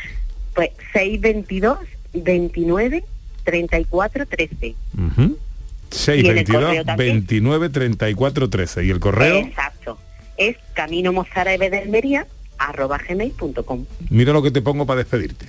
pues 0.54 0.70
622 0.92 1.78
29 2.12 3.02
34 3.44 4.26
13 4.26 4.74
Ujú. 4.98 5.22
Y 5.22 6.26
en 6.26 6.26
el 6.26 6.46
622 6.46 6.62
correo 6.64 6.84
también. 6.84 7.08
29 7.26 7.68
34 7.70 8.50
13 8.50 8.84
y 8.84 8.90
el 8.90 9.00
correo 9.00 9.36
Exacto. 9.36 9.96
Es 10.36 10.56
Camino 10.74 11.12
Mozárabe 11.12 11.70
de 11.70 11.78
Almería, 11.78 12.26
arroba 12.58 12.98
gmail.com. 12.98 13.86
Mira 14.10 14.32
lo 14.32 14.42
que 14.42 14.50
te 14.50 14.62
pongo 14.62 14.86
para 14.86 14.98
despedirte. 14.98 15.46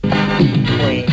Pues 0.00 1.04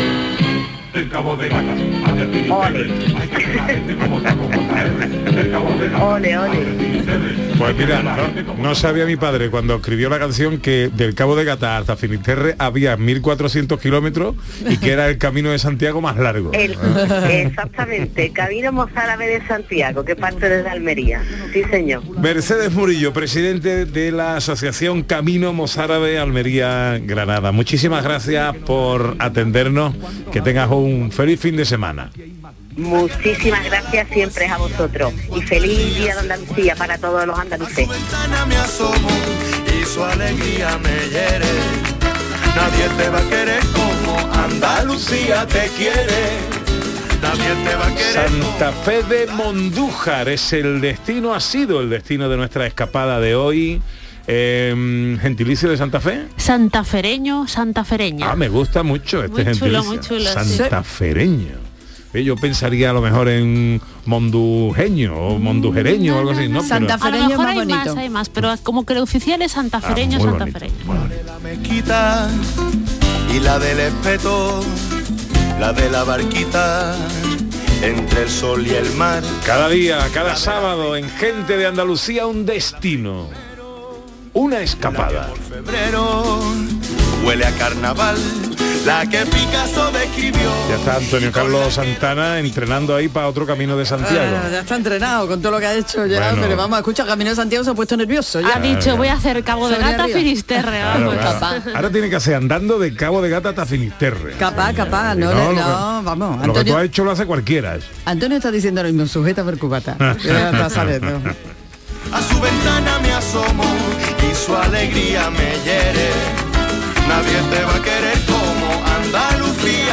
ole, 6.01 6.37
ole. 6.37 7.46
Pues 7.57 7.75
mira, 7.75 8.03
no, 8.03 8.53
no 8.61 8.75
sabía 8.75 9.05
mi 9.05 9.15
padre 9.15 9.49
cuando 9.49 9.75
escribió 9.75 10.09
la 10.09 10.19
canción 10.19 10.59
que 10.59 10.89
del 10.93 11.15
Cabo 11.15 11.35
de 11.35 11.43
Gata 11.43 11.77
hasta 11.77 11.95
Finisterre 11.95 12.55
había 12.59 12.95
1.400 12.97 13.79
kilómetros 13.79 14.35
y 14.69 14.77
que 14.77 14.91
era 14.91 15.07
el 15.09 15.17
camino 15.17 15.49
de 15.49 15.57
Santiago 15.59 15.99
más 15.99 16.17
largo. 16.17 16.51
El- 16.53 16.77
exactamente, 17.31 18.31
Camino 18.31 18.71
Mozárabe 18.71 19.27
de 19.27 19.47
Santiago, 19.47 20.05
que 20.05 20.15
parte 20.15 20.47
desde 20.49 20.69
Almería. 20.69 21.21
Sí, 21.51 21.63
señor. 21.71 22.03
Mercedes 22.19 22.71
Murillo, 22.73 23.11
presidente 23.13 23.85
de 23.85 24.11
la 24.11 24.35
Asociación 24.37 25.03
Camino 25.03 25.51
Mozárabe 25.53 26.19
Almería 26.19 26.99
Granada. 27.01 27.51
Muchísimas 27.51 28.03
gracias 28.03 28.55
por 28.65 29.15
atendernos. 29.19 29.95
Que 30.31 30.41
tengas 30.41 30.69
un 30.69 31.11
feliz 31.11 31.39
fin 31.39 31.55
de 31.57 31.65
semana. 31.65 32.11
Muchísimas 32.77 33.65
gracias 33.65 34.07
siempre 34.09 34.47
a 34.47 34.57
vosotros 34.57 35.11
y 35.35 35.41
feliz 35.41 35.95
día 35.97 36.13
de 36.13 36.19
Andalucía 36.21 36.75
para 36.75 36.97
todos 36.97 37.25
los 37.25 37.37
andaluces. 37.37 37.87
me 38.47 38.55
asomo 38.55 39.09
y 39.79 39.83
su 39.83 40.03
alegría 40.03 40.77
me 40.77 41.09
hiere. 41.09 41.45
Nadie 42.55 42.87
te 42.97 43.09
va 43.09 43.19
a 43.19 43.29
querer 43.29 43.63
como 43.73 44.17
Andalucía 44.33 45.45
te 45.47 45.67
quiere. 45.75 46.57
Santa 48.13 48.71
Fe 48.71 49.03
de 49.03 49.27
Mondújar 49.27 50.29
es 50.29 50.53
el 50.53 50.79
destino, 50.79 51.33
ha 51.33 51.39
sido 51.39 51.81
el 51.81 51.89
destino 51.89 52.29
de 52.29 52.37
nuestra 52.37 52.67
escapada 52.67 53.19
de 53.19 53.35
hoy. 53.35 53.81
Eh, 54.27 55.17
gentilicio 55.21 55.69
de 55.69 55.77
Santa 55.77 55.99
Fe. 55.99 56.27
Santafereño, 56.37 57.47
santafereña. 57.47 58.31
Ah, 58.31 58.35
me 58.35 58.49
gusta 58.49 58.83
mucho 58.83 59.23
este 59.23 59.43
Muy 59.43 59.53
chulo, 59.55 59.83
gentilicio. 59.83 59.83
muy 59.83 59.99
chulo, 59.99 60.43
sí. 60.43 60.57
Santafereño. 60.57 61.66
Yo 62.13 62.35
pensaría 62.35 62.89
a 62.89 62.93
lo 62.93 63.01
mejor 63.01 63.29
en 63.29 63.79
mondujeño 64.05 65.13
o 65.15 65.37
mondujereño 65.39 66.15
o 66.15 66.19
algo 66.19 66.31
así, 66.31 66.47
¿no? 66.47 66.61
Pero- 66.67 66.87
a 66.93 67.09
lo 67.11 67.27
mejor 67.29 67.47
hay 67.47 67.65
más, 67.65 67.87
hay 67.95 68.09
más, 68.09 68.29
pero 68.29 68.53
como 68.63 68.85
que 68.85 68.93
el 68.93 68.99
oficial 68.99 69.41
es 69.41 69.51
santafereño, 69.51 70.17
Ah, 70.19 70.23
muy 70.25 70.29
santafereño. 70.39 70.73
la 71.25 71.39
mezquita 71.39 72.29
y 73.33 73.39
la 73.39 73.59
del 73.59 73.79
espeto, 73.79 74.61
la 75.59 75.73
de 75.73 75.89
la 75.91 76.03
barquita 76.05 76.95
entre 77.83 78.23
el 78.23 78.29
sol 78.29 78.65
y 78.65 78.71
el 78.71 78.89
mar. 78.95 79.21
Cada 79.45 79.69
día, 79.69 79.99
cada 80.13 80.35
sábado 80.35 80.95
en 80.95 81.07
Gente 81.09 81.55
de 81.57 81.67
Andalucía 81.67 82.25
un 82.25 82.45
destino. 82.45 83.27
Una 84.33 84.61
escapada. 84.61 85.31
Febrero 85.49 86.39
huele 87.25 87.45
a 87.45 87.51
carnaval, 87.51 88.17
la 88.87 89.05
que 89.05 89.19
Picasso 89.25 89.91
describió. 89.91 90.49
Ya 90.69 90.75
está 90.75 90.95
Antonio 90.95 91.31
Carlos 91.31 91.73
Santana 91.73 92.39
entrenando 92.39 92.95
ahí 92.95 93.09
para 93.09 93.27
otro 93.27 93.45
camino 93.45 93.75
de 93.77 93.85
Santiago. 93.85 94.37
Ah, 94.43 94.49
ya 94.49 94.59
está 94.61 94.75
entrenado 94.77 95.27
con 95.27 95.41
todo 95.41 95.51
lo 95.51 95.59
que 95.59 95.65
ha 95.67 95.73
hecho 95.75 96.05
ya, 96.05 96.19
Bueno. 96.19 96.37
pero 96.41 96.55
vamos, 96.57 96.79
escucha, 96.79 97.05
Camino 97.05 97.29
de 97.31 97.35
Santiago 97.35 97.65
se 97.65 97.71
ha 97.71 97.73
puesto 97.73 97.97
nervioso 97.97 98.39
ya. 98.39 98.55
Ha 98.55 98.59
dicho, 98.59 98.95
voy 98.95 99.09
a 99.09 99.13
hacer 99.13 99.43
Cabo 99.43 99.67
de 99.69 99.77
Gata, 99.77 100.03
arriba. 100.03 100.17
Finisterre. 100.19 100.79
Claro. 100.79 101.13
Ahora 101.75 101.89
tiene 101.91 102.09
que 102.09 102.15
hacer 102.15 102.35
andando 102.35 102.79
de 102.79 102.95
Cabo 102.95 103.21
de 103.21 103.29
Gata 103.29 103.49
hasta 103.49 103.65
Finisterre. 103.65 104.33
Capaz, 104.39 104.73
capaz, 104.73 105.15
no, 105.15 105.33
No, 105.33 105.49
le- 105.51 105.55
que- 105.57 105.61
no, 105.61 106.01
vamos. 106.03 106.37
Lo 106.47 106.53
que 106.53 106.59
tú 106.59 106.59
Antonio, 106.59 106.77
has 106.77 106.83
hecho 106.85 107.03
lo 107.03 107.11
hace 107.11 107.25
cualquiera. 107.25 107.77
Antonio 108.05 108.37
está 108.37 108.51
diciendo 108.51 108.81
lo 108.83 108.89
mismo, 108.89 109.05
sujeta 109.05 109.43
por 109.43 109.57
cubata. 109.59 109.95
Ya 110.23 110.49
está, 110.49 110.69
sabes, 110.69 111.01
¿no? 111.01 111.21
A 112.13 112.21
su 112.21 112.39
ventana 112.39 112.99
me 112.99 113.11
asomo 113.11 113.63
y 114.31 114.35
su 114.35 114.55
alegría 114.55 115.29
me 115.29 115.51
hiere. 115.65 116.09
Nadie 117.07 117.37
te 117.55 117.63
va 117.65 117.75
a 117.75 117.81
querer 117.83 118.16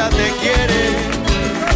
Andalucía 0.05 0.09
te 0.09 0.29
quiere. 0.39 0.81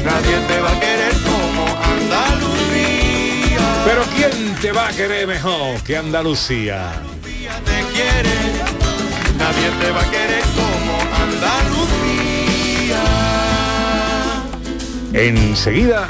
Nadie 0.04 0.38
te 0.48 0.60
va 0.62 0.72
a 0.72 0.80
querer 0.80 1.14
como 1.24 1.66
Andalucía 1.84 3.60
Pero 3.86 4.02
¿quién 4.16 4.56
te 4.56 4.72
va 4.72 4.88
a 4.88 4.92
querer 4.92 5.28
mejor 5.28 5.82
que 5.84 5.98
Andalucía? 5.98 6.94
te 7.66 7.84
quiere. 7.94 8.36
Nadie 9.38 9.70
te 9.82 9.92
va 9.92 10.02
a 10.02 10.12
querer 10.12 10.44
como 10.56 11.00
Andalucía. 11.24 13.04
Enseguida, 15.14 16.10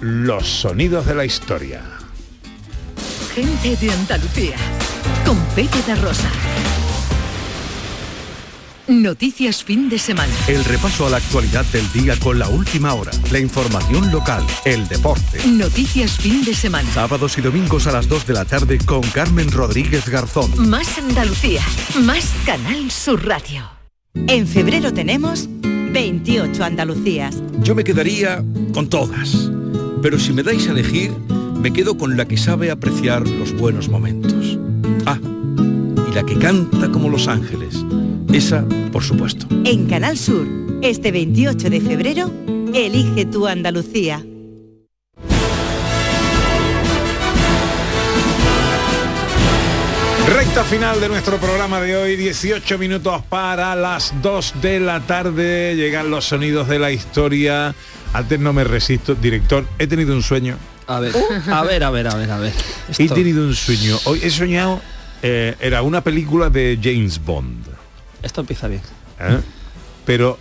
los 0.00 0.46
sonidos 0.48 1.06
de 1.06 1.14
la 1.14 1.24
historia. 1.24 1.82
Gente 3.34 3.76
de 3.76 3.92
Andalucía. 3.92 4.56
Con 5.24 5.38
Pepe 5.54 5.80
de 5.86 5.94
Rosa. 5.96 6.28
Noticias 8.88 9.62
fin 9.62 9.90
de 9.90 9.98
semana. 9.98 10.32
El 10.46 10.64
repaso 10.64 11.06
a 11.06 11.10
la 11.10 11.18
actualidad 11.18 11.66
del 11.66 11.92
día 11.92 12.18
con 12.18 12.38
la 12.38 12.48
última 12.48 12.94
hora, 12.94 13.10
la 13.30 13.38
información 13.38 14.10
local, 14.10 14.42
el 14.64 14.88
deporte. 14.88 15.46
Noticias 15.46 16.16
fin 16.16 16.42
de 16.42 16.54
semana. 16.54 16.90
Sábados 16.94 17.36
y 17.36 17.42
domingos 17.42 17.86
a 17.86 17.92
las 17.92 18.08
2 18.08 18.26
de 18.26 18.32
la 18.32 18.46
tarde 18.46 18.78
con 18.78 19.02
Carmen 19.02 19.52
Rodríguez 19.52 20.08
Garzón. 20.08 20.70
Más 20.70 20.96
Andalucía. 20.96 21.60
Más 22.00 22.32
Canal 22.46 22.90
Sur 22.90 23.26
Radio. 23.26 23.68
En 24.26 24.46
febrero 24.46 24.90
tenemos 24.90 25.46
28 25.60 26.64
Andalucías. 26.64 27.36
Yo 27.60 27.74
me 27.74 27.84
quedaría 27.84 28.42
con 28.72 28.88
todas, 28.88 29.50
pero 30.00 30.18
si 30.18 30.32
me 30.32 30.42
dais 30.42 30.66
a 30.66 30.70
elegir, 30.70 31.12
me 31.60 31.74
quedo 31.74 31.98
con 31.98 32.16
la 32.16 32.26
que 32.26 32.38
sabe 32.38 32.70
apreciar 32.70 33.28
los 33.28 33.52
buenos 33.52 33.90
momentos. 33.90 34.58
Ah, 35.04 35.18
y 36.10 36.14
la 36.14 36.24
que 36.24 36.38
canta 36.38 36.90
como 36.90 37.10
los 37.10 37.28
ángeles. 37.28 37.84
Esa, 38.32 38.64
por 38.92 39.02
supuesto. 39.02 39.46
En 39.64 39.86
Canal 39.86 40.18
Sur, 40.18 40.46
este 40.82 41.12
28 41.12 41.70
de 41.70 41.80
febrero, 41.80 42.30
elige 42.74 43.24
tu 43.24 43.46
Andalucía. 43.46 44.22
Recta 50.28 50.62
final 50.64 51.00
de 51.00 51.08
nuestro 51.08 51.38
programa 51.38 51.80
de 51.80 51.96
hoy, 51.96 52.16
18 52.16 52.76
minutos 52.76 53.22
para 53.30 53.74
las 53.74 54.12
2 54.20 54.54
de 54.60 54.78
la 54.78 55.00
tarde. 55.00 55.74
Llegan 55.74 56.10
los 56.10 56.26
sonidos 56.26 56.68
de 56.68 56.78
la 56.78 56.92
historia. 56.92 57.74
Antes 58.12 58.38
no 58.38 58.52
me 58.52 58.62
resisto. 58.62 59.14
Director, 59.14 59.66
he 59.78 59.86
tenido 59.86 60.14
un 60.14 60.22
sueño. 60.22 60.58
A 60.86 61.00
ver, 61.00 61.14
a 61.50 61.62
ver, 61.64 61.82
a 61.82 61.90
ver, 61.90 62.08
a 62.08 62.14
ver, 62.14 62.30
a 62.30 62.38
ver. 62.38 62.52
He 62.98 63.08
tenido 63.08 63.42
un 63.42 63.54
sueño. 63.54 63.98
Hoy 64.04 64.20
he 64.22 64.28
soñado, 64.28 64.82
eh, 65.22 65.56
era 65.60 65.80
una 65.80 66.02
película 66.04 66.50
de 66.50 66.78
James 66.80 67.18
Bond. 67.24 67.77
Esto 68.22 68.40
empieza 68.40 68.68
bien. 68.68 68.82
¿eh? 69.20 69.38
Pero 70.04 70.38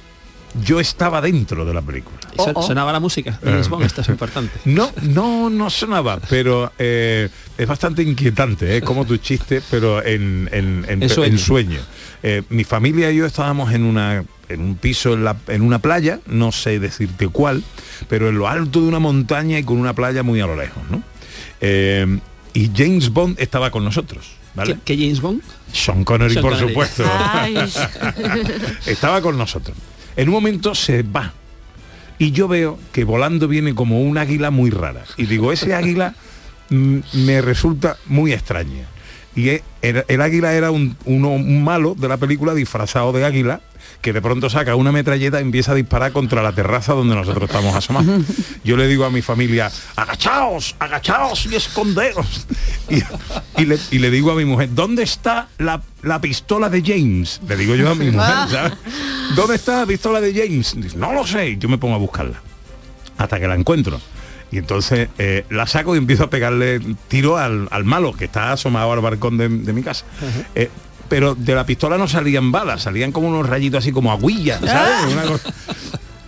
yo 0.63 0.79
estaba 0.79 1.21
dentro 1.21 1.65
de 1.65 1.73
la 1.73 1.81
película. 1.81 2.17
Y 2.33 2.37
son- 2.41 2.55
Sonaba 2.63 2.91
la 2.91 2.99
música 2.99 3.31
de 3.41 3.49
James 3.51 3.67
Eh. 3.67 3.69
Bond, 3.69 3.83
esto 3.85 4.01
es 4.01 4.09
importante. 4.09 4.59
No, 4.65 4.91
no, 5.03 5.49
no 5.49 5.69
sonaba, 5.69 6.19
pero 6.29 6.71
eh, 6.77 7.29
es 7.57 7.67
bastante 7.67 8.01
inquietante, 8.03 8.77
¿eh? 8.77 8.81
como 8.81 9.05
tu 9.05 9.17
chiste, 9.17 9.61
pero 9.69 10.03
en, 10.05 10.49
en, 10.51 10.85
en- 10.87 11.03
En 11.03 11.09
sueño. 11.09 11.33
en 11.33 11.39
sueño. 11.39 11.79
Eh, 12.23 12.43
mi 12.49 12.63
familia 12.63 13.11
y 13.11 13.17
yo 13.17 13.25
estábamos 13.25 13.71
en 13.73 13.83
una 13.83 14.23
en 14.49 14.61
un 14.61 14.75
piso 14.77 15.13
en, 15.13 15.25
la- 15.25 15.35
en 15.49 15.61
una 15.61 15.79
playa, 15.79 16.21
no 16.25 16.53
sé 16.53 16.79
decirte 16.79 17.27
cuál, 17.27 17.63
pero 18.07 18.29
en 18.29 18.37
lo 18.39 18.47
alto 18.47 18.79
de 18.79 18.87
una 18.87 18.99
montaña 18.99 19.59
y 19.59 19.63
con 19.63 19.77
una 19.77 19.93
playa 19.93 20.23
muy 20.23 20.39
a 20.39 20.47
lo 20.47 20.55
lejos, 20.55 20.81
¿no? 20.89 21.03
Eh, 21.59 22.19
y 22.53 22.71
James 22.73 23.09
Bond 23.09 23.37
estaba 23.41 23.71
con 23.71 23.83
nosotros, 23.83 24.31
¿vale? 24.57 24.73
¿Qué, 24.83 24.95
qué 24.97 25.03
James 25.03 25.21
Bond? 25.21 25.41
Sean 25.71 26.03
Connery, 26.03 26.33
Sean 26.33 26.41
por 26.43 26.51
Connery. 26.53 26.69
supuesto. 26.69 27.03
Estaba 28.85 29.21
con 29.21 29.37
nosotros. 29.37 29.75
En 30.15 30.27
un 30.29 30.33
momento 30.33 30.75
se 30.75 31.03
va. 31.03 31.33
Y 32.19 32.31
yo 32.31 32.47
veo 32.47 32.79
que 32.91 33.03
volando 33.03 33.47
viene 33.47 33.75
como 33.75 34.01
un 34.01 34.17
águila 34.17 34.49
muy 34.51 34.69
rara. 34.71 35.03
Y 35.17 35.27
digo, 35.27 35.51
ese 35.51 35.73
águila 35.75 36.15
mm, 36.69 36.97
me 37.13 37.41
resulta 37.41 37.97
muy 38.07 38.33
extraña. 38.33 38.85
Y 39.35 39.49
e- 39.49 39.63
el 39.81 40.21
águila 40.21 40.53
era 40.55 40.71
un, 40.71 40.97
uno- 41.05 41.29
un 41.33 41.63
malo 41.63 41.93
de 41.95 42.07
la 42.07 42.17
película 42.17 42.55
disfrazado 42.55 43.13
de 43.13 43.23
águila 43.23 43.61
que 44.01 44.13
de 44.13 44.21
pronto 44.21 44.49
saca 44.49 44.75
una 44.75 44.91
metralleta 44.91 45.39
y 45.39 45.43
empieza 45.43 45.71
a 45.71 45.75
disparar 45.75 46.11
contra 46.11 46.41
la 46.41 46.53
terraza 46.53 46.93
donde 46.93 47.15
nosotros 47.15 47.49
estamos 47.49 47.75
asomados. 47.75 48.23
Yo 48.63 48.77
le 48.77 48.87
digo 48.87 49.05
a 49.05 49.09
mi 49.09 49.21
familia, 49.21 49.71
agachaos, 49.95 50.75
agachaos 50.79 51.45
y 51.47 51.55
esconderos. 51.55 52.47
Y, 52.89 53.01
y 53.61 53.65
le, 53.65 53.77
y 53.91 53.99
le 53.99 54.09
digo 54.11 54.31
a 54.31 54.35
mi 54.35 54.45
mujer, 54.45 54.69
¿dónde 54.73 55.03
está 55.03 55.47
la, 55.57 55.81
la 56.03 56.21
pistola 56.21 56.69
de 56.69 56.81
James? 56.81 57.41
Le 57.47 57.55
digo 57.57 57.75
yo 57.75 57.89
a 57.89 57.95
mi 57.95 58.11
mujer, 58.11 58.35
¿sabes? 58.49 58.73
¿Dónde 59.35 59.55
está 59.55 59.79
la 59.79 59.85
pistola 59.85 60.21
de 60.21 60.33
James? 60.33 60.73
Dice, 60.77 60.97
no 60.97 61.13
lo 61.13 61.25
sé. 61.27 61.57
Yo 61.57 61.67
me 61.67 61.77
pongo 61.77 61.95
a 61.95 61.99
buscarla. 61.99 62.41
Hasta 63.17 63.39
que 63.39 63.47
la 63.47 63.55
encuentro. 63.55 63.99
Y 64.51 64.57
entonces 64.59 65.09
eh, 65.17 65.45
la 65.49 65.67
saco 65.67 65.95
y 65.95 65.97
empiezo 65.97 66.23
a 66.23 66.29
pegarle 66.29 66.79
tiro 67.09 67.37
al, 67.37 67.67
al 67.71 67.83
malo 67.83 68.13
que 68.13 68.25
está 68.25 68.53
asomado 68.53 68.93
al 68.93 69.01
balcón 69.01 69.37
de, 69.37 69.49
de 69.49 69.73
mi 69.73 69.83
casa. 69.83 70.05
Eh, 70.55 70.69
pero 71.09 71.35
de 71.35 71.55
la 71.55 71.65
pistola 71.65 71.97
no 71.97 72.07
salían 72.07 72.51
balas, 72.51 72.83
salían 72.83 73.11
como 73.11 73.27
unos 73.27 73.47
rayitos 73.47 73.79
así 73.79 73.91
como 73.91 74.11
aguillas, 74.11 74.59
¿sabes? 74.61 75.13
Una 75.13 75.23
cosa- 75.23 75.53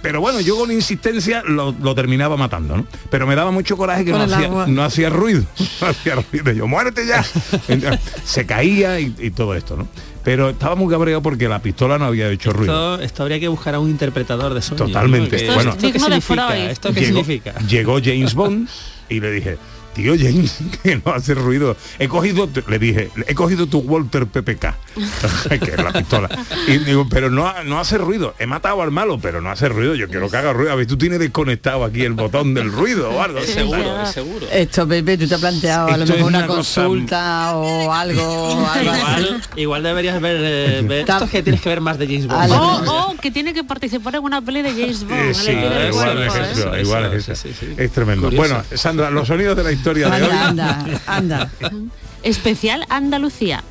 pero 0.01 0.21
bueno, 0.21 0.39
yo 0.39 0.57
con 0.57 0.71
insistencia 0.71 1.43
lo, 1.45 1.75
lo 1.81 1.93
terminaba 1.93 2.37
matando, 2.37 2.77
¿no? 2.77 2.85
Pero 3.09 3.27
me 3.27 3.35
daba 3.35 3.51
mucho 3.51 3.75
coraje 3.75 4.05
que 4.05 4.11
no 4.11 4.19
hacía, 4.21 4.45
agua. 4.45 4.65
no 4.65 4.83
hacía 4.83 5.09
ruido. 5.09 5.43
No 5.81 5.87
hacía 5.87 6.15
ruido. 6.15 6.51
Yo, 6.53 6.67
muérete 6.67 7.05
ya. 7.05 7.23
Entonces, 7.67 7.99
Se 8.23 8.45
caía 8.45 8.99
y, 9.01 9.13
y 9.19 9.31
todo 9.31 9.55
esto, 9.55 9.75
¿no? 9.75 9.87
Pero 10.23 10.49
estaba 10.51 10.75
muy 10.75 10.89
cabreado 10.89 11.21
porque 11.21 11.49
la 11.49 11.61
pistola 11.61 11.97
no 11.97 12.05
había 12.05 12.29
hecho 12.29 12.51
ruido. 12.53 12.93
Esto, 12.95 13.03
esto 13.03 13.23
habría 13.23 13.39
que 13.41 13.47
buscar 13.49 13.75
a 13.75 13.79
un 13.79 13.89
interpretador 13.89 14.53
de 14.53 14.61
sonido. 14.61 14.87
Totalmente. 14.87 15.45
Bueno. 15.53 15.71
¿Esto 15.71 15.91
qué 15.91 15.99
significa? 15.99 16.55
¿Esto 16.69 16.93
qué 16.93 16.99
llegó, 17.01 17.19
significa? 17.19 17.53
llegó 17.67 17.99
James 18.01 18.33
Bond 18.35 18.69
y 19.09 19.19
le 19.19 19.31
dije, 19.31 19.57
tío 19.93 20.13
James, 20.17 20.57
que 20.83 21.01
no 21.03 21.13
hace 21.13 21.33
ruido. 21.33 21.75
He 21.99 22.07
cogido, 22.07 22.47
tu-", 22.47 22.63
le 22.67 22.79
dije, 22.79 23.09
he 23.27 23.35
cogido 23.35 23.67
tu 23.67 23.79
Walter 23.79 24.25
PPK, 24.27 24.75
que 25.63 25.71
es 25.71 25.77
la 25.83 25.91
pistola. 25.91 26.29
Y 26.67 26.77
digo, 26.79 27.07
pero 27.09 27.29
no, 27.29 27.51
no 27.63 27.79
hace 27.79 27.97
ruido. 27.97 28.33
He 28.39 28.45
matado 28.45 28.81
al 28.81 28.91
malo, 28.91 29.19
pero 29.21 29.41
no 29.41 29.49
hace 29.51 29.69
ruido. 29.69 29.95
Yo 29.95 30.07
quiero 30.07 30.29
que 30.29 30.37
haga 30.37 30.53
ruido. 30.53 30.71
A 30.71 30.75
ver, 30.75 30.87
tú 30.87 30.97
tienes 30.97 31.19
desconectado 31.19 31.83
aquí 31.83 32.03
el 32.03 32.13
botón 32.13 32.53
del 32.53 32.71
ruido 32.71 33.09
o 33.11 33.21
algo. 33.21 33.39
Es 33.39 33.49
seguro, 33.51 34.01
es 34.03 34.09
seguro. 34.11 34.45
Esto, 34.51 34.87
Pepe, 34.87 35.17
tú 35.17 35.27
te 35.27 35.35
has 35.35 35.41
planteado 35.41 35.87
a 35.87 35.97
lo 35.97 36.03
Esto 36.03 36.15
mejor 36.15 36.29
una, 36.29 36.37
una 36.39 36.47
cosa- 36.47 36.83
consulta 36.83 37.55
o 37.55 37.91
algo. 37.93 38.67
algo? 38.73 38.93
Igual, 38.95 39.41
igual 39.55 39.83
deberías 39.83 40.21
ver, 40.21 40.37
eh, 40.39 40.81
ver- 40.87 41.09
esto 41.09 41.23
es 41.25 41.31
que 41.31 41.43
tienes 41.43 41.61
que 41.61 41.69
ver 41.69 41.81
más 41.81 41.97
de 41.97 42.05
James 42.07 42.27
Bond. 42.27 42.41
Ale- 42.41 42.53
O, 42.53 43.09
o 43.11 43.15
que 43.17 43.31
tiene 43.31 43.53
que 43.53 43.63
participar 43.63 44.15
en 44.15 44.23
una 44.23 44.41
peli 44.41 44.61
de 44.61 44.71
James 44.71 45.03
Bond. 45.03 45.19
Eh, 45.19 45.33
sí, 45.33 45.51
igual 45.51 46.23
es 46.23 46.35
eso, 46.57 46.77
igual 46.79 47.05
es 47.13 47.23
Eso, 47.23 47.31
eso. 47.33 47.41
sí, 47.47 47.53
sí. 47.59 47.73
Es 47.77 47.91
tremendo. 47.91 48.27
Curioso. 48.27 48.47
Bueno, 48.55 48.63
Sandra, 48.75 49.09
los 49.09 49.27
sonidos 49.27 49.55
de 49.57 49.63
la 49.63 49.71
historia 49.79 50.09
de 50.09 50.23
hoy. 50.23 50.29
Anda, 50.31 50.85
anda, 51.07 51.49
anda. 51.59 51.89
Especial 52.21 52.85
Andalucía. 52.89 53.63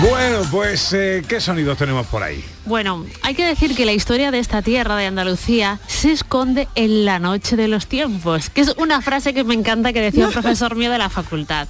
Bueno, 0.00 0.42
pues, 0.50 0.92
eh, 0.94 1.22
¿qué 1.28 1.40
sonidos 1.40 1.78
tenemos 1.78 2.08
por 2.08 2.24
ahí? 2.24 2.44
Bueno, 2.64 3.06
hay 3.22 3.34
que 3.34 3.46
decir 3.46 3.76
que 3.76 3.86
la 3.86 3.92
historia 3.92 4.32
de 4.32 4.40
esta 4.40 4.60
tierra 4.60 4.96
de 4.96 5.06
Andalucía 5.06 5.78
se 5.86 6.10
esconde 6.10 6.66
en 6.74 7.04
la 7.04 7.20
noche 7.20 7.54
de 7.54 7.68
los 7.68 7.86
tiempos, 7.86 8.50
que 8.50 8.62
es 8.62 8.74
una 8.78 9.00
frase 9.00 9.32
que 9.32 9.44
me 9.44 9.54
encanta 9.54 9.92
que 9.92 10.00
decía 10.00 10.26
un 10.26 10.32
profesor 10.32 10.74
mío 10.74 10.90
de 10.90 10.98
la 10.98 11.08
facultad. 11.08 11.68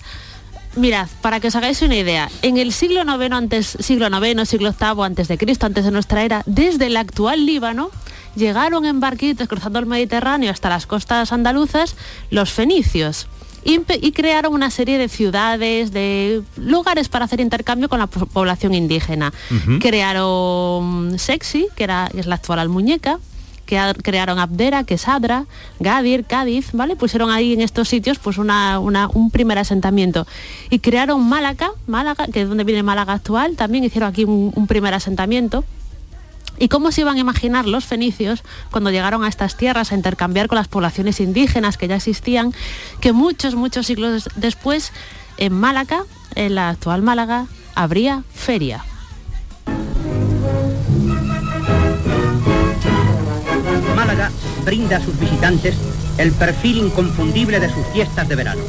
Mirad, 0.77 1.09
para 1.21 1.41
que 1.41 1.49
os 1.49 1.57
hagáis 1.57 1.83
una 1.83 1.97
idea, 1.97 2.31
en 2.41 2.57
el 2.57 2.73
siglo 2.73 3.03
IX 3.03 3.33
antes, 3.33 3.77
siglo 3.81 4.09
IX, 4.09 4.49
siglo 4.49 4.73
VIII 4.73 5.05
antes 5.05 5.29
de 5.29 5.37
Cristo, 5.37 5.67
antes 5.67 5.85
de 5.85 5.91
nuestra 5.91 6.25
era, 6.25 6.43
desde 6.47 6.87
el 6.87 6.97
actual 6.97 7.45
Líbano, 7.45 7.91
llegaron 8.37 8.85
en 8.85 9.01
barquitos 9.01 9.49
cruzando 9.49 9.79
el 9.79 9.87
Mediterráneo 9.87 10.51
hasta 10.51 10.69
las 10.69 10.87
costas 10.87 11.33
andaluzas 11.33 11.97
los 12.31 12.51
fenicios 12.53 13.27
y, 13.65 13.79
crearon 14.11 14.55
una 14.55 14.71
serie 14.71 14.99
de 14.99 15.09
ciudades, 15.09 15.93
de 15.93 16.43
lugares 16.57 17.09
para 17.09 17.27
hacer 17.27 17.41
intercambio 17.41 17.89
con 17.89 18.01
la 18.01 18.09
po- 18.09 18.27
población 18.27 18.75
indígena. 18.75 19.33
Crearon 19.79 21.19
Sexy, 21.19 21.69
que, 21.77 21.85
era, 21.85 22.09
que 22.13 22.21
es 22.21 22.27
la 22.27 22.35
actual 22.37 22.59
Almuñeca, 22.59 23.19
que 23.67 23.81
crearon 24.03 24.41
Abdera, 24.41 24.83
Quesadra, 24.83 25.47
Gadir, 25.79 26.25
Cádiz, 26.25 26.71
¿vale? 26.73 26.97
Pusieron 26.97 27.31
ahí 27.31 27.53
en 27.53 27.61
estos 27.61 27.89
sitios 27.89 28.19
pues 28.19 28.37
una, 28.39 28.79
una- 28.81 29.09
un 29.15 29.31
primer 29.31 29.59
asentamiento. 29.59 30.27
Y 30.69 30.81
crearon 30.81 31.23
Málaga, 31.27 31.71
Málaga, 31.87 32.27
que 32.27 32.43
es 32.43 32.49
donde 32.49 32.65
viene 32.65 32.83
Málaga 32.83 33.13
actual, 33.13 33.55
también 33.57 33.85
hicieron 33.85 34.09
aquí 34.11 34.25
un- 34.25 34.53
un 34.55 34.67
primer 34.67 34.93
asentamiento. 34.95 35.65
¿Y 36.59 36.69
cómo 36.69 36.93
se 36.93 37.01
iban 37.01 37.17
a 37.17 37.21
imaginar 37.21 37.67
los 37.67 37.85
fenicios 37.85 38.43
cuando 38.71 38.91
llegaron 38.91 39.25
a 39.25 39.29
estas 39.29 39.57
tierras 39.57 39.93
a 39.93 39.95
intercambiar 39.95 40.49
con 40.49 40.57
las 40.57 40.69
poblaciones 40.69 41.21
indígenas 41.21 41.77
que 41.77 41.89
ya 41.89 41.97
existían, 41.97 42.55
que 43.01 43.13
muchos, 43.13 43.55
muchos 43.55 43.87
siglos 43.87 44.29
después 44.37 44.93
en 45.39 45.53
Málaga, 45.53 46.05
en 46.35 46.55
la 46.55 46.69
actual 46.69 47.03
Málaga, 47.03 47.47
habría 47.75 48.23
feria? 48.35 48.85
Málaga 53.97 54.31
brinda 54.65 54.97
a 54.97 55.01
sus 55.01 55.19
visitantes 55.19 55.77
el 56.19 56.33
perfil 56.33 56.79
inconfundible 56.79 57.61
de 57.61 57.69
sus 57.69 57.87
fiestas 57.93 58.29
de 58.29 58.35
verano. 58.35 58.63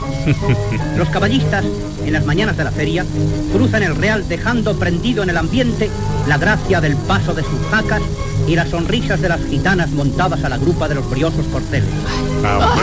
Los 0.98 1.10
caballistas, 1.10 1.66
en 2.06 2.14
las 2.14 2.26
mañanas 2.26 2.58
de 2.58 2.64
la 2.64 2.72
feria, 2.72 3.06
cruzan 3.52 3.84
el 3.84 3.96
Real 3.96 4.28
dejando 4.28 4.78
prendido 4.78 5.24
en 5.24 5.30
el 5.30 5.38
ambiente 5.38 5.90
la 6.28 6.38
gracia 6.38 6.82
del 6.82 6.96
paso 6.96 7.34
de 7.34 7.44
sus 7.44 7.60
jacas 7.70 8.02
y 8.48 8.56
las 8.56 8.70
sonrisas 8.70 9.22
de 9.22 9.30
las 9.30 9.44
gitanas 9.46 9.90
montadas 9.92 10.44
a 10.44 10.50
la 10.50 10.58
grupa 10.58 10.88
de 10.88 10.96
los 10.96 11.10
briosos 11.10 11.46
corceles. 11.48 11.90
Ah, 12.44 12.76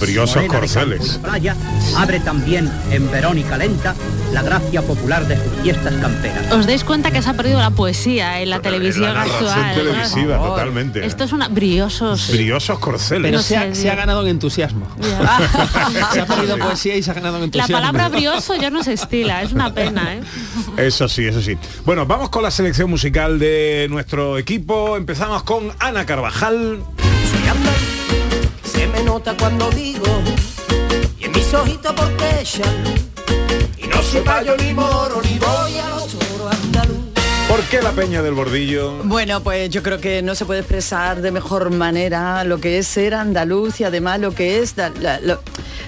Briosos 0.00 0.44
corceles. 0.46 1.18
playa, 1.22 1.54
abre 1.96 2.20
también 2.20 2.70
en 2.90 3.10
Verónica 3.10 3.56
Lenta 3.58 3.94
la 4.32 4.42
gracia 4.42 4.82
popular 4.82 5.26
de 5.26 5.36
sus 5.36 5.52
fiestas 5.62 5.94
camperas. 5.94 6.50
Os 6.52 6.66
dais 6.66 6.84
cuenta 6.84 7.10
que 7.10 7.20
se 7.22 7.28
ha 7.28 7.34
perdido 7.34 7.58
la 7.58 7.70
poesía 7.70 8.40
en 8.40 8.50
la 8.50 8.60
televisión 8.60 9.12
la 9.14 9.22
actual. 9.22 9.68
¿no? 9.68 9.74
televisiva, 9.74 10.38
totalmente. 10.38 11.04
Esto 11.04 11.24
es 11.24 11.32
una 11.32 11.48
briosos. 11.48 12.30
Briosos 12.30 12.78
corceles. 12.78 13.22
Pero 13.22 13.38
No 13.38 13.42
se, 13.42 13.56
ha, 13.56 13.74
se 13.74 13.94
ganado 13.94 14.22
en 14.22 14.28
entusiasmo. 14.28 14.86
se 16.12 16.20
ha 16.20 16.26
perdido 16.26 16.58
poesía 16.58 16.96
y 16.96 17.02
se 17.02 17.10
ha 17.10 17.14
ganado 17.14 17.36
en 17.36 17.40
La 17.40 17.44
entusiasmo. 17.46 17.76
palabra 17.76 18.08
brioso 18.16 18.54
ya 18.56 18.70
no 18.70 18.82
se 18.82 18.94
estila, 18.94 19.42
es 19.42 19.52
una 19.52 19.74
pena, 19.74 20.14
¿eh? 20.14 20.20
Eso 20.76 21.08
sí, 21.08 21.26
eso 21.26 21.42
sí. 21.42 21.56
Bueno, 21.84 22.06
vamos 22.06 22.30
con 22.30 22.42
la 22.42 22.50
selección 22.50 22.88
musical 22.88 23.38
de 23.38 23.86
nuestro 23.90 24.38
equipo. 24.38 24.96
Empezamos 24.96 25.42
con 25.42 25.72
Ana 25.78 26.06
Carvajal. 26.06 26.82
Se 28.80 28.86
me 28.86 29.02
nota 29.02 29.36
cuando 29.38 29.68
digo 29.72 30.06
y 31.18 31.24
en 31.26 31.32
mis 31.32 31.52
ojitos 31.52 31.92
porque 31.92 32.40
echan 32.40 32.64
y 33.76 33.86
no 33.86 34.02
soy 34.02 34.22
payo 34.22 34.56
ni 34.56 34.72
moro 34.72 35.20
ni 35.22 35.38
voy 35.38 35.76
a 35.78 35.88
los 35.90 36.06
toros 36.08 36.54
andaluz. 36.64 36.96
¿Por 37.46 37.60
qué 37.64 37.82
la 37.82 37.90
Peña 37.92 38.22
del 38.22 38.32
Bordillo? 38.32 39.02
Bueno, 39.04 39.42
pues 39.42 39.68
yo 39.68 39.82
creo 39.82 40.00
que 40.00 40.22
no 40.22 40.34
se 40.34 40.46
puede 40.46 40.60
expresar 40.60 41.20
de 41.20 41.30
mejor 41.30 41.68
manera 41.70 42.42
lo 42.44 42.58
que 42.58 42.78
es 42.78 42.86
ser 42.86 43.12
andaluz 43.12 43.80
y 43.80 43.84
además 43.84 44.18
lo 44.18 44.34
que 44.34 44.60
es 44.60 44.74
da- 44.76 44.90
la- 44.98 45.20
lo- 45.20 45.34
la- 45.34 45.40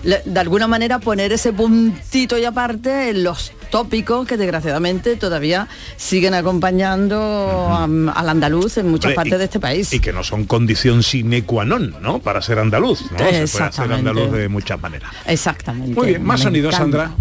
de 0.02 0.40
alguna 0.40 0.66
manera 0.66 0.98
poner 0.98 1.32
ese 1.32 1.52
puntito 1.52 2.36
y 2.36 2.44
aparte 2.44 3.10
en 3.10 3.22
los 3.24 3.52
tópicos 3.70 4.26
que 4.26 4.36
desgraciadamente 4.36 5.16
todavía 5.16 5.68
siguen 5.96 6.34
acompañando 6.34 7.68
al 8.14 8.28
andaluz 8.28 8.78
en 8.78 8.90
muchas 8.90 9.14
partes 9.14 9.34
y- 9.34 9.38
de 9.38 9.44
este 9.44 9.60
país. 9.60 9.92
Y 9.92 10.00
que 10.00 10.12
no 10.12 10.22
son 10.24 10.44
condición 10.44 11.02
sine 11.02 11.44
qua 11.44 11.64
non, 11.64 11.94
¿no? 12.02 12.18
Para 12.18 12.42
ser 12.42 12.58
andaluz, 12.58 13.02
¿no? 13.12 13.18
Se 13.18 13.24
puede 13.24 13.64
hacer 13.64 13.92
andaluz 13.92 14.32
de 14.32 14.48
muchas 14.48 14.80
maneras. 14.80 15.10
Exactamente. 15.26 15.94
Muy 15.94 16.08
bien, 16.08 16.22
más 16.24 16.40
sonidos. 16.40 16.74
Sandra. 16.74 17.12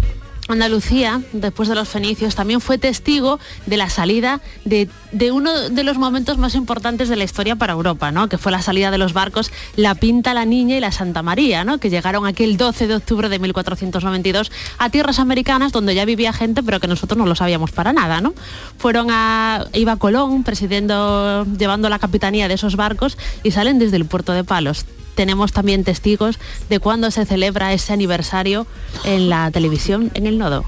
Andalucía, 0.48 1.22
después 1.32 1.68
de 1.68 1.76
los 1.76 1.88
fenicios, 1.88 2.34
también 2.34 2.60
fue 2.60 2.76
testigo 2.76 3.38
de 3.66 3.76
la 3.76 3.88
salida 3.88 4.40
de, 4.64 4.88
de 5.12 5.30
uno 5.30 5.70
de 5.70 5.84
los 5.84 5.98
momentos 5.98 6.36
más 6.36 6.56
importantes 6.56 7.08
de 7.08 7.14
la 7.14 7.22
historia 7.22 7.54
para 7.54 7.74
Europa, 7.74 8.10
¿no? 8.10 8.28
que 8.28 8.38
fue 8.38 8.50
la 8.50 8.60
salida 8.60 8.90
de 8.90 8.98
los 8.98 9.12
barcos 9.12 9.52
La 9.76 9.94
Pinta, 9.94 10.34
la 10.34 10.44
Niña 10.44 10.76
y 10.76 10.80
la 10.80 10.90
Santa 10.90 11.22
María, 11.22 11.64
¿no? 11.64 11.78
que 11.78 11.90
llegaron 11.90 12.26
aquel 12.26 12.56
12 12.56 12.88
de 12.88 12.96
octubre 12.96 13.28
de 13.28 13.38
1492 13.38 14.50
a 14.78 14.90
tierras 14.90 15.20
americanas 15.20 15.70
donde 15.70 15.94
ya 15.94 16.04
vivía 16.04 16.32
gente, 16.32 16.62
pero 16.62 16.80
que 16.80 16.88
nosotros 16.88 17.16
no 17.16 17.26
lo 17.26 17.36
sabíamos 17.36 17.70
para 17.70 17.92
nada. 17.92 18.20
¿no? 18.20 18.34
Fueron 18.78 19.08
a, 19.10 19.66
iba 19.74 19.96
Colón 19.96 20.42
presidiendo, 20.42 21.46
llevando 21.56 21.88
la 21.88 22.00
capitanía 22.00 22.48
de 22.48 22.54
esos 22.54 22.74
barcos 22.74 23.16
y 23.44 23.52
salen 23.52 23.78
desde 23.78 23.96
el 23.96 24.06
puerto 24.06 24.32
de 24.32 24.42
Palos 24.42 24.86
tenemos 25.14 25.52
también 25.52 25.84
testigos 25.84 26.38
de 26.68 26.78
cuando 26.78 27.10
se 27.10 27.26
celebra 27.26 27.72
ese 27.72 27.92
aniversario 27.92 28.66
en 29.04 29.28
la 29.28 29.50
televisión 29.50 30.10
en 30.14 30.26
el 30.26 30.38
nodo. 30.38 30.64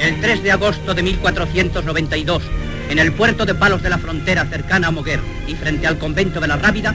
El 0.00 0.20
3 0.20 0.42
de 0.42 0.52
agosto 0.52 0.94
de 0.94 1.02
1492, 1.02 2.42
en 2.90 2.98
el 2.98 3.12
puerto 3.12 3.46
de 3.46 3.54
Palos 3.54 3.82
de 3.82 3.90
la 3.90 3.98
Frontera 3.98 4.44
cercana 4.46 4.88
a 4.88 4.90
Moguer 4.90 5.20
y 5.46 5.54
frente 5.54 5.86
al 5.86 5.98
convento 5.98 6.40
de 6.40 6.48
la 6.48 6.56
Rábida, 6.56 6.94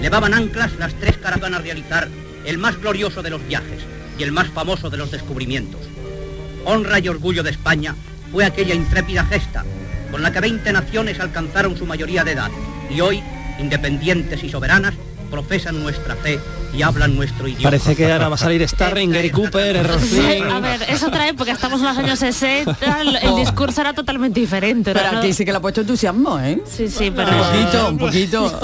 levaban 0.00 0.34
anclas 0.34 0.72
las 0.78 0.94
tres 0.94 1.16
caravanas 1.18 1.60
a 1.60 1.62
realizar 1.62 2.08
el 2.44 2.58
más 2.58 2.80
glorioso 2.80 3.22
de 3.22 3.30
los 3.30 3.46
viajes 3.46 3.82
y 4.18 4.22
el 4.22 4.32
más 4.32 4.48
famoso 4.48 4.90
de 4.90 4.96
los 4.96 5.10
descubrimientos. 5.10 5.80
Honra 6.64 6.98
y 6.98 7.08
orgullo 7.08 7.42
de 7.42 7.50
España 7.50 7.94
fue 8.32 8.44
aquella 8.44 8.74
intrépida 8.74 9.24
gesta 9.24 9.64
con 10.10 10.22
la 10.22 10.32
que 10.32 10.40
20 10.40 10.72
naciones 10.72 11.20
alcanzaron 11.20 11.76
su 11.76 11.86
mayoría 11.86 12.24
de 12.24 12.32
edad 12.32 12.50
y 12.88 13.00
hoy, 13.00 13.22
independientes 13.58 14.42
y 14.44 14.48
soberanas, 14.48 14.94
profesan 15.30 15.82
nuestra 15.82 16.14
fe 16.16 16.38
y 16.72 16.82
hablan 16.82 17.16
nuestro 17.16 17.48
idioma. 17.48 17.64
Parece 17.64 17.96
que 17.96 18.12
ahora 18.12 18.28
va 18.28 18.34
a 18.34 18.38
salir 18.38 18.66
Starring, 18.66 19.10
Gary 19.10 19.30
Cooper, 19.30 19.76
Errol 19.76 19.98
Flynn. 19.98 20.50
A 20.50 20.60
ver, 20.60 20.82
es 20.88 21.02
otra 21.02 21.28
época, 21.28 21.52
estamos 21.52 21.80
en 21.80 21.86
los 21.86 21.98
años 21.98 22.18
60, 22.18 23.00
el 23.00 23.16
el 23.16 23.36
discurso 23.36 23.80
era 23.80 23.92
totalmente 23.92 24.40
diferente. 24.40 24.92
Pero 24.92 25.12
¿no? 25.12 25.18
aquí 25.18 25.32
sí 25.32 25.44
que 25.44 25.50
le 25.50 25.58
ha 25.58 25.60
puesto 25.60 25.80
entusiasmo, 25.80 26.38
¿eh? 26.40 26.62
Sí, 26.64 26.88
sí, 26.88 27.10
pero... 27.14 27.30
Un 27.30 27.38
poquito, 27.38 27.88
un 27.88 27.98
poquito. 27.98 28.60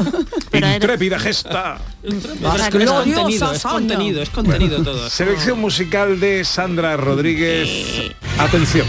Intrépida 0.74 1.18
gesta. 1.18 1.78
Es 2.02 2.70
contenido, 2.70 3.52
es 3.52 3.62
contenido, 3.62 4.22
es 4.22 4.30
contenido 4.30 4.82
todo. 4.82 5.08
Selección 5.08 5.58
musical 5.60 6.20
de 6.20 6.44
Sandra 6.44 6.96
Rodríguez. 6.96 8.12
Atención. 8.38 8.86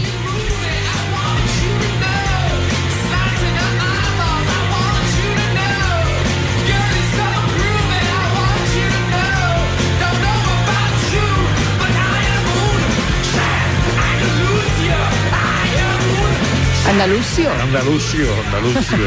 Andalucio. 16.94 17.50
Andalucio, 17.60 18.26
Andalucio. 18.46 18.98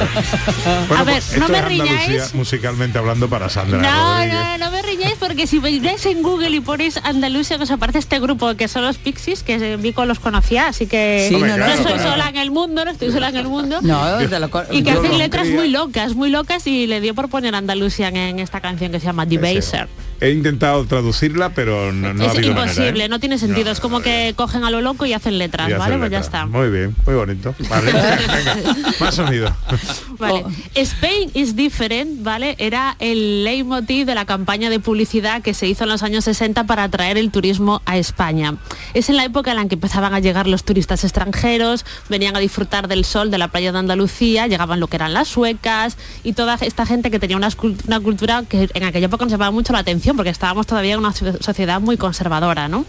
A 0.98 1.04
ver, 1.06 1.24
pues 1.24 1.38
no 1.38 1.48
me 1.48 1.62
riñáis. 1.62 2.34
musicalmente 2.34 2.98
hablando 2.98 3.30
para 3.30 3.48
Sandra. 3.48 3.80
No, 3.80 4.16
Rodríguez. 4.18 4.34
no, 4.34 4.58
no 4.58 4.72
me 4.72 4.82
riñáis 4.82 5.16
porque 5.18 5.48
si 5.48 5.60
veis 5.60 6.06
en 6.06 6.22
Google 6.22 6.50
y 6.50 6.60
ponéis 6.60 7.00
Andalucía, 7.02 7.56
os 7.56 7.72
aparece 7.72 8.00
este 8.00 8.20
grupo 8.20 8.56
que 8.56 8.68
son 8.68 8.84
los 8.84 8.98
Pixies, 8.98 9.42
que 9.42 9.78
Vico 9.78 10.04
los 10.04 10.20
conocía, 10.20 10.68
así 10.68 10.86
que 10.86 11.28
Sí, 11.30 11.38
no, 11.38 11.48
no, 11.48 11.58
no, 11.58 11.76
soy 11.78 11.86
claro. 11.94 12.12
sola 12.12 12.28
en 12.28 12.36
el 12.36 12.52
mundo, 12.52 12.84
no 12.84 12.92
estoy 12.92 13.10
sola 13.10 13.30
en 13.30 13.38
el 13.38 13.48
mundo. 13.48 13.80
No, 13.82 14.20
lo 14.20 14.66
y 14.72 14.84
que 14.84 14.92
hacen 14.92 15.18
letras 15.18 15.48
muy 15.48 15.70
locas, 15.70 16.14
muy 16.14 16.30
locas 16.30 16.68
y 16.68 16.88
le 16.88 17.00
dio 17.00 17.16
por 17.16 17.30
poner 17.30 17.56
Andalucía 17.56 18.10
en 18.10 18.40
esta 18.40 18.60
canción 18.60 18.92
que 18.92 19.00
se 19.00 19.06
llama 19.06 19.26
Debaser. 19.26 19.88
He 20.20 20.32
intentado 20.32 20.86
traducirla, 20.86 21.50
pero 21.50 21.92
no, 21.94 22.14
no 22.14 22.24
ha 22.24 22.28
es 22.28 22.34
manera, 22.36 22.48
imposible, 22.48 23.06
¿eh? 23.06 23.10
no 23.10 23.20
tiene 23.20 23.38
sentido, 23.38 23.72
es 23.72 23.80
como 23.80 24.02
que 24.02 24.34
cogen 24.36 24.64
a 24.64 24.72
lo 24.72 24.82
loco 24.82 25.06
y 25.06 25.14
hacen 25.14 25.38
letras, 25.38 25.70
Y 25.70 25.74
¿vale? 25.74 25.98
Pues 25.98 26.12
ya 26.12 26.20
está. 26.20 26.46
Muy 26.46 26.70
bien, 26.70 26.96
muy 27.06 27.16
bonito. 27.16 27.54
Vale. 27.70 27.92
Venga, 27.92 28.56
más 29.00 29.16
sonido. 29.16 29.56
Vale. 30.18 30.46
Spain 30.74 31.30
is 31.36 31.56
different, 31.56 32.24
¿vale? 32.24 32.56
Era 32.58 32.96
el 33.00 33.44
leitmotiv 33.44 34.08
de 34.08 34.16
la 34.16 34.26
campaña 34.26 34.72
de 34.72 34.80
publicidad 34.80 35.44
que 35.44 35.54
se 35.54 35.68
hizo 35.68 35.84
en 35.84 35.92
los 35.92 36.02
años 36.02 36.24
60 36.24 36.64
para 36.64 36.84
atraer 36.84 37.18
el 37.18 37.30
turismo 37.30 37.84
a 37.86 37.98
España. 37.98 38.56
Es 38.96 39.10
en 39.10 39.18
la 39.18 39.26
época 39.26 39.52
en 39.52 39.58
la 39.58 39.68
que 39.68 39.76
empezaban 39.76 40.16
a 40.16 40.20
llegar 40.20 40.48
los 40.48 40.64
turistas 40.64 41.04
extranjeros, 41.04 41.86
venían 42.10 42.36
a 42.36 42.40
disfrutar 42.40 42.88
del 42.88 43.06
sol 43.06 43.30
de 43.30 43.38
la 43.38 43.50
playa 43.50 43.72
de 43.72 43.78
Andalucía, 43.78 44.48
llegaban 44.48 44.80
lo 44.80 44.88
que 44.88 44.96
eran 44.96 45.14
las 45.14 45.28
suecas 45.28 45.98
y 46.24 46.34
toda 46.34 46.56
esta 46.62 46.88
gente 46.88 47.12
que 47.12 47.20
tenía 47.20 47.38
una, 47.38 47.50
una 47.88 48.00
cultura 48.00 48.44
que 48.50 48.70
en 48.74 48.84
aquella 48.84 49.06
época 49.06 49.26
nos 49.26 49.32
llamaba 49.32 49.52
mucho 49.52 49.74
la 49.74 49.80
atención 49.80 50.07
porque 50.16 50.30
estábamos 50.30 50.68
todavía 50.68 50.94
en 50.94 51.00
una 51.00 51.14
so- 51.14 51.42
sociedad 51.42 51.82
muy 51.82 51.98
conservadora, 51.98 52.68
¿no? 52.68 52.86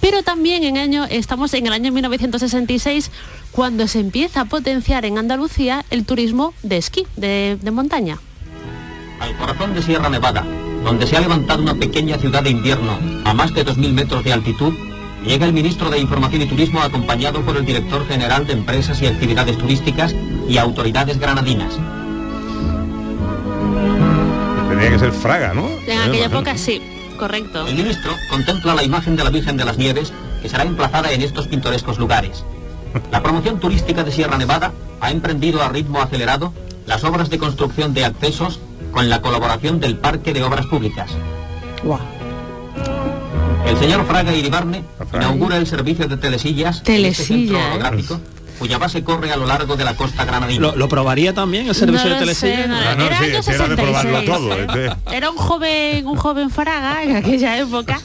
Pero 0.00 0.22
también 0.22 0.64
en 0.64 0.78
año, 0.78 1.04
estamos 1.10 1.52
en 1.54 1.66
el 1.66 1.72
año 1.72 1.92
1966 1.92 3.10
cuando 3.52 3.86
se 3.88 4.00
empieza 4.00 4.42
a 4.42 4.44
potenciar 4.46 5.04
en 5.04 5.18
Andalucía 5.18 5.84
el 5.90 6.04
turismo 6.04 6.54
de 6.62 6.76
esquí, 6.76 7.06
de, 7.16 7.58
de 7.60 7.70
montaña. 7.70 8.18
Al 9.20 9.36
corazón 9.36 9.74
de 9.74 9.82
Sierra 9.82 10.08
Nevada, 10.10 10.44
donde 10.84 11.06
se 11.06 11.16
ha 11.16 11.20
levantado 11.20 11.62
una 11.62 11.74
pequeña 11.74 12.18
ciudad 12.18 12.42
de 12.42 12.50
invierno 12.50 12.98
a 13.24 13.32
más 13.34 13.54
de 13.54 13.64
2.000 13.64 13.92
metros 13.92 14.22
de 14.24 14.32
altitud, 14.32 14.74
llega 15.24 15.46
el 15.46 15.52
ministro 15.52 15.88
de 15.90 15.98
Información 15.98 16.42
y 16.42 16.46
Turismo 16.46 16.80
acompañado 16.82 17.40
por 17.42 17.56
el 17.56 17.64
director 17.64 18.06
general 18.06 18.46
de 18.46 18.52
Empresas 18.52 19.00
y 19.02 19.06
Actividades 19.06 19.56
Turísticas 19.58 20.14
y 20.48 20.58
autoridades 20.58 21.18
granadinas. 21.18 21.74
Tenía 24.76 24.90
que 24.90 24.98
ser 24.98 25.12
Fraga, 25.12 25.54
¿no? 25.54 25.68
En 25.86 25.98
aquella 25.98 26.26
época 26.26 26.56
sí, 26.58 26.82
correcto. 27.18 27.66
El 27.66 27.76
ministro 27.76 28.12
contempla 28.28 28.74
la 28.74 28.82
imagen 28.82 29.16
de 29.16 29.24
la 29.24 29.30
Virgen 29.30 29.56
de 29.56 29.64
las 29.64 29.78
Nieves 29.78 30.12
que 30.42 30.50
será 30.50 30.64
emplazada 30.64 31.10
en 31.12 31.22
estos 31.22 31.48
pintorescos 31.48 31.98
lugares. 31.98 32.44
La 33.10 33.22
promoción 33.22 33.58
turística 33.58 34.04
de 34.04 34.12
Sierra 34.12 34.36
Nevada 34.36 34.72
ha 35.00 35.10
emprendido 35.10 35.62
a 35.62 35.70
ritmo 35.70 36.00
acelerado 36.02 36.52
las 36.86 37.04
obras 37.04 37.30
de 37.30 37.38
construcción 37.38 37.94
de 37.94 38.04
accesos 38.04 38.60
con 38.92 39.08
la 39.08 39.22
colaboración 39.22 39.80
del 39.80 39.96
Parque 39.96 40.34
de 40.34 40.42
Obras 40.42 40.66
Públicas. 40.66 41.10
El 43.66 43.76
señor 43.78 44.06
Fraga 44.06 44.34
Iribarne 44.34 44.84
inaugura 45.14 45.56
el 45.56 45.66
servicio 45.66 46.06
de 46.06 46.18
telesillas, 46.18 46.82
en 46.86 47.04
este 47.06 47.24
centro 47.24 47.56
Telesilla, 47.56 47.58
¿eh? 47.58 47.70
holográfico, 47.70 48.20
cuya 48.56 48.78
base 48.78 49.02
corre 49.04 49.32
a 49.32 49.36
lo 49.36 49.46
largo 49.46 49.76
de 49.76 49.84
la 49.84 49.94
costa 49.94 50.24
granadina. 50.24 50.60
¿Lo, 50.60 50.76
lo 50.76 50.88
probaría 50.88 51.32
también 51.34 51.68
el 51.68 51.74
servicio 51.74 52.08
No 52.08 52.14
de 52.14 52.20
telesilla? 52.20 52.66
no, 52.66 52.76
Ah, 52.76 52.94
no, 52.96 53.06
era 53.06 53.18
sí, 53.18 53.24
año 53.24 53.38
este 53.38 53.54
era 53.54 53.68
de 53.68 53.76
probarlo 53.76 54.20
66. 54.20 54.26
todo, 54.74 54.82
este. 54.92 55.16
Era 55.16 55.30
un 55.30 55.36
joven, 55.36 56.06
un 56.06 56.16
joven 56.16 56.50
Fraga 56.50 57.02
en 57.02 57.16
aquella 57.16 57.58
época. 57.58 58.00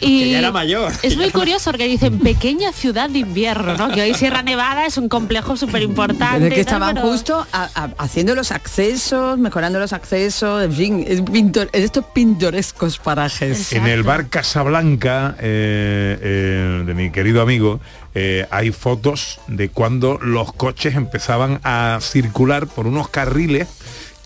Y 0.00 0.20
Que 0.24 0.30
ya 0.32 0.38
era 0.38 0.52
mayor. 0.52 0.92
Es 1.02 1.16
muy 1.16 1.30
curioso 1.30 1.70
porque 1.70 1.86
dicen 1.88 2.18
pequeña 2.18 2.72
ciudad 2.72 3.08
de 3.10 3.20
invierno, 3.20 3.76
¿no? 3.76 3.88
Que 3.90 4.02
hoy 4.02 4.14
Sierra 4.14 4.42
Nevada 4.42 4.86
es 4.86 4.96
un 4.98 5.08
complejo 5.08 5.56
súper 5.56 5.82
importante. 5.82 6.48
Que 6.50 6.60
estaban 6.60 6.96
justo 6.96 7.46
a- 7.52 7.68
a- 7.74 7.90
haciendo 7.98 8.34
los 8.34 8.52
accesos, 8.52 9.38
mejorando 9.38 9.78
los 9.78 9.92
accesos, 9.92 10.64
en 10.64 10.72
fin, 10.72 11.04
es 11.06 11.20
pintor, 11.22 11.68
en 11.72 11.82
estos 11.82 12.04
pintorescos 12.14 12.98
parajes. 12.98 13.72
En 13.72 13.86
el 13.86 14.02
bar 14.02 14.28
Casablanca 14.28 15.34
eh, 15.40 16.18
eh, 16.20 16.82
de 16.86 16.94
mi 16.94 17.10
querido 17.10 17.42
amigo 17.42 17.80
eh, 18.18 18.46
hay 18.50 18.72
fotos 18.72 19.38
de 19.46 19.68
cuando 19.68 20.18
los 20.22 20.54
coches 20.54 20.94
empezaban 20.94 21.60
a 21.64 21.98
circular 22.00 22.66
por 22.66 22.86
unos 22.86 23.10
carriles 23.10 23.68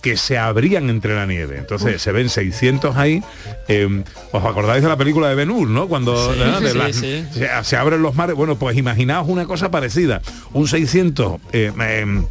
que 0.00 0.16
se 0.16 0.38
abrían 0.38 0.88
entre 0.90 1.14
la 1.14 1.26
nieve. 1.26 1.58
Entonces 1.58 1.94
Uy. 1.94 1.98
se 1.98 2.12
ven 2.12 2.28
600 2.30 2.96
ahí. 2.96 3.20
eh, 3.68 4.02
¿Os 4.32 4.44
acordáis 4.44 4.82
de 4.82 4.88
la 4.88 4.96
película 4.96 5.28
de 5.28 5.34
Ben 5.34 5.50
Hur, 5.50 5.68
no? 5.68 5.88
Cuando 5.88 6.32
Sí, 6.32 6.38
¿no? 6.38 6.60
de 6.60 6.70
sí, 6.72 6.78
las- 6.78 6.96
sí. 6.96 7.24
Se, 7.34 7.48
se 7.64 7.76
abren 7.76 8.00
los 8.00 8.14
mares. 8.14 8.36
Bueno, 8.36 8.56
pues 8.56 8.76
imaginaos 8.78 9.28
una 9.28 9.44
cosa 9.44 9.70
parecida. 9.72 10.22
Un 10.54 10.68
600 10.68 11.40
eh, 11.52 11.70
em, 11.76 12.24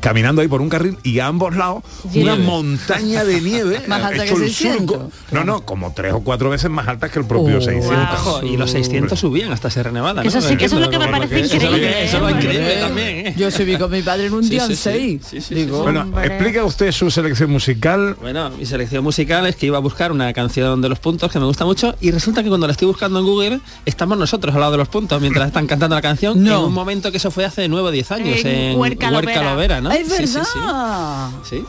caminando 0.00 0.40
ahí 0.42 0.48
por 0.48 0.60
un 0.60 0.68
carril 0.68 0.96
y 1.02 1.18
a 1.18 1.26
ambos 1.26 1.54
lados 1.56 1.82
una 2.04 2.34
Nieve. 2.36 2.38
montaña 2.44 3.24
de 3.24 3.40
nieve 3.40 3.82
Más 3.88 4.02
alta 4.02 4.24
hecho 4.24 4.36
que 4.36 4.44
el 4.44 4.50
600. 4.50 4.96
surco. 4.96 5.10
No, 5.32 5.44
no, 5.44 5.64
como 5.64 5.92
tres 5.92 6.12
o 6.12 6.20
cuatro 6.20 6.50
veces 6.50 6.70
más 6.70 6.88
altas 6.88 7.10
que 7.10 7.18
el 7.18 7.24
propio 7.26 7.60
600. 7.60 7.98
Ojo, 8.20 8.46
y 8.46 8.56
los 8.56 8.70
600 8.70 9.18
subían 9.18 9.52
hasta 9.52 9.70
Sierra 9.70 9.90
Nevada. 9.92 10.22
¿no? 10.22 10.28
Eso 10.28 10.40
sí 10.40 10.56
que 10.56 10.64
eso 10.66 10.76
es 10.76 10.82
lo 10.82 10.90
que 10.90 10.98
me 10.98 11.08
parece 11.08 11.40
increíble, 11.40 12.04
Eso 12.04 12.16
es 12.16 12.22
lo 12.22 12.30
increíble 12.30 12.58
Hombre. 12.60 12.80
también. 12.80 13.26
¿eh? 13.28 13.34
Yo 13.36 13.50
subí 13.50 13.76
con 13.76 13.90
mi 13.90 14.02
padre 14.02 14.26
en 14.26 14.34
un 14.34 14.42
Sí, 14.44 14.50
día 14.50 14.66
sí, 14.66 14.72
en 14.72 14.76
sí. 14.76 14.82
seis. 14.82 15.22
Sí, 15.30 15.40
sí, 15.40 15.54
Digo, 15.54 15.82
Bueno, 15.82 16.12
explica 16.22 16.64
usted 16.64 16.90
su 16.92 17.10
selección 17.10 17.50
musical. 17.50 18.16
Bueno, 18.20 18.50
mi 18.50 18.66
selección 18.66 19.04
musical 19.04 19.46
es 19.46 19.56
que 19.56 19.66
iba 19.66 19.76
a 19.76 19.80
buscar 19.80 20.12
una 20.12 20.32
canción 20.32 20.80
de 20.80 20.88
los 20.88 20.98
puntos 20.98 21.30
que 21.30 21.38
me 21.38 21.44
gusta 21.46 21.64
mucho 21.64 21.94
y 22.00 22.10
resulta 22.10 22.42
que 22.42 22.48
cuando 22.48 22.66
la 22.66 22.72
estoy 22.72 22.86
buscando 22.88 23.18
en 23.20 23.24
Google 23.24 23.60
estamos 23.86 24.16
nosotros 24.18 24.54
al 24.54 24.60
lado 24.60 24.72
de 24.72 24.78
los 24.78 24.88
puntos 24.88 25.20
mientras 25.20 25.46
están 25.48 25.66
cantando 25.66 25.94
la 25.94 26.02
canción 26.02 26.42
No. 26.42 26.60
en 26.60 26.64
un 26.66 26.72
momento 26.72 27.10
que 27.10 27.18
eso 27.18 27.30
fue 27.30 27.44
hace 27.44 27.68
9 27.68 27.88
o 27.88 27.90
10 27.90 28.10
años 28.12 28.38
En 28.40 28.46
en, 28.46 28.78
Huerca 28.78 29.10
Lovera. 29.10 29.42
Lovera, 29.52 29.80
¿no? 29.90 29.94
Es 29.94 30.08
Sí, 30.16 30.26
sí, 30.26 30.38
verdad. 30.38 31.30
sí. 31.42 31.56
Sí. 31.56 31.64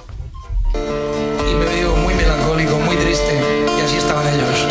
y 1.51 1.53
me 1.55 1.65
veo 1.65 1.95
muy 1.97 2.13
melancólico, 2.13 2.77
muy 2.79 2.95
triste, 2.95 3.41
y 3.77 3.81
así 3.81 3.97
estaban 3.97 4.25
ellos. 4.27 4.67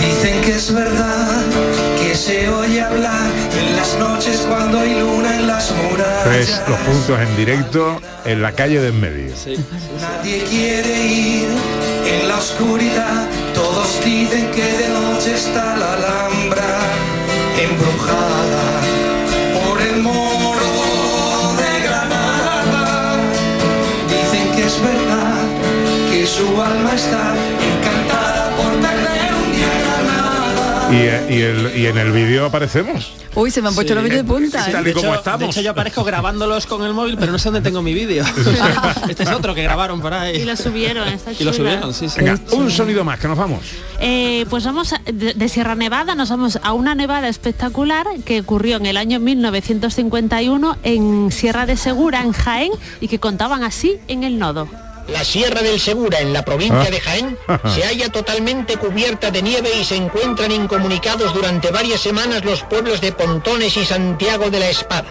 Dicen 0.00 0.40
que 0.42 0.52
es 0.54 0.72
verdad 0.72 1.42
que 2.00 2.14
se 2.14 2.48
oye 2.48 2.80
hablar 2.82 3.30
en 3.58 3.76
las 3.76 3.96
noches 3.98 4.44
cuando 4.48 4.80
hay 4.80 4.98
luna 4.98 5.36
en 5.36 5.46
las 5.46 5.70
murallas. 5.72 6.24
Tres 6.24 6.60
los 6.68 6.78
puntos 6.80 7.20
en 7.20 7.36
directo 7.36 8.00
en 8.24 8.42
la 8.42 8.52
calle 8.52 8.80
de 8.80 8.88
en 8.88 9.00
medio. 9.00 9.34
Nadie 10.00 10.42
quiere 10.44 11.06
ir 11.06 11.48
en 12.06 12.28
la 12.28 12.36
oscuridad. 12.36 13.26
Todos 13.54 13.88
dicen 14.04 14.50
que 14.52 14.64
de 14.64 14.88
noche 14.88 15.34
está 15.34 15.76
la 15.76 15.94
Alhambra 15.94 16.78
embrujada 17.60 18.80
su 26.38 26.62
alma 26.62 26.92
está 26.94 27.34
encantada 27.76 28.56
por 28.56 28.70
perder 28.80 29.34
un 29.34 29.52
día 29.52 29.66
en 29.78 30.06
Granada. 30.06 30.88
Y, 30.92 30.96
eh, 30.96 31.26
y 31.36 31.40
el- 31.42 31.78
y 31.80 31.86
en 31.86 31.98
el 31.98 32.12
vídeo 32.12 32.46
aparecemos. 32.46 33.12
Uy, 33.34 33.50
se 33.52 33.62
me 33.62 33.68
han 33.68 33.74
puesto 33.74 33.94
los 33.94 34.02
vellos 34.02 34.16
de 34.18 34.24
punta. 34.24 34.68
¿eh? 34.68 34.72
Tal 34.72 34.82
y 34.82 34.86
De 34.86 34.92
como 34.94 35.08
hecho- 35.10 35.18
estamos. 35.18 35.40
De 35.40 35.46
hecho, 35.46 35.60
yo 35.60 35.70
aparezco 35.70 36.02
grabándolos 36.02 36.66
con 36.66 36.82
el 36.84 36.92
móvil, 36.92 37.16
pero 37.20 37.30
no 37.30 37.38
sé 37.38 37.50
dónde 37.50 37.60
tengo 37.60 37.82
mi 37.82 37.94
vídeo. 37.94 38.24
este 39.08 39.22
es 39.22 39.30
otro 39.30 39.54
que 39.54 39.62
grabaron 39.62 40.00
por 40.00 40.12
ahí. 40.12 40.38
Y 40.38 40.44
lo 40.44 40.56
subieron, 40.56 41.06
está 41.08 41.30
Y 41.32 41.44
lo 41.44 41.52
chula. 41.52 41.70
subieron, 41.72 41.94
sí, 41.94 42.08
sí. 42.08 42.16
Venga, 42.18 42.40
un 42.52 42.68
sonido 42.70 43.04
más, 43.04 43.20
que 43.20 43.28
nos 43.28 43.38
vamos. 43.38 43.60
Eh, 44.00 44.44
pues 44.50 44.64
vamos 44.64 44.92
a- 44.92 45.00
de, 45.04 45.34
de 45.34 45.48
Sierra 45.48 45.76
Nevada, 45.76 46.14
nos 46.16 46.30
vamos 46.30 46.58
a 46.62 46.72
una 46.72 46.94
nevada 46.96 47.28
espectacular 47.28 48.06
que 48.24 48.40
ocurrió 48.40 48.76
en 48.78 48.86
el 48.86 48.96
año 48.96 49.20
1951 49.20 50.76
en 50.82 51.30
Sierra 51.30 51.66
de 51.66 51.76
Segura, 51.76 52.22
en 52.22 52.32
Jaén, 52.32 52.72
y 53.00 53.06
que 53.08 53.20
contaban 53.20 53.62
así 53.62 53.98
en 54.08 54.24
el 54.24 54.38
nodo. 54.40 54.68
La 55.08 55.24
Sierra 55.24 55.62
del 55.62 55.80
Segura, 55.80 56.20
en 56.20 56.32
la 56.32 56.44
provincia 56.44 56.82
Ah. 56.86 56.90
de 56.90 57.00
Jaén, 57.00 57.38
se 57.74 57.82
halla 57.84 58.10
totalmente 58.10 58.76
cubierta 58.76 59.30
de 59.30 59.42
nieve 59.42 59.70
y 59.80 59.84
se 59.84 59.96
encuentran 59.96 60.52
incomunicados 60.52 61.32
durante 61.34 61.70
varias 61.70 62.00
semanas 62.00 62.44
los 62.44 62.62
pueblos 62.62 63.00
de 63.00 63.12
Pontones 63.12 63.76
y 63.76 63.84
Santiago 63.84 64.50
de 64.50 64.60
la 64.60 64.68
Espada. 64.68 65.08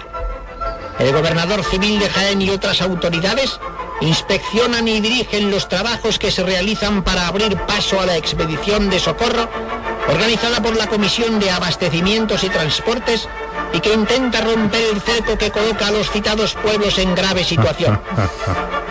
El 1.00 1.14
gobernador 1.14 1.64
civil 1.64 2.00
de 2.00 2.10
Jaén 2.10 2.42
y 2.42 2.50
otras 2.50 2.82
autoridades 2.82 3.60
inspeccionan 4.02 4.88
y 4.88 5.00
dirigen 5.00 5.50
los 5.52 5.68
trabajos 5.68 6.20
que 6.20 6.32
se 6.32 6.44
realizan 6.44 7.04
para 7.04 7.28
abrir 7.28 7.56
paso 7.66 8.00
a 8.00 8.06
la 8.06 8.18
expedición 8.18 8.90
de 8.90 9.00
socorro 9.00 9.50
organizada 10.10 10.62
por 10.62 10.76
la 10.78 10.88
Comisión 10.88 11.40
de 11.40 11.52
Abastecimientos 11.52 12.44
y 12.44 12.50
Transportes 12.50 13.28
y 13.74 13.80
que 13.80 13.94
intenta 13.94 14.42
romper 14.42 14.82
el 14.94 15.02
cerco 15.02 15.38
que 15.38 15.52
coloca 15.52 15.88
a 15.88 15.92
los 15.92 16.10
citados 16.12 16.54
pueblos 16.54 16.98
en 17.00 17.14
grave 17.16 17.44
situación. 17.54 18.00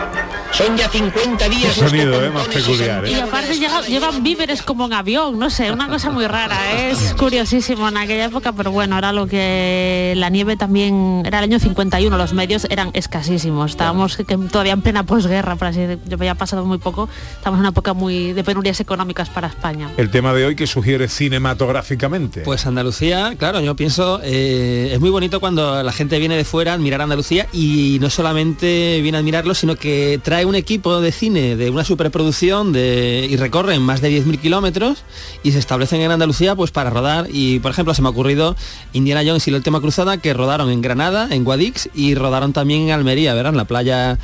Son 0.53 0.75
ya 0.75 0.89
50 0.89 1.49
días 1.49 1.73
Qué 1.75 1.79
sonido, 1.87 2.23
eh, 2.23 2.29
más 2.31 2.47
y 2.47 2.49
peculiar, 2.55 3.07
Y 3.07 3.13
¿eh? 3.13 3.21
aparte 3.21 3.53
llega- 3.59 3.81
llevan 3.81 4.23
víveres 4.23 4.63
como 4.63 4.85
en 4.87 4.93
avión, 4.93 5.37
no 5.37 5.49
sé, 5.51 5.71
una 5.71 5.87
cosa 5.87 6.09
muy 6.09 6.25
rara, 6.25 6.57
¿eh? 6.73 6.91
es 6.91 7.13
curiosísimo 7.13 7.87
en 7.89 7.97
aquella 7.97 8.25
época, 8.25 8.53
pero 8.53 8.71
bueno, 8.71 8.97
era 8.97 9.11
lo 9.13 9.27
que 9.27 10.13
la 10.17 10.29
nieve 10.29 10.57
también, 10.57 11.21
era 11.25 11.37
el 11.39 11.43
año 11.43 11.59
51, 11.59 12.17
los 12.17 12.33
medios 12.33 12.65
eran 12.71 12.89
escasísimos, 12.93 13.71
estábamos 13.71 14.17
que- 14.17 14.25
que 14.25 14.35
todavía 14.37 14.73
en 14.73 14.81
plena 14.81 15.03
posguerra, 15.03 15.55
por 15.57 15.67
así 15.67 15.81
decirlo, 15.81 16.15
había 16.15 16.33
pasado 16.35 16.65
muy 16.65 16.79
poco, 16.79 17.07
estamos 17.35 17.57
en 17.57 17.61
una 17.61 17.69
época 17.69 17.93
muy 17.93 18.33
de 18.33 18.43
penurias 18.43 18.79
económicas 18.79 19.29
para 19.29 19.47
España. 19.49 19.89
El 19.97 20.09
tema 20.09 20.33
de 20.33 20.45
hoy 20.45 20.55
que 20.55 20.65
sugiere 20.65 21.07
cinematográficamente. 21.07 22.41
Pues 22.41 22.65
Andalucía, 22.65 23.35
claro, 23.37 23.59
yo 23.61 23.75
pienso, 23.75 24.21
eh, 24.23 24.89
es 24.93 24.99
muy 24.99 25.09
bonito 25.11 25.39
cuando 25.39 25.83
la 25.83 25.91
gente 25.91 26.17
viene 26.17 26.35
de 26.35 26.45
fuera 26.45 26.71
a 26.71 26.75
admirar 26.75 27.01
Andalucía 27.01 27.47
y 27.53 27.97
no 28.01 28.09
solamente 28.09 28.99
viene 29.03 29.17
a 29.17 29.19
admirarlo, 29.19 29.53
sino 29.53 29.75
que 29.75 30.19
trae 30.23 30.36
un 30.45 30.55
equipo 30.55 31.01
de 31.01 31.11
cine 31.11 31.55
de 31.55 31.69
una 31.69 31.83
superproducción 31.83 32.73
de, 32.73 33.27
y 33.29 33.35
recorren 33.37 33.81
más 33.81 34.01
de 34.01 34.11
10.000 34.11 34.39
kilómetros 34.39 35.03
y 35.43 35.51
se 35.51 35.59
establecen 35.59 36.01
en 36.01 36.11
Andalucía 36.11 36.55
pues 36.55 36.71
para 36.71 36.89
rodar 36.89 37.27
y 37.31 37.59
por 37.59 37.71
ejemplo 37.71 37.93
se 37.93 38.01
me 38.01 38.07
ha 38.07 38.11
ocurrido 38.11 38.55
Indiana 38.93 39.23
Jones 39.25 39.47
y 39.47 39.51
la 39.51 39.57
última 39.57 39.81
cruzada 39.81 40.17
que 40.17 40.33
rodaron 40.33 40.69
en 40.69 40.81
Granada, 40.81 41.27
en 41.31 41.43
Guadix 41.43 41.89
y 41.93 42.15
rodaron 42.15 42.53
también 42.53 42.83
en 42.83 42.91
Almería, 42.91 43.33
¿verdad? 43.33 43.53
En 43.53 43.57
la 43.57 43.65
playa 43.65 44.17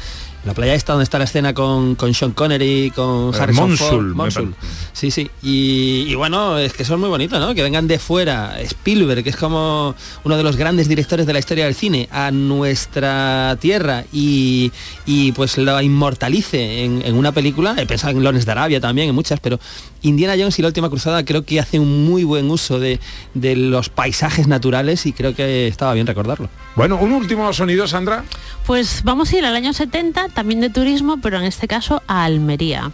la 0.46 0.54
playa 0.54 0.74
esta 0.74 0.94
donde 0.94 1.04
está 1.04 1.18
la 1.18 1.24
escena 1.24 1.54
con, 1.54 1.96
con 1.96 2.14
Sean 2.14 2.32
Connery, 2.32 2.92
con 2.96 3.34
Eh, 3.34 3.38
Harrison 3.40 3.72
me 4.10 4.14
Mosul. 4.14 4.56
Sí, 4.92 5.10
sí. 5.10 5.30
Y, 5.42 6.06
y 6.10 6.16
bueno, 6.16 6.58
es 6.58 6.74
que 6.74 6.84
son 6.84 7.00
muy 7.00 7.10
bonitos, 7.10 7.40
¿no? 7.40 7.56
Que 7.56 7.62
vengan 7.64 7.88
de 7.88 7.98
fuera. 7.98 8.60
Spielberg, 8.62 9.24
que 9.24 9.30
es 9.30 9.38
como 9.38 9.96
uno 10.24 10.38
de 10.38 10.44
los 10.44 10.56
grandes 10.58 10.88
directores 10.90 11.26
de 11.26 11.34
la 11.34 11.40
historia 11.40 11.66
del 11.66 11.76
cine, 11.76 12.10
a 12.12 12.32
nuestra 12.32 13.58
tierra 13.60 14.04
y, 14.12 14.72
y, 15.06 15.32
pues 15.32 15.58
lo 15.58 15.80
inmortalice 15.82 16.84
en, 16.84 17.02
en 17.06 17.16
una 17.16 17.32
película. 17.32 17.76
He 17.78 17.86
pensado 17.86 18.12
en 18.18 18.24
Lones 18.24 18.46
de 18.46 18.52
Arabia 18.52 18.82
también, 18.82 19.10
en 19.10 19.16
muchas, 19.16 19.40
pero 19.40 19.60
Indiana 20.04 20.36
Jones 20.38 20.60
y 20.60 20.62
la 20.62 20.68
última 20.68 20.90
cruzada 20.90 21.26
creo 21.26 21.44
que 21.44 21.60
hace 21.60 21.80
un 21.80 22.06
muy 22.06 22.24
buen 22.24 22.52
uso 22.52 22.80
de, 22.80 23.00
de 23.34 23.56
los 23.56 23.90
paisajes 23.90 24.48
naturales 24.48 25.06
y 25.06 25.14
creo 25.14 25.34
que 25.34 25.68
estaba 25.68 25.94
bien 25.94 26.06
recordarlo. 26.06 26.50
Bueno, 26.76 26.98
un 26.98 27.14
último 27.14 27.52
sonido, 27.54 27.88
Sandra. 27.88 28.24
Pues 28.66 29.02
vamos 29.04 29.32
a 29.32 29.38
ir 29.38 29.46
al 29.46 29.56
año 29.56 29.74
70, 29.74 30.30
también 30.30 30.62
de 30.62 30.70
turismo, 30.70 31.18
pero 31.22 31.38
en 31.38 31.46
este 31.46 31.68
caso 31.68 32.04
a 32.08 32.24
Almería. 32.24 32.92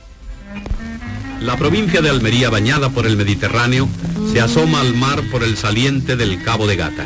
La 1.41 1.55
provincia 1.55 2.01
de 2.01 2.09
Almería, 2.09 2.49
bañada 2.49 2.89
por 2.89 3.05
el 3.05 3.15
Mediterráneo, 3.15 3.87
se 4.31 4.41
asoma 4.41 4.81
al 4.81 4.93
mar 4.93 5.21
por 5.31 5.43
el 5.43 5.55
saliente 5.57 6.15
del 6.15 6.43
Cabo 6.43 6.67
de 6.67 6.75
Gata. 6.75 7.05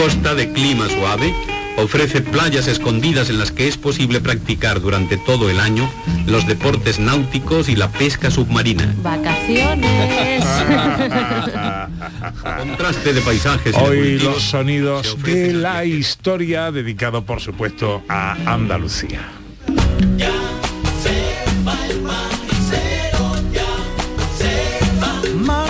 Costa 0.00 0.34
de 0.34 0.50
clima 0.50 0.88
suave 0.88 1.34
ofrece 1.76 2.22
playas 2.22 2.68
escondidas 2.68 3.28
en 3.28 3.38
las 3.38 3.52
que 3.52 3.68
es 3.68 3.76
posible 3.76 4.22
practicar 4.22 4.80
durante 4.80 5.18
todo 5.18 5.50
el 5.50 5.60
año 5.60 5.90
los 6.24 6.46
deportes 6.46 6.98
náuticos 6.98 7.68
y 7.68 7.76
la 7.76 7.92
pesca 7.92 8.30
submarina. 8.30 8.94
Vacaciones. 9.02 10.42
Contraste 12.58 13.12
de 13.12 13.20
paisajes 13.20 13.76
Hoy 13.76 14.18
los 14.18 14.42
sonidos 14.42 15.22
de 15.22 15.52
la 15.52 15.84
historia 15.84 16.72
dedicado 16.72 17.26
por 17.26 17.42
supuesto 17.42 18.02
a 18.08 18.38
Andalucía. 18.46 19.20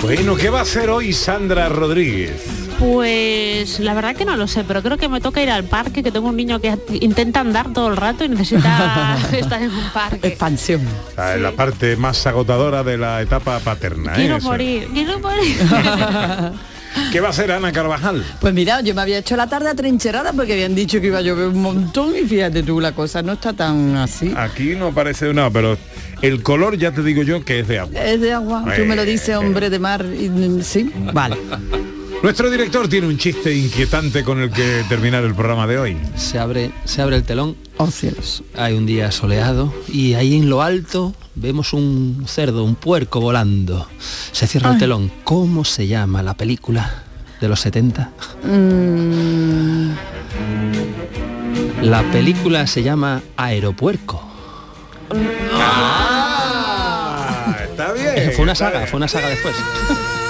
Bueno, 0.01 0.37
¿qué 0.37 0.49
va 0.49 0.59
a 0.59 0.61
hacer 0.61 0.89
hoy 0.89 1.11
Sandra 1.11 1.67
Rodríguez? 1.67 2.60
Pues 2.81 3.79
la 3.79 3.93
verdad 3.93 4.15
que 4.15 4.25
no 4.25 4.35
lo 4.35 4.47
sé, 4.47 4.63
pero 4.63 4.81
creo 4.81 4.97
que 4.97 5.07
me 5.07 5.21
toca 5.21 5.43
ir 5.43 5.51
al 5.51 5.65
parque, 5.65 6.01
que 6.01 6.11
tengo 6.11 6.29
un 6.29 6.35
niño 6.35 6.59
que 6.59 6.75
intenta 6.99 7.41
andar 7.41 7.71
todo 7.73 7.89
el 7.89 7.95
rato 7.95 8.25
y 8.25 8.29
necesita 8.29 9.19
estar 9.31 9.61
en 9.61 9.69
un 9.69 9.89
parque. 9.93 10.27
Expansión. 10.27 10.81
Ah, 11.15 11.35
en 11.35 11.43
la 11.43 11.51
parte 11.51 11.95
más 11.95 12.25
agotadora 12.25 12.83
de 12.83 12.97
la 12.97 13.21
etapa 13.21 13.59
paterna. 13.59 14.13
¿eh? 14.13 14.15
Quiero 14.15 14.41
morir, 14.41 14.87
quiero 14.91 15.19
morir. 15.19 15.57
¿Qué 17.11 17.19
va 17.21 17.27
a 17.27 17.29
hacer 17.29 17.51
Ana 17.51 17.71
Carvajal? 17.71 18.25
Pues 18.39 18.51
mira, 18.51 18.81
yo 18.81 18.95
me 18.95 19.01
había 19.01 19.19
hecho 19.19 19.35
la 19.35 19.45
tarde 19.45 19.69
atrincherada 19.69 20.33
porque 20.33 20.53
habían 20.53 20.73
dicho 20.73 20.99
que 20.99 21.07
iba 21.07 21.19
a 21.19 21.21
llover 21.21 21.49
un 21.49 21.61
montón 21.61 22.15
y 22.15 22.27
fíjate 22.27 22.63
tú, 22.63 22.81
la 22.81 22.93
cosa 22.93 23.21
no 23.21 23.33
está 23.33 23.53
tan 23.53 23.95
así. 23.95 24.33
Aquí 24.35 24.75
no 24.75 24.91
parece 24.91 25.31
nada, 25.35 25.51
pero 25.51 25.77
el 26.23 26.41
color 26.41 26.79
ya 26.79 26.91
te 26.91 27.03
digo 27.03 27.21
yo 27.21 27.45
que 27.45 27.59
es 27.59 27.67
de 27.67 27.77
agua. 27.77 28.03
Es 28.03 28.19
de 28.19 28.33
agua, 28.33 28.65
tú 28.75 28.85
me 28.85 28.95
lo 28.95 29.05
dices, 29.05 29.35
hombre 29.35 29.69
de 29.69 29.77
mar, 29.77 30.03
y, 30.03 30.29
mm, 30.29 30.61
sí, 30.63 30.91
vale. 31.13 31.37
Nuestro 32.23 32.49
director 32.51 32.87
tiene 32.87 33.07
un 33.07 33.17
chiste 33.17 33.51
inquietante 33.55 34.23
con 34.23 34.39
el 34.39 34.51
que 34.51 34.83
terminar 34.87 35.23
el 35.23 35.33
programa 35.33 35.65
de 35.65 35.79
hoy. 35.79 35.97
Se 36.15 36.37
abre, 36.37 36.71
se 36.85 37.01
abre 37.01 37.15
el 37.15 37.23
telón. 37.23 37.57
Oh 37.77 37.87
cielos. 37.89 38.43
Hay 38.55 38.75
un 38.75 38.85
día 38.85 39.11
soleado 39.11 39.73
y 39.87 40.13
ahí 40.13 40.35
en 40.37 40.47
lo 40.47 40.61
alto 40.61 41.15
vemos 41.33 41.73
un 41.73 42.25
cerdo, 42.27 42.63
un 42.63 42.75
puerco 42.75 43.21
volando. 43.21 43.87
Se 44.31 44.45
cierra 44.45 44.73
el 44.73 44.77
telón. 44.77 45.11
¿Cómo 45.23 45.65
se 45.65 45.87
llama 45.87 46.21
la 46.21 46.35
película 46.35 47.05
de 47.39 47.47
los 47.47 47.59
70? 47.61 48.11
Mm, 48.43 49.89
La 51.81 52.03
película 52.11 52.67
se 52.67 52.83
llama 52.83 53.23
Aeropuerco. 53.35 54.21
Ah, 55.53 56.37
está 57.63 57.93
bien. 57.93 58.31
fue 58.33 58.43
una 58.43 58.53
saga, 58.53 58.85
fue 58.85 58.97
una 58.97 59.07
saga 59.07 59.29
después. 59.29 59.55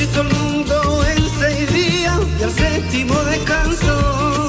hizo 0.00 0.20
el 0.20 0.28
mundo 0.28 1.04
en 1.06 1.18
seis 1.40 1.72
días 1.72 2.18
y 2.38 2.42
al 2.42 2.52
séptimo 2.52 3.14
descansó. 3.24 4.48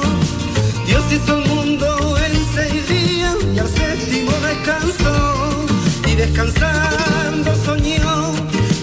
Dios 0.86 1.04
hizo 1.12 1.38
el 1.38 1.48
mundo 1.48 2.16
en 2.18 2.32
seis 2.54 2.88
días 2.88 3.36
y 3.54 3.58
al 3.58 3.68
séptimo 3.68 4.32
descansó. 4.46 5.66
Y 6.06 6.14
descansando 6.14 7.54
soñó 7.64 8.32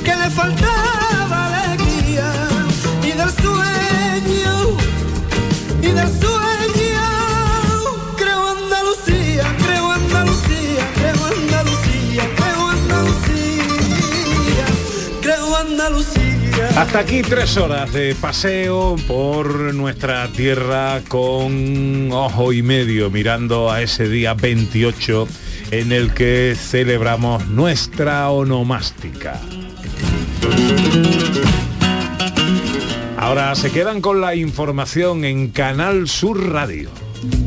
que 0.04 0.16
le 0.16 0.30
faltaba 0.30 0.67
Hasta 16.78 17.00
aquí 17.00 17.24
tres 17.24 17.58
horas 17.58 17.92
de 17.92 18.14
paseo 18.14 18.98
por 19.08 19.74
nuestra 19.74 20.28
tierra 20.28 21.02
con 21.08 22.12
ojo 22.12 22.54
y 22.54 22.62
medio 22.62 23.10
mirando 23.10 23.72
a 23.72 23.82
ese 23.82 24.08
día 24.08 24.36
28 24.36 25.28
en 25.72 25.92
el 25.92 26.14
que 26.14 26.56
celebramos 26.56 27.48
nuestra 27.48 28.30
onomástica. 28.30 29.42
Ahora 33.28 33.54
se 33.56 33.70
quedan 33.72 34.00
con 34.00 34.22
la 34.22 34.36
información 34.36 35.26
en 35.26 35.50
Canal 35.50 36.08
Sur 36.08 36.50
Radio. 36.50 36.90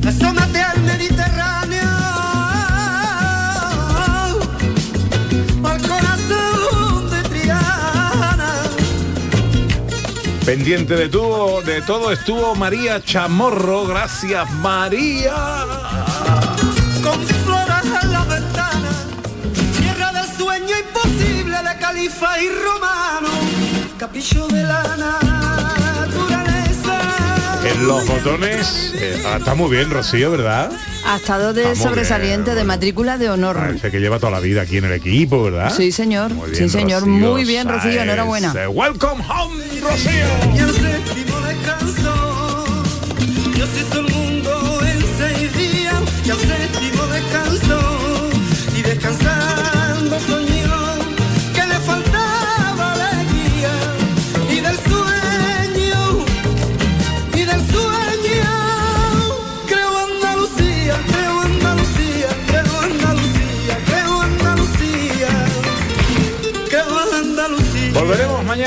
Asómate 0.07 0.61
al 0.61 0.79
Mediterráneo, 0.83 1.89
al 5.65 5.81
corazón 5.81 7.11
de 7.11 7.23
Triana. 7.31 8.53
Pendiente 10.45 10.97
de, 10.97 11.09
tu, 11.09 11.23
de 11.65 11.81
todo 11.81 12.13
estuvo 12.13 12.55
María 12.55 13.03
Chamorro. 13.03 13.87
Gracias 13.87 14.51
María. 14.57 15.33
con 17.03 17.19
flores 17.23 18.03
en 18.03 18.13
la 18.13 18.25
ventana, 18.25 18.91
tierra 19.79 20.13
del 20.13 20.27
sueño 20.37 20.75
imposible 20.79 21.57
de 21.57 21.79
califa 21.81 22.39
y 22.39 22.49
romano, 22.51 23.31
capricho 23.99 24.47
de 24.49 24.63
la 24.63 24.83
naturaleza. 24.83 25.41
En 25.41 25.60
los 27.87 28.07
botones 28.07 28.93
eh, 28.97 29.23
ah, 29.27 29.37
está 29.39 29.55
muy 29.55 29.71
bien 29.71 29.91
Rocío, 29.91 30.31
¿verdad? 30.31 30.71
ha 31.07 31.17
estado 31.17 31.53
de 31.53 31.63
Vamos, 31.65 31.79
sobresaliente 31.79 32.55
de 32.55 32.65
matrícula 32.65 33.17
de 33.19 33.31
honor. 33.31 33.57
Parece 33.57 33.91
que 33.91 34.01
lleva 34.01 34.19
toda 34.19 34.33
la 34.33 34.41
vida 34.41 34.63
aquí 34.63 34.77
en 34.77 34.85
el 34.85 34.93
equipo, 34.93 35.43
¿verdad? 35.45 35.73
Sí, 35.75 35.91
señor. 35.93 36.33
Muy 36.35 36.51
Sí, 36.51 36.59
bien, 36.59 36.71
señor. 36.71 37.01
Rocío 37.01 37.13
Muy 37.15 37.45
bien, 37.45 37.69
Rocío. 37.69 37.91
Sáez. 37.93 38.03
Enhorabuena. 38.03 38.53
Welcome 38.69 39.25
home, 39.27 39.65
Rocío. 39.81 40.13
Y 40.55 40.59
el 40.59 40.71
séptimo 40.73 41.41
descansó, 41.41 42.65
Dios 43.55 43.69
hizo 43.81 44.01
el 44.01 44.13
mundo 44.15 44.81
en 44.83 45.01
seis 45.19 45.57
días, 45.57 45.95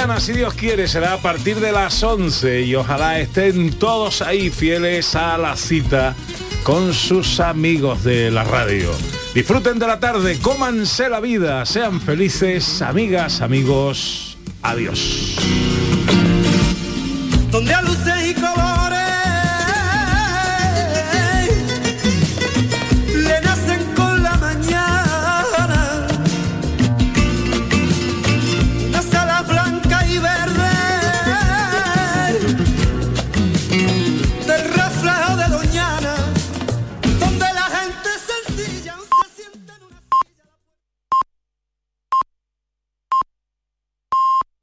Mañana, 0.03 0.19
si 0.19 0.33
Dios 0.33 0.53
quiere, 0.55 0.89
será 0.89 1.13
a 1.13 1.17
partir 1.17 1.61
de 1.61 1.71
las 1.71 2.03
11 2.03 2.63
y 2.63 2.75
ojalá 2.75 3.21
estén 3.21 3.71
todos 3.71 4.21
ahí 4.21 4.49
fieles 4.49 5.15
a 5.15 5.37
la 5.37 5.55
cita 5.55 6.13
con 6.63 6.93
sus 6.93 7.39
amigos 7.39 8.03
de 8.03 8.29
la 8.29 8.43
radio. 8.43 8.91
Disfruten 9.33 9.79
de 9.79 9.87
la 9.87 10.01
tarde, 10.01 10.39
cómanse 10.41 11.07
la 11.07 11.21
vida, 11.21 11.65
sean 11.65 12.01
felices, 12.01 12.81
amigas, 12.81 13.39
amigos. 13.39 14.37
Adiós. 14.61 15.37